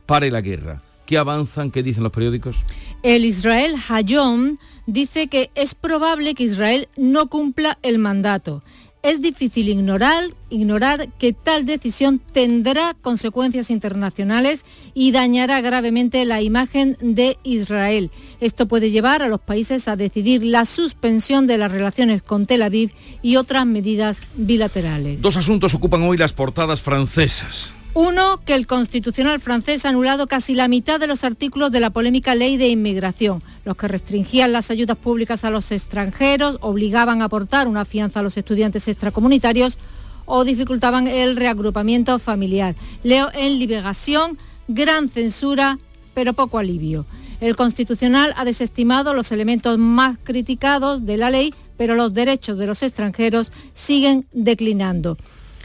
pare 0.05 0.31
la 0.31 0.39
guerra. 0.39 0.81
¿Qué 1.05 1.17
avanzan? 1.17 1.69
¿Qué 1.69 1.83
dicen 1.83 2.03
los 2.03 2.13
periódicos? 2.13 2.63
El 3.03 3.25
Israel 3.25 3.75
Hayom 3.89 4.57
dice 4.85 5.27
que 5.27 5.51
es 5.55 5.75
probable 5.75 6.35
que 6.35 6.43
Israel 6.43 6.87
no 6.97 7.27
cumpla 7.29 7.77
el 7.81 7.99
mandato. 7.99 8.63
Es 9.05 9.21
difícil 9.21 9.69
ignorar, 9.69 10.23
ignorar 10.49 11.09
que 11.19 11.31
tal 11.31 11.67
decisión 11.67 12.17
tendrá 12.17 12.95
consecuencias 12.95 13.69
internacionales 13.69 14.65
y 14.95 15.11
dañará 15.11 15.61
gravemente 15.61 16.25
la 16.25 16.41
imagen 16.41 16.97
de 16.99 17.37
Israel. 17.43 18.09
Esto 18.41 18.67
puede 18.67 18.89
llevar 18.89 19.21
a 19.21 19.27
los 19.27 19.39
países 19.39 19.87
a 19.87 19.95
decidir 19.95 20.43
la 20.43 20.65
suspensión 20.65 21.45
de 21.45 21.59
las 21.59 21.71
relaciones 21.71 22.23
con 22.23 22.47
Tel 22.47 22.63
Aviv 22.63 22.93
y 23.21 23.35
otras 23.35 23.67
medidas 23.67 24.21
bilaterales. 24.33 25.21
Dos 25.21 25.37
asuntos 25.37 25.75
ocupan 25.75 26.01
hoy 26.01 26.17
las 26.17 26.33
portadas 26.33 26.81
francesas. 26.81 27.74
Uno, 27.97 28.41
que 28.45 28.55
el 28.55 28.67
Constitucional 28.67 29.39
francés 29.39 29.85
ha 29.85 29.89
anulado 29.89 30.27
casi 30.27 30.53
la 30.53 30.67
mitad 30.67 30.99
de 30.99 31.07
los 31.07 31.23
artículos 31.23 31.71
de 31.71 31.79
la 31.79 31.91
polémica 31.91 32.35
ley 32.35 32.57
de 32.57 32.67
inmigración, 32.67 33.41
los 33.63 33.77
que 33.77 33.87
restringían 33.87 34.51
las 34.51 34.69
ayudas 34.69 34.97
públicas 34.97 35.45
a 35.45 35.49
los 35.49 35.71
extranjeros, 35.71 36.57
obligaban 36.59 37.21
a 37.21 37.25
aportar 37.25 37.69
una 37.69 37.85
fianza 37.85 38.19
a 38.19 38.23
los 38.23 38.35
estudiantes 38.35 38.89
extracomunitarios 38.89 39.77
o 40.25 40.43
dificultaban 40.43 41.07
el 41.07 41.37
reagrupamiento 41.37 42.19
familiar. 42.19 42.75
Leo 43.01 43.29
en 43.33 43.59
Liberación, 43.59 44.37
gran 44.67 45.07
censura, 45.07 45.79
pero 46.13 46.33
poco 46.33 46.59
alivio. 46.59 47.05
El 47.39 47.55
Constitucional 47.55 48.33
ha 48.35 48.43
desestimado 48.43 49.13
los 49.13 49.31
elementos 49.31 49.77
más 49.77 50.17
criticados 50.21 51.05
de 51.05 51.15
la 51.15 51.29
ley, 51.29 51.53
pero 51.77 51.95
los 51.95 52.13
derechos 52.13 52.57
de 52.57 52.67
los 52.67 52.83
extranjeros 52.83 53.53
siguen 53.73 54.27
declinando. 54.33 55.17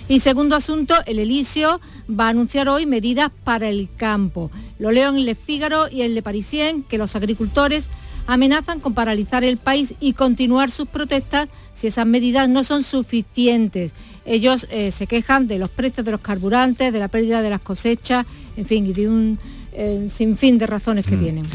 Y 0.08 0.20
segundo 0.20 0.56
asunto, 0.56 0.94
el 1.06 1.18
Elíseo 1.18 1.80
va 2.08 2.26
a 2.26 2.30
anunciar 2.30 2.68
hoy 2.68 2.86
medidas 2.86 3.30
para 3.44 3.68
el 3.68 3.88
campo. 3.96 4.50
Lo 4.78 4.90
leo 4.90 5.10
en 5.10 5.24
Le 5.24 5.34
Figaro 5.34 5.88
y 5.88 6.02
en 6.02 6.14
Le 6.14 6.22
Parisien, 6.22 6.82
que 6.82 6.98
los 6.98 7.14
agricultores 7.16 7.88
amenazan 8.26 8.80
con 8.80 8.94
paralizar 8.94 9.44
el 9.44 9.56
país 9.56 9.94
y 10.00 10.12
continuar 10.12 10.70
sus 10.70 10.88
protestas 10.88 11.48
si 11.74 11.86
esas 11.86 12.06
medidas 12.06 12.48
no 12.48 12.64
son 12.64 12.82
suficientes. 12.82 13.92
Ellos 14.24 14.66
eh, 14.70 14.90
se 14.90 15.06
quejan 15.06 15.46
de 15.46 15.58
los 15.58 15.70
precios 15.70 16.04
de 16.04 16.12
los 16.12 16.20
carburantes, 16.20 16.92
de 16.92 16.98
la 16.98 17.08
pérdida 17.08 17.40
de 17.42 17.50
las 17.50 17.62
cosechas, 17.62 18.26
en 18.56 18.66
fin, 18.66 18.86
y 18.86 18.92
de 18.92 19.08
un 19.08 19.38
eh, 19.72 20.08
sinfín 20.10 20.58
de 20.58 20.66
razones 20.66 21.06
que 21.06 21.16
Mm. 21.16 21.20
tienen. 21.20 21.46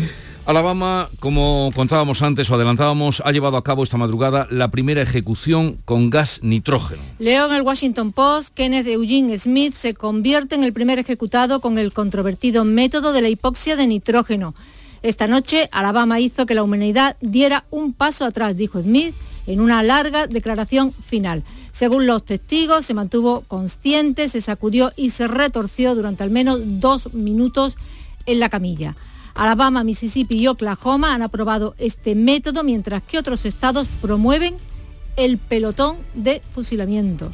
Alabama, 0.46 1.10
como 1.20 1.72
contábamos 1.74 2.22
antes 2.22 2.52
o 2.52 2.56
adelantábamos, 2.56 3.24
ha 3.26 3.32
llevado 3.32 3.58
a 3.58 3.64
cabo 3.64 3.82
esta 3.82 3.98
madrugada 3.98 4.48
la 4.52 4.70
primera 4.70 5.02
ejecución 5.02 5.80
con 5.86 6.12
gas 6.12 6.40
nitrógeno. 6.44 7.02
Leo 7.18 7.48
en 7.48 7.56
el 7.56 7.64
Washington 7.64 8.12
Post, 8.12 8.54
Kenneth 8.54 8.86
Eugene 8.86 9.36
Smith 9.40 9.74
se 9.74 9.96
convierte 9.96 10.54
en 10.54 10.64
el 10.64 10.72
primer 10.72 11.00
ejecutado 11.00 11.62
con 11.62 11.80
el 11.80 11.94
controvertido 11.94 12.64
método 12.64 13.12
de 13.12 13.24
la 13.24 13.30
hipoxia 13.30 13.76
de 13.76 13.88
nitrógeno. 13.88 14.54
Esta 15.02 15.28
noche, 15.28 15.68
Alabama 15.72 16.20
hizo 16.20 16.46
que 16.46 16.54
la 16.54 16.62
humanidad 16.62 17.18
diera 17.22 17.66
un 17.72 17.94
paso 17.94 18.24
atrás, 18.24 18.56
dijo 18.56 18.80
Smith, 18.80 19.16
en 19.48 19.62
una 19.62 19.82
larga 19.82 20.28
declaración 20.28 20.92
final. 20.92 21.44
Según 21.72 22.06
los 22.06 22.24
testigos, 22.24 22.86
se 22.86 22.94
mantuvo 22.94 23.42
consciente, 23.48 24.30
se 24.30 24.42
sacudió 24.42 24.94
y 24.96 25.10
se 25.10 25.28
retorció 25.28 25.96
durante 25.96 26.24
al 26.24 26.30
menos 26.30 26.60
dos 26.64 27.14
minutos 27.16 27.78
en 28.28 28.40
la 28.40 28.50
camilla. 28.50 28.96
Alabama, 29.36 29.84
Mississippi 29.84 30.38
y 30.38 30.48
Oklahoma 30.48 31.14
han 31.14 31.22
aprobado 31.22 31.76
este 31.78 32.16
método, 32.16 32.64
mientras 32.64 33.04
que 33.04 33.18
otros 33.18 33.46
estados 33.46 33.88
promueven 34.02 34.56
el 35.18 35.38
pelotón 35.38 35.98
de 36.14 36.42
fusilamiento. 36.50 37.32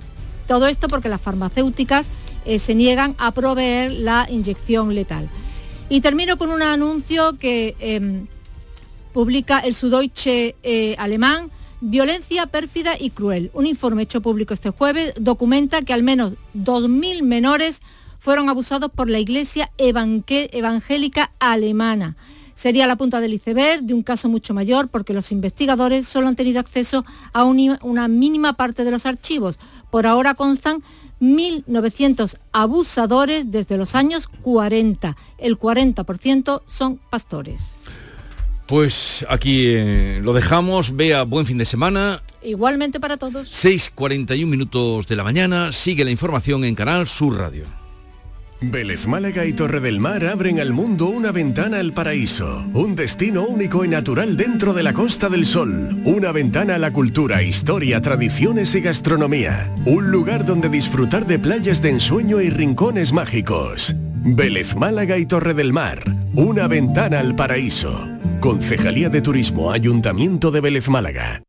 Todo 0.47 0.67
esto 0.67 0.87
porque 0.87 1.09
las 1.09 1.21
farmacéuticas 1.21 2.07
eh, 2.45 2.57
se 2.57 2.73
niegan 2.73 3.15
a 3.19 3.31
proveer 3.31 3.91
la 3.91 4.27
inyección 4.29 4.95
letal. 4.95 5.29
Y 5.89 6.01
termino 6.01 6.37
con 6.37 6.49
un 6.49 6.63
anuncio 6.63 7.37
que 7.37 7.75
eh, 7.79 8.23
publica 9.13 9.59
el 9.59 9.75
Süddeutsche 9.75 10.55
eh, 10.63 10.95
alemán, 10.97 11.51
Violencia 11.83 12.45
pérfida 12.45 12.93
y 12.99 13.09
cruel. 13.09 13.49
Un 13.55 13.65
informe 13.65 14.03
hecho 14.03 14.21
público 14.21 14.53
este 14.53 14.69
jueves 14.69 15.13
documenta 15.19 15.81
que 15.81 15.93
al 15.93 16.03
menos 16.03 16.33
2.000 16.55 17.23
menores 17.23 17.81
fueron 18.21 18.49
abusados 18.49 18.91
por 18.91 19.09
la 19.09 19.17
Iglesia 19.17 19.71
Evangélica 19.79 21.31
Alemana. 21.39 22.15
Sería 22.53 22.85
la 22.85 22.95
punta 22.95 23.19
del 23.19 23.33
iceberg 23.33 23.81
de 23.81 23.95
un 23.95 24.03
caso 24.03 24.29
mucho 24.29 24.53
mayor 24.53 24.89
porque 24.89 25.13
los 25.13 25.31
investigadores 25.31 26.07
solo 26.07 26.27
han 26.27 26.35
tenido 26.35 26.59
acceso 26.59 27.03
a 27.33 27.43
una 27.43 28.07
mínima 28.07 28.53
parte 28.53 28.83
de 28.83 28.91
los 28.91 29.07
archivos. 29.07 29.57
Por 29.89 30.05
ahora 30.05 30.35
constan 30.35 30.83
1.900 31.19 32.37
abusadores 32.51 33.49
desde 33.49 33.77
los 33.77 33.95
años 33.95 34.27
40. 34.27 35.17
El 35.39 35.57
40% 35.57 36.61
son 36.67 36.99
pastores. 37.09 37.73
Pues 38.67 39.25
aquí 39.29 39.63
eh, 39.65 40.19
lo 40.21 40.33
dejamos. 40.33 40.95
Vea, 40.95 41.23
buen 41.23 41.47
fin 41.47 41.57
de 41.57 41.65
semana. 41.65 42.21
Igualmente 42.43 42.99
para 42.99 43.17
todos. 43.17 43.49
6.41 43.51 44.45
minutos 44.45 45.07
de 45.07 45.15
la 45.15 45.23
mañana. 45.23 45.71
Sigue 45.73 46.05
la 46.05 46.11
información 46.11 46.63
en 46.63 46.75
Canal 46.75 47.07
Sur 47.07 47.39
Radio. 47.39 47.80
Vélez 48.63 49.07
Málaga 49.07 49.43
y 49.47 49.53
Torre 49.53 49.79
del 49.79 49.99
Mar 49.99 50.23
abren 50.23 50.59
al 50.59 50.71
mundo 50.71 51.07
una 51.07 51.31
ventana 51.31 51.79
al 51.79 51.93
paraíso, 51.93 52.63
un 52.73 52.95
destino 52.95 53.41
único 53.43 53.83
y 53.83 53.87
natural 53.87 54.37
dentro 54.37 54.73
de 54.73 54.83
la 54.83 54.93
Costa 54.93 55.29
del 55.29 55.47
Sol, 55.47 55.99
una 56.05 56.31
ventana 56.31 56.75
a 56.75 56.77
la 56.77 56.93
cultura, 56.93 57.41
historia, 57.41 58.01
tradiciones 58.01 58.75
y 58.75 58.81
gastronomía, 58.81 59.73
un 59.87 60.11
lugar 60.11 60.45
donde 60.45 60.69
disfrutar 60.69 61.25
de 61.25 61.39
playas 61.39 61.81
de 61.81 61.89
ensueño 61.89 62.39
y 62.39 62.51
rincones 62.51 63.13
mágicos. 63.13 63.95
Vélez 64.23 64.75
Málaga 64.75 65.17
y 65.17 65.25
Torre 65.25 65.55
del 65.55 65.73
Mar, 65.73 66.03
una 66.35 66.67
ventana 66.67 67.19
al 67.19 67.35
paraíso. 67.35 68.07
Concejalía 68.41 69.09
de 69.09 69.21
Turismo, 69.21 69.71
Ayuntamiento 69.71 70.51
de 70.51 70.61
Vélez 70.61 70.87
Málaga. 70.87 71.41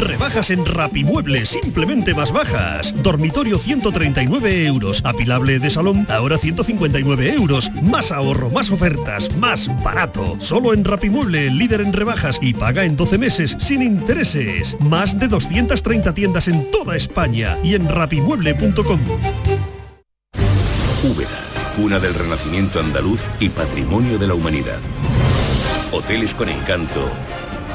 Rebajas 0.00 0.50
en 0.50 0.64
Rapimueble, 0.64 1.44
simplemente 1.44 2.14
más 2.14 2.32
bajas. 2.32 2.94
Dormitorio 3.02 3.58
139 3.58 4.66
euros. 4.66 5.02
Apilable 5.04 5.58
de 5.58 5.70
salón, 5.70 6.06
ahora 6.08 6.38
159 6.38 7.34
euros. 7.34 7.70
Más 7.82 8.10
ahorro, 8.12 8.50
más 8.50 8.70
ofertas, 8.70 9.34
más 9.36 9.70
barato. 9.82 10.36
Solo 10.40 10.72
en 10.72 10.84
Rapimueble, 10.84 11.50
líder 11.50 11.80
en 11.82 11.92
rebajas 11.92 12.38
y 12.40 12.54
paga 12.54 12.84
en 12.84 12.96
12 12.96 13.18
meses 13.18 13.56
sin 13.58 13.82
intereses. 13.82 14.76
Más 14.80 15.18
de 15.18 15.28
230 15.28 16.14
tiendas 16.14 16.48
en 16.48 16.70
toda 16.70 16.96
España 16.96 17.58
y 17.62 17.74
en 17.74 17.88
rapimueble.com. 17.88 19.00
Úbeda, 21.02 21.40
cuna 21.76 21.98
del 21.98 22.14
renacimiento 22.14 22.80
andaluz 22.80 23.22
y 23.38 23.48
patrimonio 23.48 24.18
de 24.18 24.26
la 24.26 24.34
humanidad. 24.34 24.78
Hoteles 25.92 26.34
con 26.34 26.48
encanto 26.48 27.10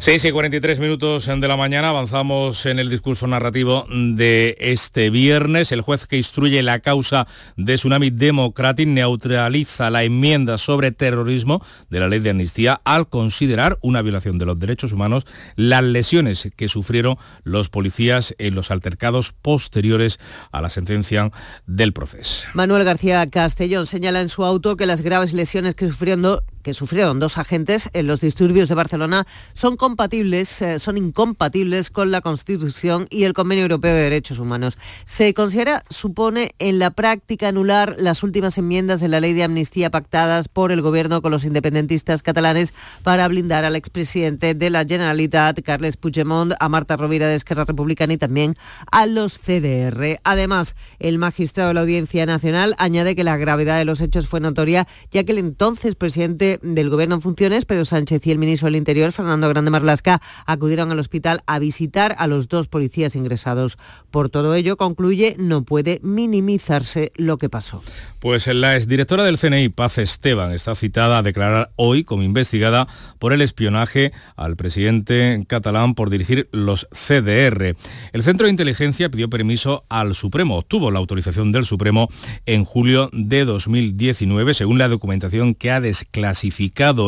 6 0.00 0.24
y 0.24 0.32
43 0.32 0.80
minutos 0.80 1.26
de 1.26 1.46
la 1.46 1.58
mañana 1.58 1.90
avanzamos 1.90 2.64
en 2.64 2.78
el 2.78 2.88
discurso 2.88 3.26
narrativo 3.26 3.84
de 3.90 4.56
este 4.58 5.10
viernes. 5.10 5.72
El 5.72 5.82
juez 5.82 6.06
que 6.06 6.16
instruye 6.16 6.62
la 6.62 6.78
causa 6.78 7.26
de 7.58 7.74
Tsunami 7.74 8.08
Democratic 8.08 8.88
neutraliza 8.88 9.90
la 9.90 10.02
enmienda 10.02 10.56
sobre 10.56 10.90
terrorismo 10.90 11.62
de 11.90 12.00
la 12.00 12.08
ley 12.08 12.20
de 12.20 12.30
amnistía 12.30 12.80
al 12.84 13.10
considerar 13.10 13.78
una 13.82 14.00
violación 14.00 14.38
de 14.38 14.46
los 14.46 14.58
derechos 14.58 14.94
humanos 14.94 15.26
las 15.56 15.84
lesiones 15.84 16.48
que 16.56 16.68
sufrieron 16.68 17.18
los 17.44 17.68
policías 17.68 18.34
en 18.38 18.54
los 18.54 18.70
altercados 18.70 19.34
posteriores 19.42 20.18
a 20.50 20.62
la 20.62 20.70
sentencia 20.70 21.30
del 21.66 21.92
proceso. 21.92 22.48
Manuel 22.54 22.84
García 22.84 23.28
Castellón 23.28 23.84
señala 23.84 24.22
en 24.22 24.30
su 24.30 24.46
auto 24.46 24.78
que 24.78 24.86
las 24.86 25.02
graves 25.02 25.34
lesiones 25.34 25.74
que 25.74 25.88
sufrieron, 25.88 26.40
que 26.62 26.74
sufrieron 26.74 27.20
dos 27.20 27.38
agentes 27.38 27.90
en 27.92 28.06
los 28.06 28.20
disturbios 28.20 28.68
de 28.68 28.74
Barcelona 28.74 29.26
son 29.54 29.76
compatibles, 29.76 30.62
eh, 30.62 30.78
son 30.78 30.98
incompatibles 30.98 31.90
con 31.90 32.10
la 32.10 32.20
Constitución 32.20 33.06
y 33.10 33.24
el 33.24 33.32
Convenio 33.32 33.62
Europeo 33.62 33.94
de 33.94 34.02
Derechos 34.02 34.38
Humanos. 34.38 34.78
Se 35.04 35.34
considera, 35.34 35.82
supone, 35.88 36.54
en 36.58 36.78
la 36.78 36.90
práctica 36.90 37.48
anular 37.48 37.96
las 37.98 38.22
últimas 38.22 38.58
enmiendas 38.58 39.00
de 39.00 39.08
la 39.08 39.20
ley 39.20 39.32
de 39.32 39.44
amnistía 39.44 39.90
pactadas 39.90 40.48
por 40.48 40.72
el 40.72 40.82
gobierno 40.82 41.22
con 41.22 41.30
los 41.30 41.44
independentistas 41.44 42.22
catalanes 42.22 42.74
para 43.02 43.28
blindar 43.28 43.64
al 43.64 43.76
expresidente 43.76 44.54
de 44.54 44.70
la 44.70 44.84
Generalitat, 44.84 45.60
Carles 45.62 45.96
Puigdemont, 45.96 46.54
a 46.58 46.68
Marta 46.68 46.96
Rovira 46.96 47.28
de 47.28 47.36
Esquerra 47.36 47.64
Republicana 47.64 48.12
y 48.12 48.18
también 48.18 48.56
a 48.90 49.06
los 49.06 49.38
CDR. 49.38 50.20
Además, 50.24 50.76
el 50.98 51.18
magistrado 51.18 51.68
de 51.68 51.74
la 51.74 51.80
Audiencia 51.80 52.26
Nacional 52.26 52.74
añade 52.78 53.14
que 53.14 53.24
la 53.24 53.36
gravedad 53.36 53.78
de 53.78 53.84
los 53.84 54.00
hechos 54.00 54.28
fue 54.28 54.40
notoria, 54.40 54.86
ya 55.10 55.24
que 55.24 55.32
el 55.32 55.38
entonces 55.38 55.94
presidente 55.94 56.49
del 56.62 56.90
Gobierno 56.90 57.16
en 57.16 57.20
funciones, 57.20 57.64
Pedro 57.64 57.84
Sánchez, 57.84 58.26
y 58.26 58.30
el 58.30 58.38
ministro 58.38 58.66
del 58.66 58.76
Interior, 58.76 59.12
Fernando 59.12 59.48
Grande 59.48 59.70
Marlasca, 59.70 60.20
acudieron 60.46 60.90
al 60.90 60.98
hospital 60.98 61.42
a 61.46 61.58
visitar 61.58 62.16
a 62.18 62.26
los 62.26 62.48
dos 62.48 62.68
policías 62.68 63.14
ingresados. 63.14 63.78
Por 64.10 64.30
todo 64.30 64.54
ello, 64.54 64.76
concluye, 64.76 65.36
no 65.38 65.62
puede 65.62 66.00
minimizarse 66.02 67.12
lo 67.14 67.38
que 67.38 67.48
pasó. 67.48 67.82
Pues 68.18 68.46
la 68.46 68.76
exdirectora 68.76 69.24
del 69.24 69.38
CNI, 69.38 69.68
Paz 69.68 69.98
Esteban, 69.98 70.52
está 70.52 70.74
citada 70.74 71.18
a 71.18 71.22
declarar 71.22 71.70
hoy 71.76 72.04
como 72.04 72.22
investigada 72.22 72.88
por 73.18 73.32
el 73.32 73.42
espionaje 73.42 74.12
al 74.36 74.56
presidente 74.56 75.44
catalán 75.46 75.94
por 75.94 76.10
dirigir 76.10 76.48
los 76.52 76.88
CDR. 76.92 77.76
El 78.12 78.22
Centro 78.22 78.46
de 78.46 78.50
Inteligencia 78.50 79.10
pidió 79.10 79.30
permiso 79.30 79.84
al 79.88 80.14
Supremo, 80.14 80.58
obtuvo 80.58 80.90
la 80.90 80.98
autorización 80.98 81.52
del 81.52 81.64
Supremo 81.64 82.08
en 82.46 82.64
julio 82.64 83.10
de 83.12 83.44
2019, 83.44 84.54
según 84.54 84.78
la 84.78 84.88
documentación 84.88 85.54
que 85.54 85.70
ha 85.70 85.80
desclasificado 85.80 86.39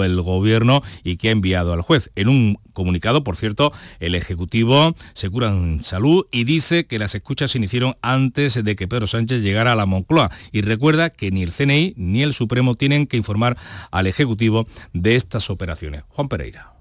el 0.05 0.21
gobierno 0.21 0.83
y 1.05 1.17
que 1.17 1.29
ha 1.29 1.33
enviado 1.33 1.73
al 1.73 1.83
juez. 1.83 2.11
En 2.17 2.29
un 2.29 2.59
comunicado, 2.73 3.25
por 3.25 3.37
cierto, 3.37 3.73
el 4.01 4.15
Ejecutivo 4.15 4.95
se 5.15 5.31
cura 5.31 5.49
en 5.49 5.83
salud 5.83 6.27
y 6.31 6.45
dice 6.45 6.87
que 6.87 6.99
las 6.99 7.15
escuchas 7.15 7.51
se 7.51 7.59
iniciaron 7.59 7.97
antes 8.03 8.63
de 8.63 8.77
que 8.77 8.89
Pedro 8.89 9.07
Sánchez 9.07 9.43
llegara 9.43 9.73
a 9.73 9.77
la 9.77 9.87
Moncloa 9.87 10.31
y 10.53 10.63
recuerda 10.63 11.11
que 11.11 11.31
ni 11.31 11.43
el 11.43 11.53
CNI 11.53 11.95
ni 11.97 12.23
el 12.23 12.35
Supremo 12.35 12.75
tienen 12.75 13.07
que 13.07 13.17
informar 13.17 13.57
al 13.91 14.07
Ejecutivo 14.07 14.67
de 14.93 15.17
estas 15.17 15.51
operaciones. 15.51 16.05
Juan 16.09 16.29
Pereira. 16.29 16.72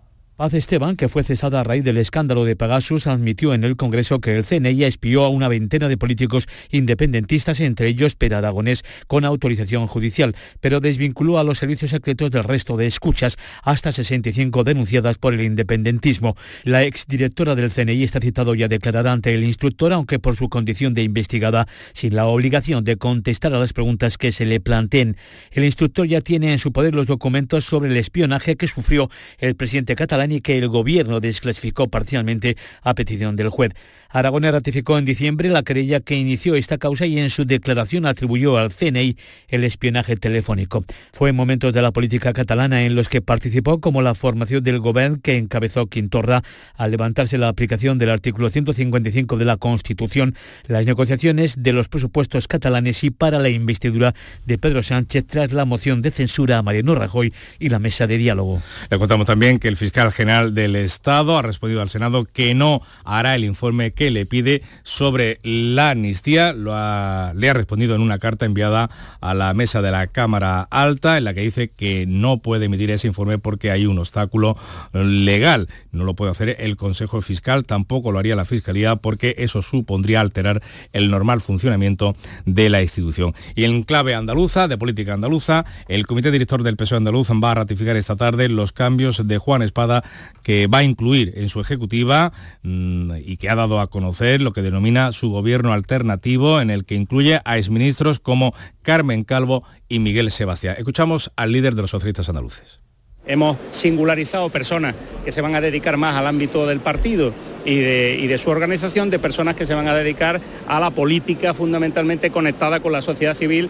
Paz 0.41 0.55
Esteban, 0.55 0.95
que 0.95 1.07
fue 1.07 1.21
cesada 1.21 1.59
a 1.59 1.63
raíz 1.63 1.83
del 1.83 1.97
escándalo 1.97 2.45
de 2.45 2.55
Pegasus, 2.55 3.05
admitió 3.05 3.53
en 3.53 3.63
el 3.63 3.75
Congreso 3.75 4.19
que 4.19 4.35
el 4.35 4.43
CNI 4.43 4.85
espió 4.85 5.23
a 5.23 5.29
una 5.29 5.47
veintena 5.47 5.87
de 5.87 5.97
políticos 5.97 6.47
independentistas, 6.71 7.59
entre 7.59 7.89
ellos 7.89 8.15
Per 8.15 8.33
Aragonés, 8.33 8.81
con 9.05 9.23
autorización 9.23 9.85
judicial, 9.85 10.35
pero 10.59 10.79
desvinculó 10.79 11.37
a 11.37 11.43
los 11.43 11.59
servicios 11.59 11.91
secretos 11.91 12.31
del 12.31 12.43
resto 12.43 12.75
de 12.75 12.87
escuchas, 12.87 13.37
hasta 13.61 13.91
65 13.91 14.63
denunciadas 14.63 15.19
por 15.19 15.35
el 15.35 15.41
independentismo. 15.41 16.35
La 16.63 16.85
exdirectora 16.85 17.53
del 17.53 17.69
CNI 17.69 18.01
está 18.01 18.19
citado 18.19 18.55
ya 18.55 18.65
a 18.65 18.67
declarar 18.67 19.07
ante 19.07 19.35
el 19.35 19.43
instructor, 19.43 19.93
aunque 19.93 20.17
por 20.17 20.37
su 20.37 20.49
condición 20.49 20.95
de 20.95 21.03
investigada, 21.03 21.67
sin 21.93 22.15
la 22.15 22.25
obligación 22.25 22.83
de 22.83 22.97
contestar 22.97 23.53
a 23.53 23.59
las 23.59 23.73
preguntas 23.73 24.17
que 24.17 24.31
se 24.31 24.47
le 24.47 24.59
planteen. 24.59 25.17
El 25.51 25.65
instructor 25.65 26.07
ya 26.07 26.21
tiene 26.21 26.51
en 26.51 26.57
su 26.57 26.71
poder 26.71 26.95
los 26.95 27.05
documentos 27.05 27.63
sobre 27.63 27.91
el 27.91 27.97
espionaje 27.97 28.55
que 28.55 28.67
sufrió 28.67 29.07
el 29.37 29.53
presidente 29.53 29.95
catalán 29.95 30.30
y 30.31 30.41
que 30.41 30.57
el 30.57 30.67
gobierno 30.67 31.19
desclasificó 31.19 31.87
parcialmente 31.87 32.57
a 32.83 32.93
petición 32.93 33.35
del 33.35 33.49
juez. 33.49 33.73
Aragonés 34.13 34.51
ratificó 34.51 34.97
en 34.97 35.05
diciembre 35.05 35.47
la 35.49 35.63
querella 35.63 36.01
que 36.01 36.15
inició 36.15 36.55
esta 36.55 36.77
causa 36.77 37.05
y 37.05 37.17
en 37.17 37.29
su 37.29 37.45
declaración 37.45 38.05
atribuyó 38.05 38.57
al 38.57 38.73
CNI 38.73 39.15
el 39.47 39.63
espionaje 39.63 40.17
telefónico. 40.17 40.83
Fue 41.13 41.29
en 41.29 41.35
momentos 41.37 41.73
de 41.73 41.81
la 41.81 41.91
política 41.91 42.33
catalana 42.33 42.83
en 42.83 42.95
los 42.95 43.07
que 43.07 43.21
participó 43.21 43.79
como 43.79 44.01
la 44.01 44.13
formación 44.13 44.63
del 44.63 44.79
gobierno 44.79 45.19
que 45.23 45.37
encabezó 45.37 45.87
Quintorra 45.87 46.43
al 46.75 46.91
levantarse 46.91 47.37
la 47.37 47.47
aplicación 47.47 47.97
del 47.97 48.09
artículo 48.09 48.49
155 48.49 49.37
de 49.37 49.45
la 49.45 49.55
Constitución, 49.55 50.35
las 50.67 50.85
negociaciones 50.85 51.63
de 51.63 51.71
los 51.71 51.87
presupuestos 51.87 52.49
catalanes 52.49 53.05
y 53.05 53.11
para 53.11 53.39
la 53.39 53.49
investidura 53.49 54.13
de 54.45 54.57
Pedro 54.57 54.83
Sánchez 54.83 55.25
tras 55.25 55.53
la 55.53 55.63
moción 55.63 56.01
de 56.01 56.11
censura 56.11 56.57
a 56.57 56.61
Mariano 56.61 56.95
Rajoy 56.95 57.33
y 57.59 57.69
la 57.69 57.79
mesa 57.79 58.07
de 58.07 58.17
diálogo. 58.17 58.61
Le 58.89 58.97
contamos 58.97 59.25
también 59.25 59.57
que 59.57 59.69
el 59.69 59.77
fiscal 59.77 60.10
general 60.11 60.53
del 60.53 60.75
Estado 60.75 61.37
ha 61.37 61.41
respondido 61.41 61.81
al 61.81 61.89
Senado 61.89 62.25
que 62.25 62.53
no 62.53 62.81
hará 63.03 63.35
el 63.35 63.43
informe 63.43 63.91
que 63.91 64.11
le 64.11 64.25
pide 64.25 64.61
sobre 64.83 65.39
la 65.43 65.91
amnistía. 65.91 66.53
Lo 66.53 66.71
le 66.71 67.49
ha 67.49 67.53
respondido 67.53 67.95
en 67.95 68.01
una 68.01 68.19
carta 68.19 68.45
enviada 68.45 68.89
a 69.19 69.33
la 69.33 69.53
mesa 69.53 69.81
de 69.81 69.91
la 69.91 70.07
Cámara 70.07 70.67
Alta 70.69 71.17
en 71.17 71.25
la 71.25 71.33
que 71.33 71.41
dice 71.41 71.69
que 71.69 72.05
no 72.07 72.37
puede 72.37 72.65
emitir 72.65 72.91
ese 72.91 73.07
informe 73.07 73.37
porque 73.37 73.71
hay 73.71 73.85
un 73.85 73.99
obstáculo 73.99 74.57
legal. 74.93 75.67
No 75.91 76.03
lo 76.03 76.15
puede 76.15 76.31
hacer 76.31 76.55
el 76.59 76.77
Consejo 76.77 77.21
Fiscal, 77.21 77.65
tampoco 77.65 78.11
lo 78.11 78.19
haría 78.19 78.35
la 78.35 78.45
Fiscalía 78.45 78.95
porque 78.95 79.35
eso 79.37 79.61
supondría 79.61 80.21
alterar 80.21 80.61
el 80.93 81.11
normal 81.11 81.41
funcionamiento 81.41 82.15
de 82.45 82.69
la 82.69 82.81
institución. 82.81 83.33
Y 83.55 83.65
en 83.65 83.83
clave 83.83 84.15
andaluza, 84.15 84.67
de 84.67 84.77
política 84.77 85.13
andaluza, 85.13 85.65
el 85.87 86.07
Comité 86.07 86.31
Director 86.31 86.63
del 86.63 86.77
PSOE 86.77 86.97
andaluz 86.97 87.29
va 87.31 87.51
a 87.51 87.55
ratificar 87.55 87.95
esta 87.95 88.15
tarde 88.15 88.49
los 88.49 88.71
cambios 88.71 89.27
de 89.27 89.37
Juan 89.37 89.61
Espada 89.61 90.00
que 90.43 90.67
va 90.67 90.79
a 90.79 90.83
incluir 90.83 91.33
en 91.35 91.49
su 91.49 91.59
ejecutiva 91.59 92.33
mmm, 92.63 93.13
y 93.23 93.37
que 93.37 93.49
ha 93.49 93.55
dado 93.55 93.79
a 93.79 93.87
conocer 93.87 94.41
lo 94.41 94.53
que 94.53 94.61
denomina 94.61 95.11
su 95.11 95.29
gobierno 95.29 95.73
alternativo, 95.73 96.61
en 96.61 96.69
el 96.69 96.85
que 96.85 96.95
incluye 96.95 97.39
a 97.45 97.57
exministros 97.57 98.19
como 98.19 98.53
Carmen 98.81 99.23
Calvo 99.23 99.63
y 99.87 99.99
Miguel 99.99 100.31
Sebastián. 100.31 100.75
Escuchamos 100.77 101.31
al 101.35 101.51
líder 101.51 101.75
de 101.75 101.81
los 101.81 101.91
socialistas 101.91 102.29
andaluces. 102.29 102.79
Hemos 103.27 103.57
singularizado 103.69 104.49
personas 104.49 104.95
que 105.23 105.31
se 105.31 105.41
van 105.41 105.53
a 105.53 105.61
dedicar 105.61 105.95
más 105.95 106.15
al 106.15 106.25
ámbito 106.25 106.65
del 106.65 106.79
partido 106.79 107.33
y 107.63 107.75
de, 107.77 108.37
su 108.39 108.49
organización, 108.49 109.11
de 109.11 109.19
personas 109.19 109.55
que 109.55 109.67
se 109.67 109.75
van 109.75 109.87
a 109.87 109.93
dedicar 109.93 110.41
a 110.67 110.79
la 110.79 110.89
política 110.89 111.53
fundamentalmente 111.53 112.31
conectada 112.31 112.79
con 112.79 112.91
la 112.91 113.01
sociedad 113.03 113.35
civil. 113.35 113.69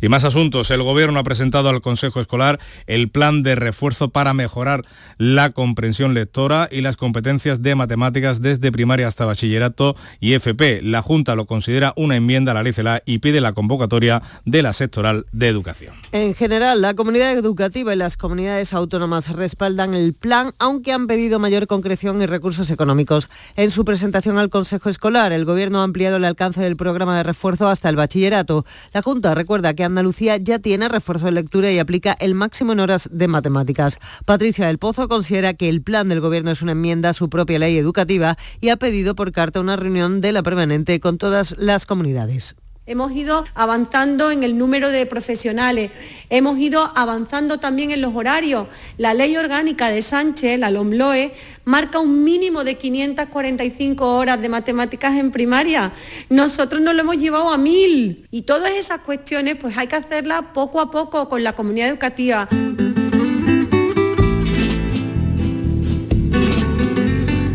Y 0.00 0.08
más 0.08 0.24
asuntos. 0.24 0.70
El 0.70 0.82
Gobierno 0.82 1.18
ha 1.18 1.24
presentado 1.24 1.68
al 1.68 1.80
Consejo 1.80 2.20
Escolar 2.20 2.58
el 2.86 3.08
plan 3.08 3.42
de 3.42 3.54
refuerzo 3.54 4.10
para 4.10 4.34
mejorar 4.34 4.84
la 5.16 5.50
comprensión 5.50 6.14
lectora 6.14 6.68
y 6.70 6.80
las 6.80 6.96
competencias 6.96 7.62
de 7.62 7.74
matemáticas 7.74 8.40
desde 8.40 8.72
primaria 8.72 9.08
hasta 9.08 9.24
bachillerato 9.24 9.96
y 10.20 10.34
FP. 10.34 10.80
La 10.82 11.02
Junta 11.02 11.34
lo 11.34 11.46
considera 11.46 11.92
una 11.96 12.16
enmienda 12.16 12.52
a 12.52 12.54
la 12.54 12.62
ley 12.62 12.72
CELA 12.72 13.02
y 13.04 13.18
pide 13.18 13.40
la 13.40 13.52
convocatoria 13.52 14.22
de 14.44 14.62
la 14.62 14.72
sectoral 14.72 15.26
de 15.32 15.48
educación. 15.48 15.94
En 16.12 16.34
general, 16.34 16.80
la 16.80 16.94
comunidad 16.94 17.36
educativa 17.36 17.92
y 17.92 17.96
las 17.96 18.16
comunidades 18.16 18.72
autónomas 18.72 19.30
respaldan 19.30 19.94
el 19.94 20.14
plan, 20.14 20.52
aunque 20.58 20.92
han 20.92 21.06
pedido 21.06 21.38
mayor 21.38 21.66
concreción 21.66 22.20
y 22.22 22.26
recursos 22.26 22.70
económicos. 22.70 23.28
En 23.56 23.70
su 23.70 23.84
presentación 23.84 24.38
al 24.38 24.50
Consejo 24.50 24.88
Escolar, 24.88 25.32
el 25.32 25.44
Gobierno 25.44 25.80
ha 25.80 25.84
ampliado 25.84 26.16
el 26.16 26.24
alcance 26.24 26.60
del 26.60 26.76
programa 26.76 27.16
de 27.16 27.22
refuerzo 27.22 27.68
hasta 27.68 27.88
el 27.88 27.96
bachillerato. 27.96 28.64
La 28.92 29.02
Junta 29.02 29.34
recuerda 29.34 29.74
que 29.74 29.84
Andalucía 29.88 30.36
ya 30.36 30.58
tiene 30.58 30.88
refuerzo 30.88 31.26
de 31.26 31.32
lectura 31.32 31.70
y 31.72 31.78
aplica 31.78 32.12
el 32.20 32.34
máximo 32.34 32.72
en 32.72 32.80
horas 32.80 33.08
de 33.12 33.28
matemáticas. 33.28 33.98
Patricia 34.24 34.68
del 34.68 34.78
Pozo 34.78 35.08
considera 35.08 35.54
que 35.54 35.68
el 35.68 35.82
plan 35.82 36.08
del 36.08 36.20
Gobierno 36.20 36.50
es 36.50 36.62
una 36.62 36.72
enmienda 36.72 37.10
a 37.10 37.14
su 37.14 37.28
propia 37.28 37.58
ley 37.58 37.76
educativa 37.76 38.38
y 38.60 38.68
ha 38.68 38.76
pedido 38.76 39.14
por 39.14 39.32
carta 39.32 39.60
una 39.60 39.76
reunión 39.76 40.20
de 40.20 40.32
la 40.32 40.42
permanente 40.42 41.00
con 41.00 41.18
todas 41.18 41.56
las 41.58 41.86
comunidades. 41.86 42.54
Hemos 42.88 43.12
ido 43.12 43.44
avanzando 43.54 44.30
en 44.30 44.42
el 44.44 44.56
número 44.56 44.88
de 44.88 45.04
profesionales, 45.04 45.90
hemos 46.30 46.58
ido 46.58 46.90
avanzando 46.96 47.60
también 47.60 47.90
en 47.90 48.00
los 48.00 48.14
horarios. 48.14 48.66
La 48.96 49.12
ley 49.12 49.36
orgánica 49.36 49.90
de 49.90 50.00
Sánchez, 50.00 50.58
la 50.58 50.70
LOMLOE, 50.70 51.34
marca 51.66 51.98
un 51.98 52.24
mínimo 52.24 52.64
de 52.64 52.78
545 52.78 54.08
horas 54.10 54.40
de 54.40 54.48
matemáticas 54.48 55.18
en 55.18 55.30
primaria. 55.30 55.92
Nosotros 56.30 56.80
nos 56.80 56.94
lo 56.94 57.02
hemos 57.02 57.18
llevado 57.18 57.50
a 57.50 57.58
mil. 57.58 58.26
Y 58.30 58.42
todas 58.42 58.72
esas 58.72 59.00
cuestiones 59.00 59.56
pues 59.56 59.76
hay 59.76 59.86
que 59.86 59.96
hacerlas 59.96 60.44
poco 60.54 60.80
a 60.80 60.90
poco 60.90 61.28
con 61.28 61.44
la 61.44 61.54
comunidad 61.54 61.90
educativa. 61.90 62.48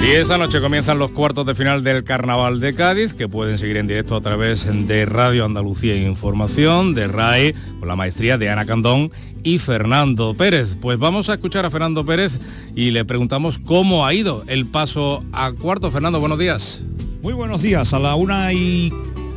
Y 0.03 0.11
esta 0.15 0.37
noche 0.37 0.59
comienzan 0.59 0.99
los 0.99 1.11
cuartos 1.11 1.45
de 1.45 1.55
final 1.55 1.81
del 1.81 2.03
Carnaval 2.03 2.59
de 2.59 2.75
Cádiz, 2.75 3.13
que 3.13 3.29
pueden 3.29 3.57
seguir 3.57 3.77
en 3.77 3.87
directo 3.87 4.17
a 4.17 4.21
través 4.21 4.67
de 4.87 5.05
Radio 5.05 5.45
Andalucía 5.45 5.95
Información, 5.95 6.93
de 6.93 7.07
RAE, 7.07 7.55
con 7.79 7.87
la 7.87 7.95
maestría 7.95 8.37
de 8.37 8.49
Ana 8.49 8.65
Candón 8.65 9.11
y 9.43 9.59
Fernando 9.59 10.33
Pérez. 10.33 10.75
Pues 10.81 10.99
vamos 10.99 11.29
a 11.29 11.35
escuchar 11.35 11.65
a 11.65 11.69
Fernando 11.69 12.05
Pérez 12.05 12.37
y 12.75 12.91
le 12.91 13.05
preguntamos 13.05 13.59
cómo 13.59 14.05
ha 14.05 14.13
ido 14.13 14.43
el 14.47 14.65
paso 14.65 15.23
a 15.31 15.53
cuarto. 15.53 15.89
Fernando, 15.89 16.19
buenos 16.19 16.37
días. 16.37 16.83
Muy 17.21 17.33
buenos 17.33 17.61
días. 17.61 17.93
A 17.93 17.99
la 17.99 18.15
una 18.15 18.51
y 18.51 18.91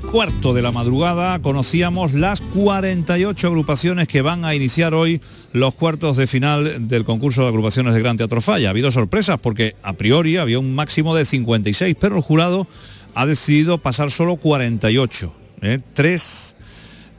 cuarto 0.06 0.54
de 0.54 0.62
la 0.62 0.72
madrugada 0.72 1.40
conocíamos 1.40 2.12
las 2.12 2.40
48 2.40 3.46
agrupaciones 3.46 4.08
que 4.08 4.22
van 4.22 4.44
a 4.44 4.54
iniciar 4.54 4.94
hoy 4.94 5.20
los 5.52 5.74
cuartos 5.74 6.16
de 6.16 6.26
final 6.26 6.88
del 6.88 7.04
concurso 7.04 7.42
de 7.42 7.48
agrupaciones 7.48 7.94
de 7.94 8.00
Gran 8.00 8.16
Teatro 8.16 8.40
Falla. 8.40 8.68
Ha 8.68 8.70
habido 8.70 8.90
sorpresas 8.90 9.38
porque 9.40 9.76
a 9.82 9.94
priori 9.94 10.36
había 10.36 10.58
un 10.58 10.74
máximo 10.74 11.14
de 11.14 11.24
56, 11.24 11.96
pero 12.00 12.16
el 12.16 12.22
jurado 12.22 12.66
ha 13.14 13.26
decidido 13.26 13.78
pasar 13.78 14.10
solo 14.10 14.36
48. 14.36 15.32
¿eh? 15.62 15.80
Tres 15.92 16.55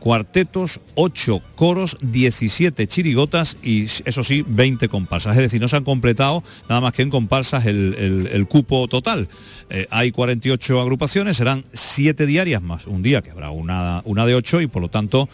cuartetos, 0.07 0.79
8 0.95 1.41
coros, 1.55 1.97
17 1.99 2.87
chirigotas 2.87 3.57
y 3.61 3.87
eso 4.05 4.23
sí, 4.23 4.41
20 4.47 4.87
comparsas. 4.87 5.35
Es 5.35 5.41
decir, 5.41 5.59
no 5.59 5.67
se 5.67 5.75
han 5.75 5.83
completado 5.83 6.45
nada 6.69 6.79
más 6.79 6.93
que 6.93 7.01
en 7.01 7.09
comparsas 7.09 7.65
el, 7.65 8.47
cupo 8.47 8.87
total. 8.87 9.27
Eh, 9.69 9.85
hay 9.89 10.13
48 10.13 10.79
agrupaciones, 10.79 11.35
serán 11.35 11.65
7 11.73 12.25
diarias 12.25 12.61
más 12.61 12.87
un 12.87 13.03
día, 13.03 13.21
que 13.21 13.31
habrá 13.31 13.49
una, 13.49 14.01
una 14.05 14.25
de 14.25 14.35
8 14.35 14.61
y 14.61 14.67
por 14.67 14.81
lo 14.81 14.87
tanto 14.87 15.27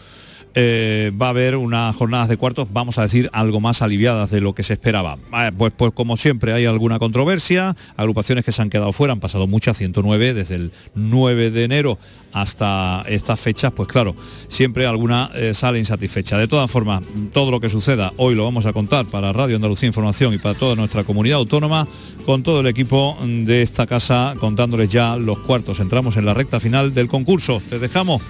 eh, 0.54 1.12
va 1.20 1.26
a 1.26 1.30
haber 1.30 1.56
unas 1.56 1.94
jornadas 1.96 2.28
de 2.28 2.36
cuartos, 2.36 2.68
vamos 2.72 2.98
a 2.98 3.02
decir, 3.02 3.28
algo 3.32 3.60
más 3.60 3.82
aliviadas 3.82 4.30
de 4.30 4.40
lo 4.40 4.54
que 4.54 4.62
se 4.62 4.74
esperaba. 4.74 5.18
Eh, 5.32 5.50
pues, 5.56 5.72
pues 5.76 5.92
como 5.92 6.16
siempre 6.16 6.52
hay 6.52 6.66
alguna 6.66 6.98
controversia, 6.98 7.76
agrupaciones 7.96 8.44
que 8.44 8.52
se 8.52 8.62
han 8.62 8.70
quedado 8.70 8.92
fuera, 8.92 9.12
han 9.12 9.20
pasado 9.20 9.46
muchas, 9.46 9.76
109 9.76 10.34
desde 10.34 10.54
el 10.54 10.72
9 10.94 11.50
de 11.50 11.64
enero 11.64 11.98
hasta 12.32 13.04
estas 13.08 13.38
fechas, 13.40 13.72
pues 13.72 13.88
claro, 13.88 14.14
siempre 14.48 14.86
alguna 14.86 15.30
eh, 15.34 15.54
sale 15.54 15.78
insatisfecha. 15.78 16.36
De 16.36 16.48
todas 16.48 16.70
formas, 16.70 17.02
todo 17.32 17.50
lo 17.50 17.60
que 17.60 17.70
suceda 17.70 18.12
hoy 18.16 18.34
lo 18.34 18.44
vamos 18.44 18.66
a 18.66 18.72
contar 18.72 19.06
para 19.06 19.32
Radio 19.32 19.56
Andalucía 19.56 19.86
Información 19.86 20.34
y 20.34 20.38
para 20.38 20.58
toda 20.58 20.74
nuestra 20.74 21.04
comunidad 21.04 21.38
autónoma, 21.38 21.86
con 22.26 22.42
todo 22.42 22.60
el 22.60 22.66
equipo 22.66 23.16
de 23.24 23.62
esta 23.62 23.86
casa 23.86 24.34
contándoles 24.38 24.90
ya 24.90 25.16
los 25.16 25.38
cuartos. 25.40 25.78
Entramos 25.78 26.16
en 26.16 26.26
la 26.26 26.34
recta 26.34 26.58
final 26.58 26.92
del 26.92 27.06
concurso. 27.06 27.62
Les 27.70 27.80
dejamos 27.80 28.20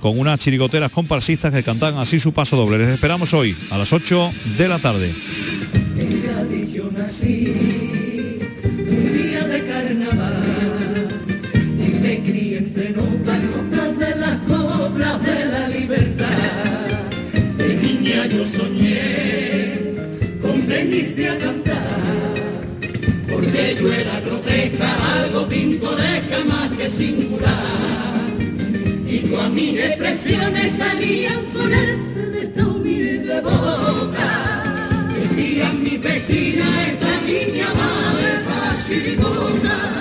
con 0.00 0.18
unas 0.18 0.40
chirigoteras 0.40 0.90
comparsistas 0.90 1.52
que 1.52 1.62
cantan 1.62 1.98
así 1.98 2.18
su 2.18 2.32
paso 2.32 2.56
doble. 2.56 2.78
Les 2.78 2.88
esperamos 2.88 3.32
hoy 3.34 3.56
a 3.70 3.78
las 3.78 3.92
8 3.92 4.32
de 4.56 4.68
la 4.68 4.78
tarde. 4.78 5.12
yo 18.28 18.46
soñé 18.46 19.94
con 20.40 20.66
venirte 20.66 21.28
a 21.28 21.38
cantar, 21.38 22.34
porque 23.28 23.74
yo 23.78 23.92
era 23.92 24.20
grotesca, 24.20 25.22
algo 25.22 25.48
pintoresca 25.48 26.44
más 26.46 26.76
que 26.76 26.88
singular 26.88 28.09
y 29.30 29.32
todas 29.32 29.50
mis 29.50 29.78
expresiones 29.78 30.72
salían 30.72 31.44
con 31.52 31.72
arte 31.72 32.30
de 32.30 32.42
esta 32.42 32.66
humilde 32.66 33.40
boca. 33.40 35.08
Decían 35.14 35.82
mi 35.82 35.98
vecina, 35.98 36.64
esta 36.86 37.20
niña 37.22 37.66
va 37.72 38.14
de 38.16 38.84
chirigona. 38.88 39.99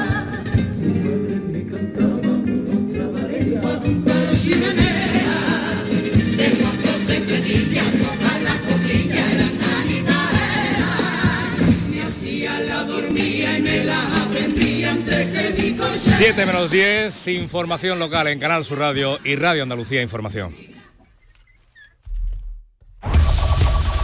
7 15.99 16.45
menos 16.45 16.71
10, 16.71 17.27
información 17.27 17.99
local 17.99 18.27
en 18.27 18.39
Canal 18.39 18.63
Sur 18.63 18.79
Radio 18.79 19.19
y 19.23 19.35
Radio 19.35 19.63
Andalucía 19.63 20.01
Información. 20.01 20.55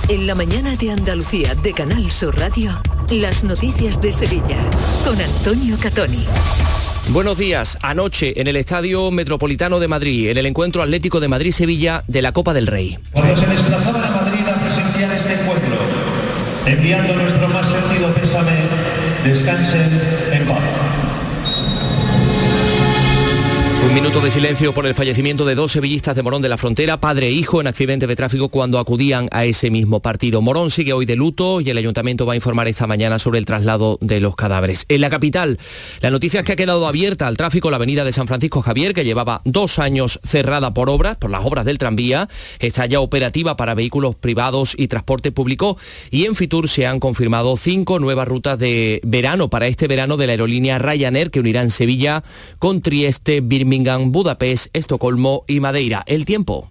En 0.09 0.27
la 0.27 0.35
mañana 0.35 0.75
de 0.75 0.91
Andalucía 0.91 1.55
de 1.55 1.73
Canal 1.73 2.11
Sur 2.11 2.37
Radio, 2.37 2.71
las 3.09 3.43
noticias 3.43 4.01
de 4.01 4.11
Sevilla 4.11 4.57
con 5.05 5.19
Antonio 5.19 5.77
Catoni. 5.81 6.25
Buenos 7.09 7.37
días. 7.37 7.77
Anoche 7.81 8.39
en 8.39 8.47
el 8.47 8.57
Estadio 8.57 9.09
Metropolitano 9.11 9.79
de 9.79 9.87
Madrid, 9.87 10.29
en 10.29 10.37
el 10.37 10.45
encuentro 10.47 10.83
Atlético 10.83 11.19
de 11.19 11.27
Madrid-Sevilla 11.27 12.03
de 12.07 12.21
la 12.21 12.33
Copa 12.33 12.53
del 12.53 12.67
Rey. 12.67 12.99
Cuando 13.13 13.35
se 13.37 13.45
desplazaban 13.45 14.03
a 14.03 14.11
Madrid 14.21 14.47
a 14.47 14.59
presenciar 14.59 15.11
este 15.11 15.33
encuentro, 15.33 15.77
enviando 16.65 17.15
nuestro 17.15 17.47
más 17.47 17.69
sentido 17.69 18.13
pésame, 18.13 18.51
descansen 19.23 20.34
Un 23.85 23.93
minuto 23.93 24.19
de 24.19 24.31
silencio 24.31 24.73
por 24.73 24.87
el 24.87 24.95
fallecimiento 24.95 25.45
de 25.45 25.53
dos 25.53 25.73
sevillistas 25.73 26.15
de 26.15 26.23
Morón 26.23 26.41
de 26.41 26.49
la 26.49 26.57
Frontera, 26.57 26.99
padre 26.99 27.27
e 27.27 27.31
hijo, 27.31 27.61
en 27.61 27.67
accidente 27.67 28.07
de 28.07 28.15
tráfico 28.15 28.49
cuando 28.49 28.79
acudían 28.79 29.29
a 29.31 29.45
ese 29.45 29.69
mismo 29.69 29.99
partido. 29.99 30.41
Morón 30.41 30.71
sigue 30.71 30.91
hoy 30.91 31.05
de 31.05 31.15
luto 31.15 31.61
y 31.61 31.69
el 31.69 31.77
ayuntamiento 31.77 32.25
va 32.25 32.33
a 32.33 32.35
informar 32.35 32.67
esta 32.67 32.87
mañana 32.87 33.19
sobre 33.19 33.37
el 33.37 33.45
traslado 33.45 33.99
de 34.01 34.21
los 34.21 34.35
cadáveres. 34.35 34.85
En 34.89 35.01
la 35.01 35.11
capital, 35.11 35.59
la 36.01 36.09
noticia 36.09 36.39
es 36.39 36.45
que 36.47 36.53
ha 36.53 36.55
quedado 36.55 36.87
abierta 36.87 37.27
al 37.27 37.37
tráfico 37.37 37.69
la 37.69 37.75
avenida 37.75 38.03
de 38.03 38.11
San 38.11 38.25
Francisco 38.25 38.63
Javier, 38.63 38.95
que 38.95 39.05
llevaba 39.05 39.43
dos 39.45 39.77
años 39.77 40.19
cerrada 40.23 40.73
por 40.73 40.89
obras, 40.89 41.17
por 41.17 41.29
las 41.29 41.45
obras 41.45 41.63
del 41.63 41.77
tranvía. 41.77 42.27
Está 42.57 42.87
ya 42.87 43.01
operativa 43.01 43.55
para 43.55 43.75
vehículos 43.75 44.15
privados 44.15 44.73
y 44.75 44.87
transporte 44.87 45.31
público. 45.31 45.77
Y 46.09 46.25
en 46.25 46.33
Fitur 46.33 46.69
se 46.69 46.87
han 46.87 46.99
confirmado 46.99 47.55
cinco 47.55 47.99
nuevas 47.99 48.27
rutas 48.27 48.57
de 48.57 48.99
verano 49.03 49.51
para 49.51 49.67
este 49.67 49.87
verano 49.87 50.17
de 50.17 50.25
la 50.25 50.33
aerolínea 50.33 50.79
Ryanair, 50.79 51.29
que 51.29 51.39
unirán 51.39 51.69
Sevilla 51.69 52.23
con 52.57 52.81
Trieste, 52.81 53.41
Birmingham, 53.41 53.74
Budapest, 53.83 54.67
Estocolmo 54.73 55.43
y 55.47 55.59
Madeira. 55.59 56.03
El 56.07 56.25
tiempo. 56.25 56.69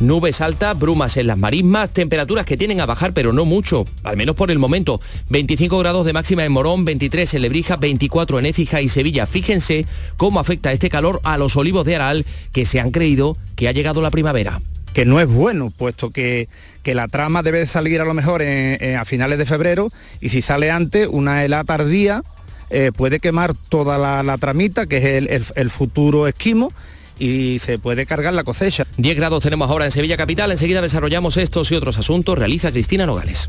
Nubes 0.00 0.40
altas, 0.40 0.78
brumas 0.78 1.16
en 1.16 1.26
las 1.26 1.36
marismas, 1.36 1.90
temperaturas 1.90 2.46
que 2.46 2.56
tienen 2.56 2.80
a 2.80 2.86
bajar 2.86 3.12
pero 3.12 3.32
no 3.32 3.44
mucho, 3.44 3.84
al 4.04 4.16
menos 4.16 4.36
por 4.36 4.50
el 4.50 4.58
momento. 4.58 5.00
25 5.28 5.76
grados 5.78 6.06
de 6.06 6.12
máxima 6.12 6.44
en 6.44 6.52
Morón, 6.52 6.84
23 6.84 7.34
en 7.34 7.42
Lebrija, 7.42 7.76
24 7.76 8.38
en 8.38 8.46
Écija 8.46 8.80
y 8.80 8.88
Sevilla. 8.88 9.26
Fíjense 9.26 9.86
cómo 10.16 10.38
afecta 10.38 10.72
este 10.72 10.88
calor 10.88 11.20
a 11.24 11.36
los 11.36 11.56
olivos 11.56 11.84
de 11.84 11.96
Aral 11.96 12.26
que 12.52 12.64
se 12.64 12.78
han 12.78 12.92
creído 12.92 13.36
que 13.56 13.68
ha 13.68 13.72
llegado 13.72 14.00
la 14.00 14.10
primavera 14.10 14.60
que 14.94 15.04
no 15.04 15.20
es 15.20 15.28
bueno, 15.28 15.70
puesto 15.70 16.10
que, 16.10 16.48
que 16.82 16.94
la 16.94 17.06
trama 17.06 17.44
debe 17.44 17.66
salir 17.66 18.00
a 18.00 18.04
lo 18.04 18.14
mejor 18.14 18.42
a 18.42 19.04
finales 19.04 19.38
de 19.38 19.46
febrero 19.46 19.90
y 20.20 20.30
si 20.30 20.42
sale 20.42 20.72
antes, 20.72 21.06
una 21.08 21.44
helada 21.44 21.62
tardía 21.62 22.22
eh, 22.70 22.92
puede 22.94 23.20
quemar 23.20 23.54
toda 23.54 23.98
la, 24.22 24.38
tramita, 24.38 24.86
que 24.86 25.18
es 25.18 25.52
el, 25.54 25.70
futuro 25.70 26.26
esquimo, 26.26 26.72
y 27.18 27.58
se 27.58 27.78
puede 27.78 28.06
cargar 28.06 28.34
la 28.34 28.44
cosecha. 28.44 28.86
10 28.96 29.16
grados 29.16 29.42
tenemos 29.42 29.70
ahora 29.70 29.84
en 29.84 29.90
Sevilla 29.90 30.16
Capital, 30.16 30.50
enseguida 30.50 30.80
desarrollamos 30.80 31.36
estos 31.36 31.70
y 31.70 31.74
otros 31.74 31.98
asuntos, 31.98 32.38
realiza 32.38 32.70
Cristina 32.72 33.06
Nogales. 33.06 33.48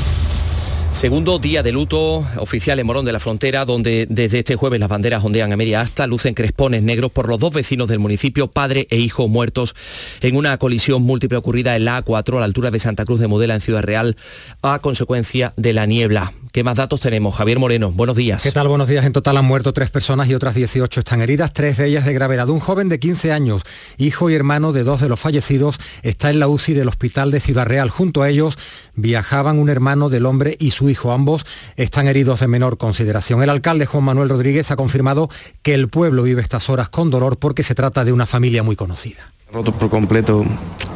Segundo 0.91 1.39
día 1.39 1.63
de 1.63 1.71
luto 1.71 2.25
oficial 2.37 2.77
en 2.77 2.85
Morón 2.85 3.05
de 3.05 3.11
la 3.11 3.19
Frontera, 3.19 3.65
donde 3.65 4.05
desde 4.09 4.39
este 4.39 4.55
jueves 4.55 4.79
las 4.79 4.89
banderas 4.89 5.23
ondean 5.23 5.51
a 5.51 5.57
media 5.57 5.81
asta, 5.81 6.05
lucen 6.05 6.35
crespones 6.35 6.83
negros 6.83 7.11
por 7.11 7.27
los 7.27 7.39
dos 7.39 7.53
vecinos 7.53 7.87
del 7.87 7.97
municipio, 7.97 8.47
padre 8.47 8.87
e 8.91 8.97
hijo 8.97 9.27
muertos 9.27 9.73
en 10.21 10.35
una 10.35 10.57
colisión 10.57 11.01
múltiple 11.01 11.37
ocurrida 11.37 11.75
en 11.75 11.85
la 11.85 12.03
A4 12.03 12.37
a 12.37 12.39
la 12.39 12.45
altura 12.45 12.69
de 12.69 12.79
Santa 12.79 13.05
Cruz 13.05 13.19
de 13.19 13.27
Modela 13.27 13.55
en 13.55 13.61
Ciudad 13.61 13.81
Real 13.81 14.15
a 14.61 14.79
consecuencia 14.79 15.53
de 15.55 15.73
la 15.73 15.87
niebla. 15.87 16.33
¿Qué 16.51 16.65
más 16.65 16.75
datos 16.75 16.99
tenemos? 16.99 17.33
Javier 17.33 17.59
Moreno, 17.59 17.93
buenos 17.93 18.17
días. 18.17 18.43
¿Qué 18.43 18.51
tal? 18.51 18.67
Buenos 18.67 18.89
días. 18.89 19.05
En 19.05 19.13
total 19.13 19.37
han 19.37 19.45
muerto 19.45 19.71
tres 19.71 19.89
personas 19.89 20.27
y 20.27 20.35
otras 20.35 20.53
18 20.53 20.99
están 20.99 21.21
heridas, 21.21 21.53
tres 21.53 21.77
de 21.77 21.87
ellas 21.87 22.05
de 22.05 22.11
gravedad. 22.11 22.49
Un 22.49 22.59
joven 22.59 22.89
de 22.89 22.99
15 22.99 23.31
años, 23.31 23.61
hijo 23.97 24.29
y 24.29 24.35
hermano 24.35 24.73
de 24.73 24.83
dos 24.83 24.99
de 24.99 25.07
los 25.07 25.21
fallecidos, 25.21 25.77
está 26.03 26.29
en 26.29 26.39
la 26.39 26.49
UCI 26.49 26.73
del 26.73 26.89
Hospital 26.89 27.31
de 27.31 27.39
Ciudad 27.39 27.65
Real. 27.65 27.89
Junto 27.89 28.21
a 28.21 28.29
ellos 28.29 28.57
viajaban 28.95 29.59
un 29.59 29.69
hermano 29.69 30.09
del 30.09 30.25
hombre 30.25 30.57
y 30.59 30.71
su 30.71 30.80
hijo. 30.89 31.11
Ambos 31.11 31.45
están 31.75 32.07
heridos 32.07 32.39
de 32.39 32.47
menor 32.47 32.77
consideración. 32.77 33.43
El 33.43 33.49
alcalde 33.49 33.85
Juan 33.85 34.03
Manuel 34.03 34.29
Rodríguez 34.29 34.71
ha 34.71 34.75
confirmado 34.75 35.29
que 35.61 35.73
el 35.73 35.89
pueblo 35.89 36.23
vive 36.23 36.41
estas 36.41 36.69
horas 36.69 36.89
con 36.89 37.09
dolor 37.09 37.37
porque 37.37 37.63
se 37.63 37.75
trata 37.75 38.05
de 38.05 38.13
una 38.13 38.25
familia 38.25 38.63
muy 38.63 38.75
conocida. 38.75 39.31
Roto 39.51 39.73
por 39.73 39.89
completo 39.89 40.45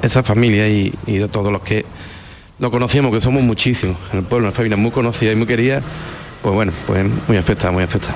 esa 0.02 0.24
familia 0.24 0.68
y, 0.68 0.94
y 1.06 1.18
de 1.18 1.28
todos 1.28 1.52
los 1.52 1.62
que 1.62 1.86
lo 2.60 2.72
conocíamos, 2.72 3.12
que 3.12 3.22
somos 3.22 3.44
muchísimos 3.44 3.98
en 4.14 4.20
el 4.20 4.26
pueblo, 4.26 4.48
una 4.48 4.56
familia 4.56 4.78
muy 4.78 4.92
conocida 4.92 5.32
y 5.32 5.36
muy 5.36 5.48
querida, 5.48 5.82
pues 6.42 6.56
bueno, 6.56 6.72
pues 6.88 7.06
muy 7.28 7.38
afectada, 7.38 7.72
muy 7.72 7.84
afectada. 7.84 8.16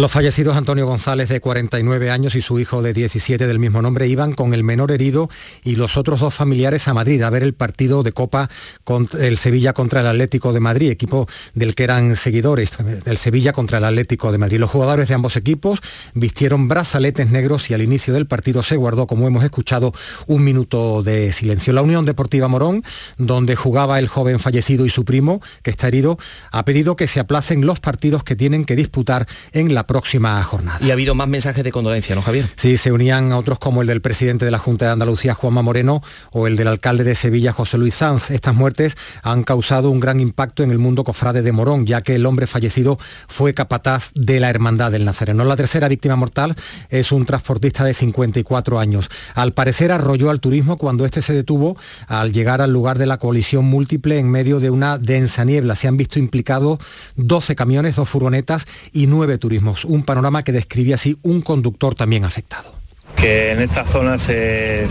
Los 0.00 0.12
fallecidos 0.12 0.56
Antonio 0.56 0.86
González 0.86 1.28
de 1.28 1.42
49 1.42 2.10
años 2.10 2.34
y 2.34 2.40
su 2.40 2.58
hijo 2.58 2.80
de 2.80 2.94
17 2.94 3.46
del 3.46 3.58
mismo 3.58 3.82
nombre 3.82 4.08
iban 4.08 4.32
con 4.32 4.54
el 4.54 4.64
menor 4.64 4.92
herido 4.92 5.28
y 5.62 5.76
los 5.76 5.98
otros 5.98 6.20
dos 6.20 6.32
familiares 6.32 6.88
a 6.88 6.94
Madrid 6.94 7.20
a 7.20 7.28
ver 7.28 7.42
el 7.42 7.52
partido 7.52 8.02
de 8.02 8.12
Copa 8.12 8.48
contra 8.82 9.26
el 9.26 9.36
Sevilla 9.36 9.74
contra 9.74 10.00
el 10.00 10.06
Atlético 10.06 10.54
de 10.54 10.60
Madrid, 10.60 10.90
equipo 10.90 11.28
del 11.52 11.74
que 11.74 11.84
eran 11.84 12.16
seguidores, 12.16 12.78
del 13.04 13.18
Sevilla 13.18 13.52
contra 13.52 13.76
el 13.76 13.84
Atlético 13.84 14.32
de 14.32 14.38
Madrid. 14.38 14.58
Los 14.58 14.70
jugadores 14.70 15.06
de 15.08 15.14
ambos 15.16 15.36
equipos 15.36 15.80
vistieron 16.14 16.66
brazaletes 16.66 17.28
negros 17.28 17.68
y 17.68 17.74
al 17.74 17.82
inicio 17.82 18.14
del 18.14 18.26
partido 18.26 18.62
se 18.62 18.76
guardó, 18.76 19.06
como 19.06 19.26
hemos 19.26 19.44
escuchado, 19.44 19.92
un 20.26 20.42
minuto 20.42 21.02
de 21.02 21.30
silencio. 21.30 21.74
La 21.74 21.82
Unión 21.82 22.06
Deportiva 22.06 22.48
Morón, 22.48 22.84
donde 23.18 23.54
jugaba 23.54 23.98
el 23.98 24.08
joven 24.08 24.38
fallecido 24.38 24.86
y 24.86 24.88
su 24.88 25.04
primo, 25.04 25.42
que 25.62 25.70
está 25.70 25.88
herido, 25.88 26.18
ha 26.52 26.64
pedido 26.64 26.96
que 26.96 27.06
se 27.06 27.20
aplacen 27.20 27.66
los 27.66 27.80
partidos 27.80 28.24
que 28.24 28.34
tienen 28.34 28.64
que 28.64 28.76
disputar 28.76 29.26
en 29.52 29.74
la 29.74 29.89
próxima 29.90 30.40
jornada. 30.44 30.78
Y 30.80 30.90
ha 30.90 30.92
habido 30.92 31.16
más 31.16 31.26
mensajes 31.26 31.64
de 31.64 31.72
condolencia, 31.72 32.14
¿no, 32.14 32.22
Javier? 32.22 32.46
Sí, 32.54 32.76
se 32.76 32.92
unían 32.92 33.32
a 33.32 33.38
otros 33.38 33.58
como 33.58 33.82
el 33.82 33.88
del 33.88 34.00
presidente 34.00 34.44
de 34.44 34.52
la 34.52 34.60
Junta 34.60 34.84
de 34.84 34.92
Andalucía, 34.92 35.34
Juanma 35.34 35.62
Moreno, 35.62 36.00
o 36.30 36.46
el 36.46 36.54
del 36.54 36.68
alcalde 36.68 37.02
de 37.02 37.16
Sevilla, 37.16 37.52
José 37.52 37.76
Luis 37.76 37.96
Sanz. 37.96 38.30
Estas 38.30 38.54
muertes 38.54 38.96
han 39.24 39.42
causado 39.42 39.90
un 39.90 39.98
gran 39.98 40.20
impacto 40.20 40.62
en 40.62 40.70
el 40.70 40.78
mundo 40.78 41.02
cofrade 41.02 41.42
de 41.42 41.50
Morón, 41.50 41.86
ya 41.86 42.02
que 42.02 42.14
el 42.14 42.24
hombre 42.24 42.46
fallecido 42.46 43.00
fue 43.26 43.52
capataz 43.52 44.12
de 44.14 44.38
la 44.38 44.48
Hermandad 44.48 44.92
del 44.92 45.04
Nazareno. 45.04 45.44
La 45.44 45.56
tercera 45.56 45.88
víctima 45.88 46.14
mortal 46.14 46.54
es 46.88 47.10
un 47.10 47.26
transportista 47.26 47.82
de 47.82 47.92
54 47.92 48.78
años. 48.78 49.10
Al 49.34 49.54
parecer 49.54 49.90
arrolló 49.90 50.30
al 50.30 50.38
turismo 50.38 50.76
cuando 50.76 51.04
este 51.04 51.20
se 51.20 51.32
detuvo 51.32 51.76
al 52.06 52.30
llegar 52.32 52.62
al 52.62 52.72
lugar 52.72 52.96
de 52.96 53.06
la 53.06 53.18
colisión 53.18 53.64
múltiple 53.64 54.20
en 54.20 54.30
medio 54.30 54.60
de 54.60 54.70
una 54.70 54.98
densa 54.98 55.44
niebla. 55.44 55.74
Se 55.74 55.88
han 55.88 55.96
visto 55.96 56.20
implicados 56.20 56.78
12 57.16 57.56
camiones, 57.56 57.96
dos 57.96 58.08
furgonetas 58.08 58.68
y 58.92 59.08
nueve 59.08 59.36
turismos 59.36 59.69
un 59.84 60.02
panorama 60.02 60.42
que 60.42 60.52
describía 60.52 60.96
así 60.96 61.16
un 61.22 61.40
conductor 61.40 61.94
también 61.94 62.24
afectado 62.24 62.80
que 63.20 63.52
en 63.52 63.60
esta 63.60 63.84
zona 63.84 64.18
se, 64.18 64.86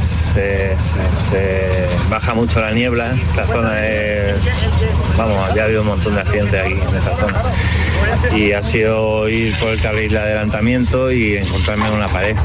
baja 2.10 2.34
mucho 2.36 2.62
la 2.62 2.72
niebla. 2.72 3.14
Esta 3.14 3.48
zona 3.48 3.86
es, 3.86 4.36
vamos, 5.18 5.54
ya 5.56 5.64
ha 5.64 5.66
habido 5.66 5.82
un 5.82 5.88
montón 5.88 6.16
de 6.16 6.22
accidentes 6.22 6.62
aquí 6.62 6.74
en 6.74 6.96
esta 6.96 7.18
zona. 7.18 7.44
Y 8.36 8.52
ha 8.52 8.62
sido 8.62 9.28
ir 9.28 9.58
por 9.58 9.70
el 9.70 9.82
carril 9.82 10.12
de 10.12 10.20
adelantamiento 10.20 11.12
y 11.12 11.38
encontrarme 11.38 11.88
en 11.88 11.94
una 11.94 12.10
pared. 12.10 12.36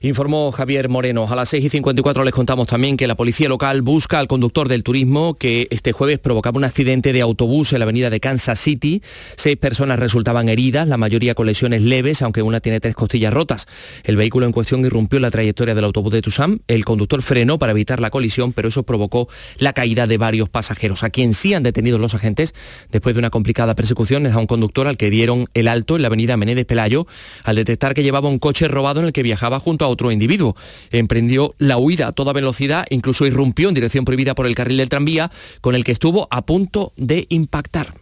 Informó 0.00 0.52
Javier 0.52 0.88
Moreno. 0.88 1.26
A 1.28 1.36
las 1.36 1.48
6 1.50 1.64
y 1.64 1.70
54 1.70 2.24
les 2.24 2.32
contamos 2.32 2.66
también 2.66 2.96
que 2.96 3.06
la 3.06 3.14
policía 3.14 3.48
local 3.48 3.82
busca 3.82 4.18
al 4.18 4.28
conductor 4.28 4.68
del 4.68 4.82
turismo 4.82 5.34
que 5.34 5.68
este 5.70 5.92
jueves 5.92 6.18
provocaba 6.18 6.58
un 6.58 6.64
accidente 6.64 7.12
de 7.12 7.20
autobús 7.20 7.72
en 7.72 7.80
la 7.80 7.84
avenida 7.84 8.10
de 8.10 8.20
Kansas 8.20 8.58
City. 8.58 9.02
Seis 9.36 9.56
personas 9.56 9.98
resultaban 9.98 10.48
heridas, 10.48 10.88
la 10.88 10.96
mayoría 10.96 11.34
con 11.34 11.46
lesiones 11.46 11.82
leves, 11.82 12.22
aunque 12.22 12.42
una 12.42 12.60
tiene 12.60 12.80
tres 12.80 12.94
costillas 12.94 13.32
rotas. 13.32 13.66
El 14.04 14.16
vehículo 14.16 14.46
en 14.46 14.52
cuestión 14.52 14.84
irrumpió 14.84 15.20
la 15.20 15.30
trayectoria 15.30 15.74
del 15.74 15.84
autobús 15.84 16.12
de 16.12 16.22
Tusam. 16.22 16.58
El 16.68 16.84
conductor 16.84 17.22
frenó 17.22 17.58
para 17.58 17.72
evitar 17.72 18.00
la 18.00 18.10
colisión, 18.10 18.52
pero 18.52 18.68
eso 18.68 18.82
provocó 18.82 19.28
la 19.58 19.72
caída 19.72 20.06
de 20.06 20.18
varios 20.18 20.48
pasajeros, 20.48 21.02
a 21.02 21.10
quien 21.10 21.34
sí 21.34 21.54
han 21.54 21.62
detenido 21.62 21.98
los 21.98 22.14
agentes 22.14 22.54
después 22.90 23.14
de 23.14 23.20
una 23.20 23.30
complicada 23.30 23.74
persecución 23.74 24.26
es 24.26 24.34
a 24.34 24.38
un 24.38 24.46
conductor 24.46 24.86
al 24.86 24.96
que 24.96 25.10
dieron 25.10 25.46
el 25.54 25.68
alto 25.68 25.96
en 25.96 26.02
la 26.02 26.08
avenida 26.08 26.36
Menéndez 26.36 26.66
Pelayo 26.66 27.06
al 27.44 27.56
detectar 27.56 27.94
que 27.94 28.02
llevaba 28.02 28.28
un 28.28 28.38
coche 28.38 28.68
robado 28.68 29.00
en 29.00 29.06
el 29.06 29.12
que 29.12 29.22
viajaba 29.22 29.60
junto 29.60 29.84
a 29.84 29.85
otro 29.86 30.10
individuo. 30.10 30.56
Emprendió 30.90 31.54
la 31.58 31.76
huida 31.78 32.08
a 32.08 32.12
toda 32.12 32.32
velocidad, 32.32 32.86
incluso 32.90 33.26
irrumpió 33.26 33.68
en 33.68 33.74
dirección 33.74 34.04
prohibida 34.04 34.34
por 34.34 34.46
el 34.46 34.54
carril 34.54 34.78
del 34.78 34.88
tranvía, 34.88 35.30
con 35.60 35.74
el 35.74 35.84
que 35.84 35.92
estuvo 35.92 36.28
a 36.30 36.42
punto 36.42 36.92
de 36.96 37.26
impactar. 37.28 37.94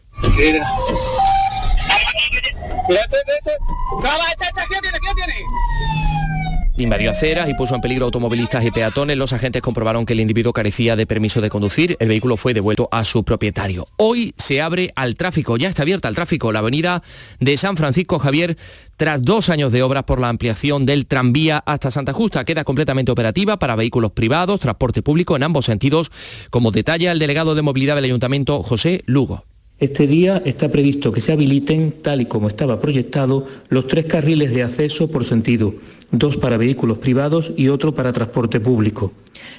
Invadió 6.77 7.13
aceras 7.13 7.49
y 7.49 7.55
puso 7.55 7.77
en 7.77 7.81
peligro 7.81 8.07
automovilistas 8.07 8.65
y 8.65 8.73
peatones. 8.73 9.17
Los 9.17 9.33
agentes 9.33 9.63
comprobaron 9.63 10.05
que 10.05 10.13
el 10.13 10.19
individuo 10.19 10.53
carecía 10.53 10.97
de 10.97 11.07
permiso 11.07 11.41
de 11.41 11.49
conducir. 11.49 11.97
El 12.01 12.09
vehículo 12.09 12.37
fue 12.37 12.53
devuelto 12.53 12.89
a 12.91 13.05
su 13.05 13.23
propietario. 13.23 13.87
Hoy 13.97 14.35
se 14.37 14.61
abre 14.61 14.93
al 14.97 15.15
tráfico, 15.15 15.57
ya 15.57 15.69
está 15.69 15.83
abierta 15.83 16.09
al 16.09 16.17
tráfico 16.17 16.51
la 16.51 16.59
avenida 16.59 17.01
de 17.39 17.57
San 17.57 17.77
Francisco 17.77 18.19
Javier 18.19 18.57
tras 18.97 19.23
dos 19.23 19.51
años 19.51 19.71
de 19.71 19.85
obras 19.85 20.03
por 20.03 20.19
la 20.19 20.29
ampliación 20.29 20.85
del 20.85 21.07
tranvía 21.07 21.63
hasta 21.65 21.93
Santa 21.93 22.13
Justa. 22.13 22.45
Queda 22.45 22.65
completamente 22.65 23.13
operativa 23.13 23.57
para 23.57 23.77
vehículos 23.77 24.11
privados, 24.11 24.59
transporte 24.59 25.01
público 25.01 25.37
en 25.37 25.45
ambos 25.45 25.67
sentidos, 25.67 26.11
como 26.51 26.73
detalla 26.73 27.13
el 27.13 27.21
delegado 27.21 27.55
de 27.55 27.63
movilidad 27.63 27.95
del 27.95 28.07
Ayuntamiento, 28.07 28.65
José 28.65 29.05
Lugo. 29.07 29.45
Este 29.81 30.07
día 30.07 30.41
está 30.45 30.69
previsto 30.69 31.13
que 31.13 31.21
se 31.21 31.33
habiliten, 31.33 31.97
tal 32.01 32.21
y 32.21 32.27
como 32.27 32.47
estaba 32.47 32.81
proyectado, 32.81 33.47
los 33.69 33.89
tres 33.89 34.07
carriles 34.07 34.53
de 34.53 34.63
acceso 34.63 35.11
por 35.11 35.25
sentido, 35.25 35.75
dos 36.19 36.37
para 36.37 36.57
vehículos 36.57 36.99
privados 36.99 37.53
y 37.57 37.69
otro 37.69 37.95
para 37.95 38.13
transporte 38.13 38.61
público. 38.61 39.13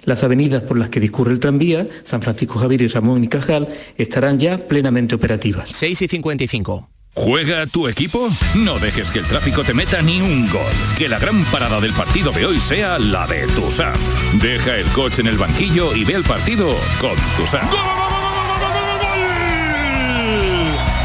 Las 0.03 0.23
avenidas 0.23 0.63
por 0.63 0.77
las 0.77 0.89
que 0.89 0.99
discurre 0.99 1.31
el 1.31 1.39
tranvía, 1.39 1.87
San 2.03 2.21
Francisco 2.21 2.59
Javier 2.59 2.81
y 2.83 2.87
Ramón 2.87 3.23
y 3.23 3.27
Cajal, 3.27 3.69
estarán 3.97 4.39
ya 4.39 4.67
plenamente 4.67 5.15
operativas. 5.15 5.69
6 5.73 6.01
y 6.01 6.07
55. 6.07 6.89
¿Juega 7.17 7.65
tu 7.65 7.87
equipo? 7.87 8.27
No 8.55 8.77
dejes 8.77 9.09
que 9.11 9.19
el 9.19 9.25
tráfico 9.25 9.63
te 9.63 9.73
meta 9.73 10.01
ni 10.01 10.19
un 10.19 10.49
gol. 10.49 10.61
Que 10.97 11.07
la 11.07 11.17
gran 11.17 11.45
parada 11.45 11.79
del 11.79 11.93
partido 11.93 12.31
de 12.33 12.45
hoy 12.45 12.59
sea 12.59 12.99
la 12.99 13.25
de 13.25 13.47
Tusam. 13.47 13.95
Deja 14.41 14.75
el 14.75 14.85
coche 14.87 15.21
en 15.21 15.27
el 15.27 15.37
banquillo 15.37 15.95
y 15.95 16.03
ve 16.03 16.13
el 16.13 16.23
partido 16.23 16.75
con 16.99 17.15
Tusam. 17.37 18.04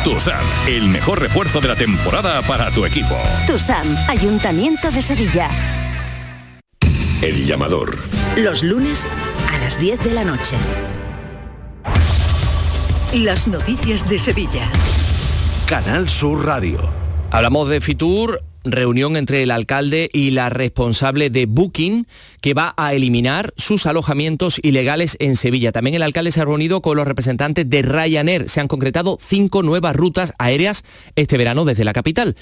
Tusam, 0.05 0.43
el 0.67 0.89
mejor 0.89 1.21
refuerzo 1.21 1.61
de 1.61 1.69
la 1.69 1.77
temporada 1.77 2.41
para 2.43 2.71
tu 2.71 2.87
equipo. 2.87 3.15
Tusam, 3.47 3.87
Ayuntamiento 4.09 4.91
de 4.91 5.03
Sevilla. 5.03 5.51
El 7.21 7.45
llamador. 7.45 7.99
Los 8.35 8.63
lunes 8.63 9.07
a 9.53 9.59
las 9.59 9.79
10 9.79 10.03
de 10.03 10.15
la 10.15 10.25
noche. 10.25 10.57
Las 13.13 13.47
noticias 13.47 14.09
de 14.09 14.19
Sevilla. 14.19 14.71
Canal 15.67 16.09
Sur 16.09 16.47
Radio. 16.47 16.91
Hablamos 17.31 17.69
de 17.69 17.83
Fitur, 17.83 18.43
reunión 18.65 19.17
entre 19.17 19.43
el 19.43 19.51
alcalde 19.51 20.11
y 20.13 20.31
la 20.31 20.51
responsable 20.51 21.31
de 21.31 21.47
Booking 21.47 22.07
que 22.41 22.55
va 22.55 22.75
a 22.77 22.95
eliminar 22.95 23.53
sus 23.57 23.87
alojamientos 23.87 24.61
ilegales 24.63 25.17
en 25.21 25.37
Sevilla. 25.37 25.73
También 25.73 25.95
el 25.95 26.03
alcalde 26.03 26.33
se 26.33 26.41
ha 26.41 26.45
reunido 26.45 26.83
con 26.83 26.97
los 26.97 27.07
representantes 27.07 27.69
de 27.69 27.83
Ryanair. 27.83 28.49
Se 28.49 28.61
han 28.61 28.69
concretado 28.69 29.19
cinco 29.21 29.63
nuevas 29.63 29.97
rutas 29.97 30.35
aéreas 30.39 30.85
este 31.17 31.37
verano 31.37 31.65
desde 31.65 31.85
la 31.85 31.93
capital, 31.93 32.37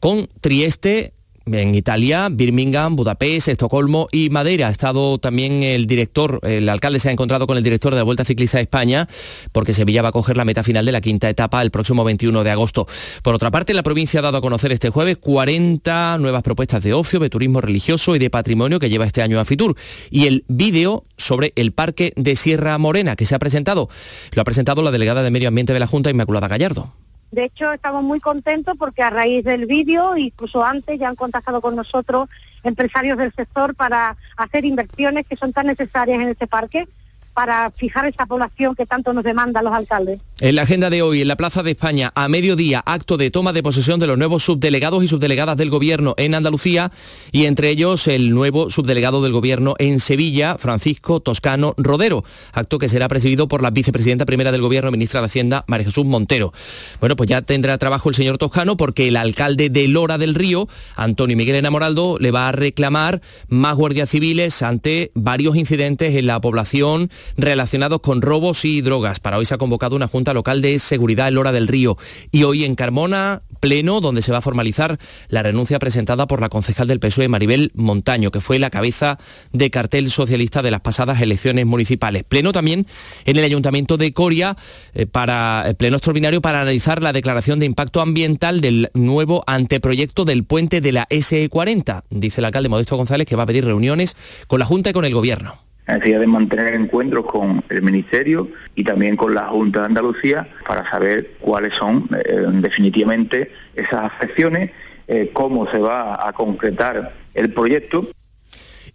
con 0.00 0.28
Trieste, 0.40 1.14
en 1.46 1.74
Italia, 1.74 2.28
Birmingham, 2.30 2.96
Budapest, 2.96 3.48
Estocolmo 3.48 4.08
y 4.12 4.30
Madeira. 4.30 4.68
Ha 4.68 4.70
estado 4.70 5.18
también 5.18 5.62
el 5.62 5.86
director, 5.86 6.40
el 6.42 6.68
alcalde 6.68 6.98
se 6.98 7.08
ha 7.08 7.12
encontrado 7.12 7.46
con 7.46 7.56
el 7.56 7.62
director 7.62 7.92
de 7.92 7.98
la 7.98 8.04
Vuelta 8.04 8.24
Ciclista 8.24 8.58
de 8.58 8.62
España, 8.62 9.08
porque 9.52 9.74
Sevilla 9.74 10.02
va 10.02 10.08
a 10.08 10.12
coger 10.12 10.36
la 10.36 10.44
meta 10.44 10.62
final 10.62 10.84
de 10.84 10.92
la 10.92 11.00
quinta 11.00 11.28
etapa 11.28 11.62
el 11.62 11.70
próximo 11.70 12.04
21 12.04 12.44
de 12.44 12.50
agosto. 12.50 12.86
Por 13.22 13.34
otra 13.34 13.50
parte, 13.50 13.74
la 13.74 13.82
provincia 13.82 14.20
ha 14.20 14.22
dado 14.22 14.38
a 14.38 14.40
conocer 14.40 14.72
este 14.72 14.90
jueves 14.90 15.18
40 15.18 16.18
nuevas 16.18 16.42
propuestas 16.42 16.82
de 16.82 16.92
ocio, 16.92 17.18
de 17.18 17.30
turismo 17.30 17.60
religioso 17.60 18.16
y 18.16 18.18
de 18.18 18.30
patrimonio 18.30 18.78
que 18.78 18.90
lleva 18.90 19.04
este 19.04 19.22
año 19.22 19.40
a 19.40 19.44
Fitur. 19.44 19.76
Y 20.10 20.26
el 20.26 20.44
vídeo 20.48 21.04
sobre 21.16 21.52
el 21.56 21.72
parque 21.72 22.12
de 22.16 22.36
Sierra 22.36 22.76
Morena 22.78 23.16
que 23.16 23.26
se 23.26 23.34
ha 23.34 23.38
presentado, 23.38 23.88
lo 24.32 24.42
ha 24.42 24.44
presentado 24.44 24.82
la 24.82 24.90
delegada 24.90 25.22
de 25.22 25.30
Medio 25.30 25.48
Ambiente 25.48 25.72
de 25.72 25.80
la 25.80 25.86
Junta, 25.86 26.10
Inmaculada 26.10 26.48
Gallardo. 26.48 26.92
De 27.32 27.44
hecho, 27.44 27.72
estamos 27.72 28.04
muy 28.04 28.20
contentos 28.20 28.76
porque 28.78 29.02
a 29.02 29.08
raíz 29.08 29.42
del 29.42 29.64
vídeo, 29.64 30.16
incluso 30.18 30.62
antes, 30.62 30.98
ya 31.00 31.08
han 31.08 31.16
contactado 31.16 31.62
con 31.62 31.74
nosotros 31.74 32.28
empresarios 32.62 33.16
del 33.16 33.32
sector 33.32 33.74
para 33.74 34.16
hacer 34.36 34.66
inversiones 34.66 35.26
que 35.26 35.36
son 35.36 35.52
tan 35.52 35.66
necesarias 35.66 36.20
en 36.20 36.28
este 36.28 36.46
parque 36.46 36.86
para 37.34 37.70
fijar 37.70 38.06
esa 38.06 38.26
población 38.26 38.74
que 38.74 38.86
tanto 38.86 39.12
nos 39.12 39.24
demandan 39.24 39.64
los 39.64 39.72
alcaldes. 39.72 40.20
En 40.40 40.56
la 40.56 40.62
agenda 40.62 40.90
de 40.90 41.02
hoy, 41.02 41.22
en 41.22 41.28
la 41.28 41.36
Plaza 41.36 41.62
de 41.62 41.70
España, 41.70 42.12
a 42.14 42.28
mediodía, 42.28 42.82
acto 42.84 43.16
de 43.16 43.30
toma 43.30 43.52
de 43.52 43.62
posesión 43.62 44.00
de 44.00 44.06
los 44.06 44.18
nuevos 44.18 44.42
subdelegados 44.42 45.04
y 45.04 45.08
subdelegadas 45.08 45.56
del 45.56 45.70
Gobierno 45.70 46.14
en 46.16 46.34
Andalucía 46.34 46.90
y 47.30 47.46
entre 47.46 47.70
ellos 47.70 48.08
el 48.08 48.34
nuevo 48.34 48.68
subdelegado 48.68 49.22
del 49.22 49.32
Gobierno 49.32 49.74
en 49.78 50.00
Sevilla, 50.00 50.58
Francisco 50.58 51.20
Toscano 51.20 51.74
Rodero, 51.76 52.24
acto 52.52 52.78
que 52.78 52.88
será 52.88 53.08
presidido 53.08 53.48
por 53.48 53.62
la 53.62 53.70
vicepresidenta 53.70 54.26
primera 54.26 54.52
del 54.52 54.62
Gobierno, 54.62 54.90
ministra 54.90 55.20
de 55.20 55.26
Hacienda, 55.26 55.64
María 55.68 55.86
Jesús 55.86 56.04
Montero. 56.04 56.52
Bueno, 57.00 57.16
pues 57.16 57.30
ya 57.30 57.42
tendrá 57.42 57.78
trabajo 57.78 58.08
el 58.08 58.14
señor 58.14 58.38
Toscano 58.38 58.76
porque 58.76 59.08
el 59.08 59.16
alcalde 59.16 59.70
de 59.70 59.88
Lora 59.88 60.18
del 60.18 60.34
Río, 60.34 60.68
Antonio 60.96 61.36
Miguel 61.36 61.56
Enamoraldo, 61.56 62.18
le 62.18 62.30
va 62.30 62.48
a 62.48 62.52
reclamar 62.52 63.20
más 63.48 63.76
guardias 63.76 64.10
civiles 64.10 64.62
ante 64.62 65.12
varios 65.14 65.56
incidentes 65.56 66.14
en 66.16 66.26
la 66.26 66.40
población 66.40 67.10
relacionados 67.36 68.00
con 68.00 68.22
robos 68.22 68.64
y 68.64 68.80
drogas. 68.80 69.20
Para 69.20 69.38
hoy 69.38 69.44
se 69.44 69.54
ha 69.54 69.58
convocado 69.58 69.96
una 69.96 70.08
Junta 70.08 70.34
Local 70.34 70.62
de 70.62 70.78
Seguridad 70.78 71.28
en 71.28 71.34
Lora 71.34 71.52
del 71.52 71.68
Río 71.68 71.96
y 72.30 72.44
hoy 72.44 72.64
en 72.64 72.74
Carmona, 72.74 73.42
pleno, 73.60 74.00
donde 74.00 74.22
se 74.22 74.32
va 74.32 74.38
a 74.38 74.42
formalizar 74.42 74.98
la 75.28 75.42
renuncia 75.42 75.78
presentada 75.78 76.26
por 76.26 76.40
la 76.40 76.48
concejal 76.48 76.88
del 76.88 77.00
PSOE, 77.00 77.28
Maribel 77.28 77.72
Montaño, 77.74 78.30
que 78.30 78.40
fue 78.40 78.58
la 78.58 78.70
cabeza 78.70 79.18
de 79.52 79.70
cartel 79.70 80.10
socialista 80.10 80.62
de 80.62 80.70
las 80.70 80.80
pasadas 80.80 81.20
elecciones 81.20 81.66
municipales. 81.66 82.24
Pleno 82.24 82.52
también 82.52 82.86
en 83.24 83.36
el 83.36 83.44
Ayuntamiento 83.44 83.96
de 83.96 84.12
Coria, 84.12 84.56
eh, 84.94 85.06
para, 85.06 85.64
eh, 85.68 85.74
pleno 85.74 85.96
extraordinario 85.96 86.40
para 86.40 86.60
analizar 86.60 87.02
la 87.02 87.12
declaración 87.12 87.58
de 87.58 87.66
impacto 87.66 88.00
ambiental 88.00 88.60
del 88.60 88.90
nuevo 88.94 89.42
anteproyecto 89.46 90.24
del 90.24 90.44
puente 90.44 90.80
de 90.80 90.92
la 90.92 91.06
SE40. 91.10 92.04
Dice 92.10 92.40
el 92.40 92.46
alcalde 92.46 92.68
Modesto 92.68 92.96
González 92.96 93.26
que 93.26 93.36
va 93.36 93.44
a 93.44 93.46
pedir 93.46 93.64
reuniones 93.64 94.16
con 94.46 94.58
la 94.60 94.66
Junta 94.66 94.90
y 94.90 94.92
con 94.92 95.04
el 95.04 95.14
Gobierno. 95.14 95.61
La 95.86 95.94
necesidad 95.94 96.20
de 96.20 96.26
mantener 96.26 96.74
encuentros 96.74 97.26
con 97.26 97.64
el 97.68 97.82
Ministerio 97.82 98.48
y 98.74 98.84
también 98.84 99.16
con 99.16 99.34
la 99.34 99.46
Junta 99.48 99.80
de 99.80 99.86
Andalucía 99.86 100.48
para 100.66 100.88
saber 100.88 101.32
cuáles 101.40 101.74
son 101.74 102.08
eh, 102.24 102.46
definitivamente 102.52 103.50
esas 103.74 104.04
afecciones, 104.04 104.70
eh, 105.08 105.30
cómo 105.32 105.68
se 105.70 105.78
va 105.78 106.26
a 106.26 106.32
concretar 106.32 107.12
el 107.34 107.52
proyecto 107.52 108.08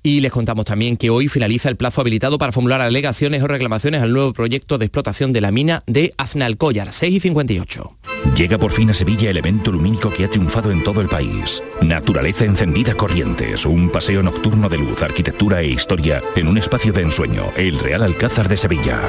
y 0.07 0.21
les 0.21 0.31
contamos 0.31 0.63
también 0.63 0.95
que 0.95 1.09
hoy 1.09 1.27
finaliza 1.27 1.67
el 1.67 1.75
plazo 1.75 1.99
habilitado 1.99 2.37
para 2.37 2.53
formular 2.53 2.79
alegaciones 2.79 3.43
o 3.43 3.47
reclamaciones 3.47 4.01
al 4.01 4.13
nuevo 4.13 4.31
proyecto 4.31 4.77
de 4.77 4.85
explotación 4.85 5.33
de 5.33 5.41
la 5.41 5.51
mina 5.51 5.83
de 5.85 6.13
Aznalcóllar, 6.17 6.93
6 6.93 7.15
y 7.15 7.19
58. 7.19 7.97
Llega 8.35 8.57
por 8.57 8.71
fin 8.71 8.89
a 8.89 8.93
Sevilla 8.93 9.29
el 9.29 9.37
evento 9.37 9.71
lumínico 9.71 10.09
que 10.09 10.23
ha 10.23 10.29
triunfado 10.29 10.71
en 10.71 10.81
todo 10.83 11.01
el 11.01 11.09
país. 11.09 11.61
Naturaleza 11.81 12.45
encendida 12.45 12.93
Corrientes, 12.93 13.65
un 13.65 13.89
paseo 13.89 14.23
nocturno 14.23 14.69
de 14.69 14.77
luz, 14.77 15.01
arquitectura 15.03 15.61
e 15.61 15.67
historia 15.67 16.23
en 16.35 16.47
un 16.47 16.57
espacio 16.57 16.93
de 16.93 17.01
ensueño, 17.01 17.51
el 17.57 17.77
Real 17.77 18.03
Alcázar 18.03 18.47
de 18.47 18.55
Sevilla. 18.57 19.01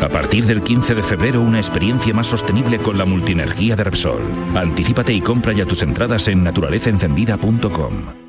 A 0.00 0.08
partir 0.08 0.46
del 0.46 0.62
15 0.62 0.94
de 0.94 1.02
febrero, 1.02 1.40
una 1.40 1.58
experiencia 1.58 2.14
más 2.14 2.28
sostenible 2.28 2.78
con 2.78 2.96
la 2.96 3.04
multienergía 3.04 3.74
de 3.74 3.84
Repsol. 3.84 4.22
Anticípate 4.54 5.12
y 5.12 5.20
compra 5.20 5.52
ya 5.52 5.66
tus 5.66 5.82
entradas 5.82 6.28
en 6.28 6.44
naturalezaencendida.com. 6.44 8.23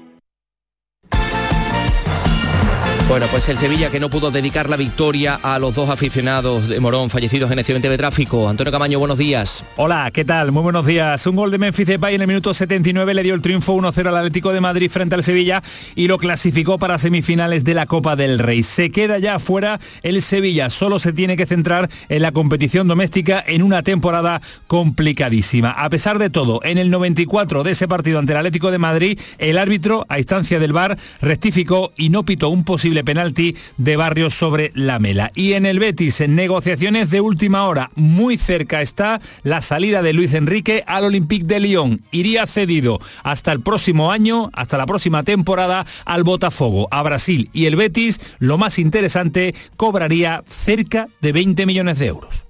Bueno, 3.08 3.28
pues 3.30 3.48
el 3.50 3.58
Sevilla 3.58 3.92
que 3.92 4.00
no 4.00 4.10
pudo 4.10 4.32
dedicar 4.32 4.68
la 4.68 4.78
victoria 4.78 5.40
a 5.44 5.60
los 5.60 5.76
dos 5.76 5.90
aficionados 5.90 6.68
de 6.68 6.80
Morón 6.80 7.12
fallecidos 7.12 7.52
en 7.52 7.60
accidente 7.60 7.88
de 7.88 7.98
tráfico. 7.98 8.50
Antonio 8.50 8.72
Camaño, 8.72 8.98
buenos 8.98 9.20
días. 9.20 9.64
Hola, 9.76 10.10
¿qué 10.12 10.26
tal? 10.26 10.52
Muy 10.52 10.64
buenos 10.64 10.88
días. 10.88 11.26
Un 11.28 11.36
gol 11.36 11.52
de 11.52 11.60
Memphis 11.60 11.86
Depay 11.86 12.16
en 12.16 12.22
el 12.22 12.28
minuto 12.28 12.52
79 12.52 13.14
le 13.14 13.22
dio 13.22 13.36
el 13.36 13.44
triunfo 13.44 13.76
1-0 13.76 14.08
al 14.08 14.18
Atlético 14.18 14.52
de 14.52 14.60
Madrid 14.60 14.90
frente 14.90 15.14
al 15.14 15.22
Sevilla 15.22 15.62
y 15.94 16.08
lo 16.08 16.18
clasificó 16.18 16.80
para 16.80 16.98
semifinales 16.98 17.64
de 17.64 17.76
la 17.76 17.86
Copa 17.86 18.16
del 18.16 18.40
Rey. 18.40 18.64
Se 18.64 18.90
queda 18.90 19.20
ya 19.20 19.38
fuera 19.38 19.80
el 20.02 20.24
Sevilla, 20.24 20.72
solo 20.72 20.98
se 20.98 21.14
tiene 21.14 21.38
que 21.38 21.46
centrar 21.46 21.92
en 22.10 22.24
la 22.24 22.32
competición 22.32 22.88
doméstica 22.88 23.44
en 23.46 23.62
una 23.62 23.84
temporada 23.84 24.42
complicadísima. 24.66 25.70
A 25.70 25.92
pesar 25.92 26.18
de 26.18 26.32
todo, 26.32 26.60
en 26.64 26.80
el 26.80 26.90
94 26.90 27.62
de 27.62 27.72
ese 27.72 27.88
partido 27.88 28.18
ante 28.18 28.34
el 28.34 28.40
Atlético 28.40 28.72
de 28.72 28.80
Madrid, 28.80 29.20
el 29.38 29.60
árbitro, 29.60 30.08
a 30.10 30.18
instancia 30.18 30.60
del 30.60 30.74
VAR, 30.74 30.98
rectificó 31.22 31.94
y 31.96 32.10
no 32.10 32.26
pitó 32.26 32.50
un 32.50 32.64
posible 32.64 32.95
penalti 33.04 33.56
de 33.78 33.98
Barrios 33.98 34.34
sobre 34.34 34.72
la 34.76 35.00
mela. 35.00 35.30
Y 35.36 35.54
en 35.54 35.66
el 35.66 35.80
Betis, 35.80 36.22
en 36.22 36.36
negociaciones 36.36 37.10
de 37.10 37.22
última 37.22 37.68
hora, 37.68 37.92
muy 37.96 38.38
cerca 38.38 38.82
está 38.82 39.22
la 39.44 39.62
salida 39.62 40.02
de 40.02 40.14
Luis 40.14 40.34
Enrique 40.34 40.84
al 40.88 41.06
Olympique 41.06 41.46
de 41.46 41.60
Lyon. 41.60 42.02
Iría 42.12 42.48
cedido 42.48 43.00
hasta 43.24 43.52
el 43.52 43.62
próximo 43.62 44.12
año, 44.12 44.50
hasta 44.54 44.78
la 44.78 44.86
próxima 44.86 45.24
temporada, 45.24 45.86
al 46.06 46.24
Botafogo, 46.24 46.88
a 46.92 47.04
Brasil. 47.04 47.50
Y 47.54 47.66
el 47.66 47.76
Betis, 47.76 48.20
lo 48.40 48.58
más 48.58 48.80
interesante, 48.80 49.56
cobraría 49.78 50.44
cerca 50.48 51.08
de 51.22 51.32
20 51.32 51.66
millones 51.66 52.00
de 52.00 52.08
euros. 52.08 52.46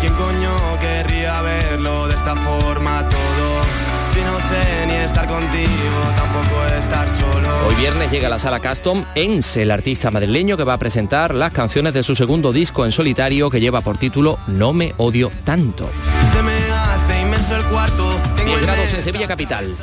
¿Quién 0.00 0.12
coño 0.14 0.50
querría 0.80 1.40
verlo 1.42 2.08
de 2.08 2.14
esta 2.14 2.36
forma 2.36 3.08
todo? 3.08 3.62
Si 4.12 4.20
no 4.20 4.38
sé 4.40 4.86
ni 4.86 4.94
estar 4.94 5.26
contigo, 5.26 6.00
tampoco 6.16 6.64
estar. 6.78 7.08
Hoy 7.66 7.74
viernes 7.76 8.10
llega 8.10 8.26
a 8.26 8.30
la 8.30 8.38
sala 8.38 8.60
Custom 8.60 9.06
Ens, 9.14 9.56
el 9.56 9.70
artista 9.70 10.10
madrileño 10.10 10.56
que 10.58 10.64
va 10.64 10.74
a 10.74 10.78
presentar 10.78 11.34
las 11.34 11.50
canciones 11.50 11.94
de 11.94 12.02
su 12.02 12.14
segundo 12.14 12.52
disco 12.52 12.84
en 12.84 12.92
solitario 12.92 13.48
que 13.48 13.58
lleva 13.58 13.80
por 13.80 13.96
título 13.96 14.38
No 14.46 14.74
me 14.74 14.92
odio 14.98 15.30
tanto. 15.44 15.88
Se 16.32 16.42
me 16.42 16.52
hace 16.52 17.22
inmenso 17.22 17.56
el 17.56 17.64
cuarto. 17.64 18.20
Tengo 18.36 18.50
10 18.50 18.60
el 18.60 18.66
grados 18.66 18.92
en 18.92 19.02
Sevilla 19.02 19.26
capital. 19.26 19.74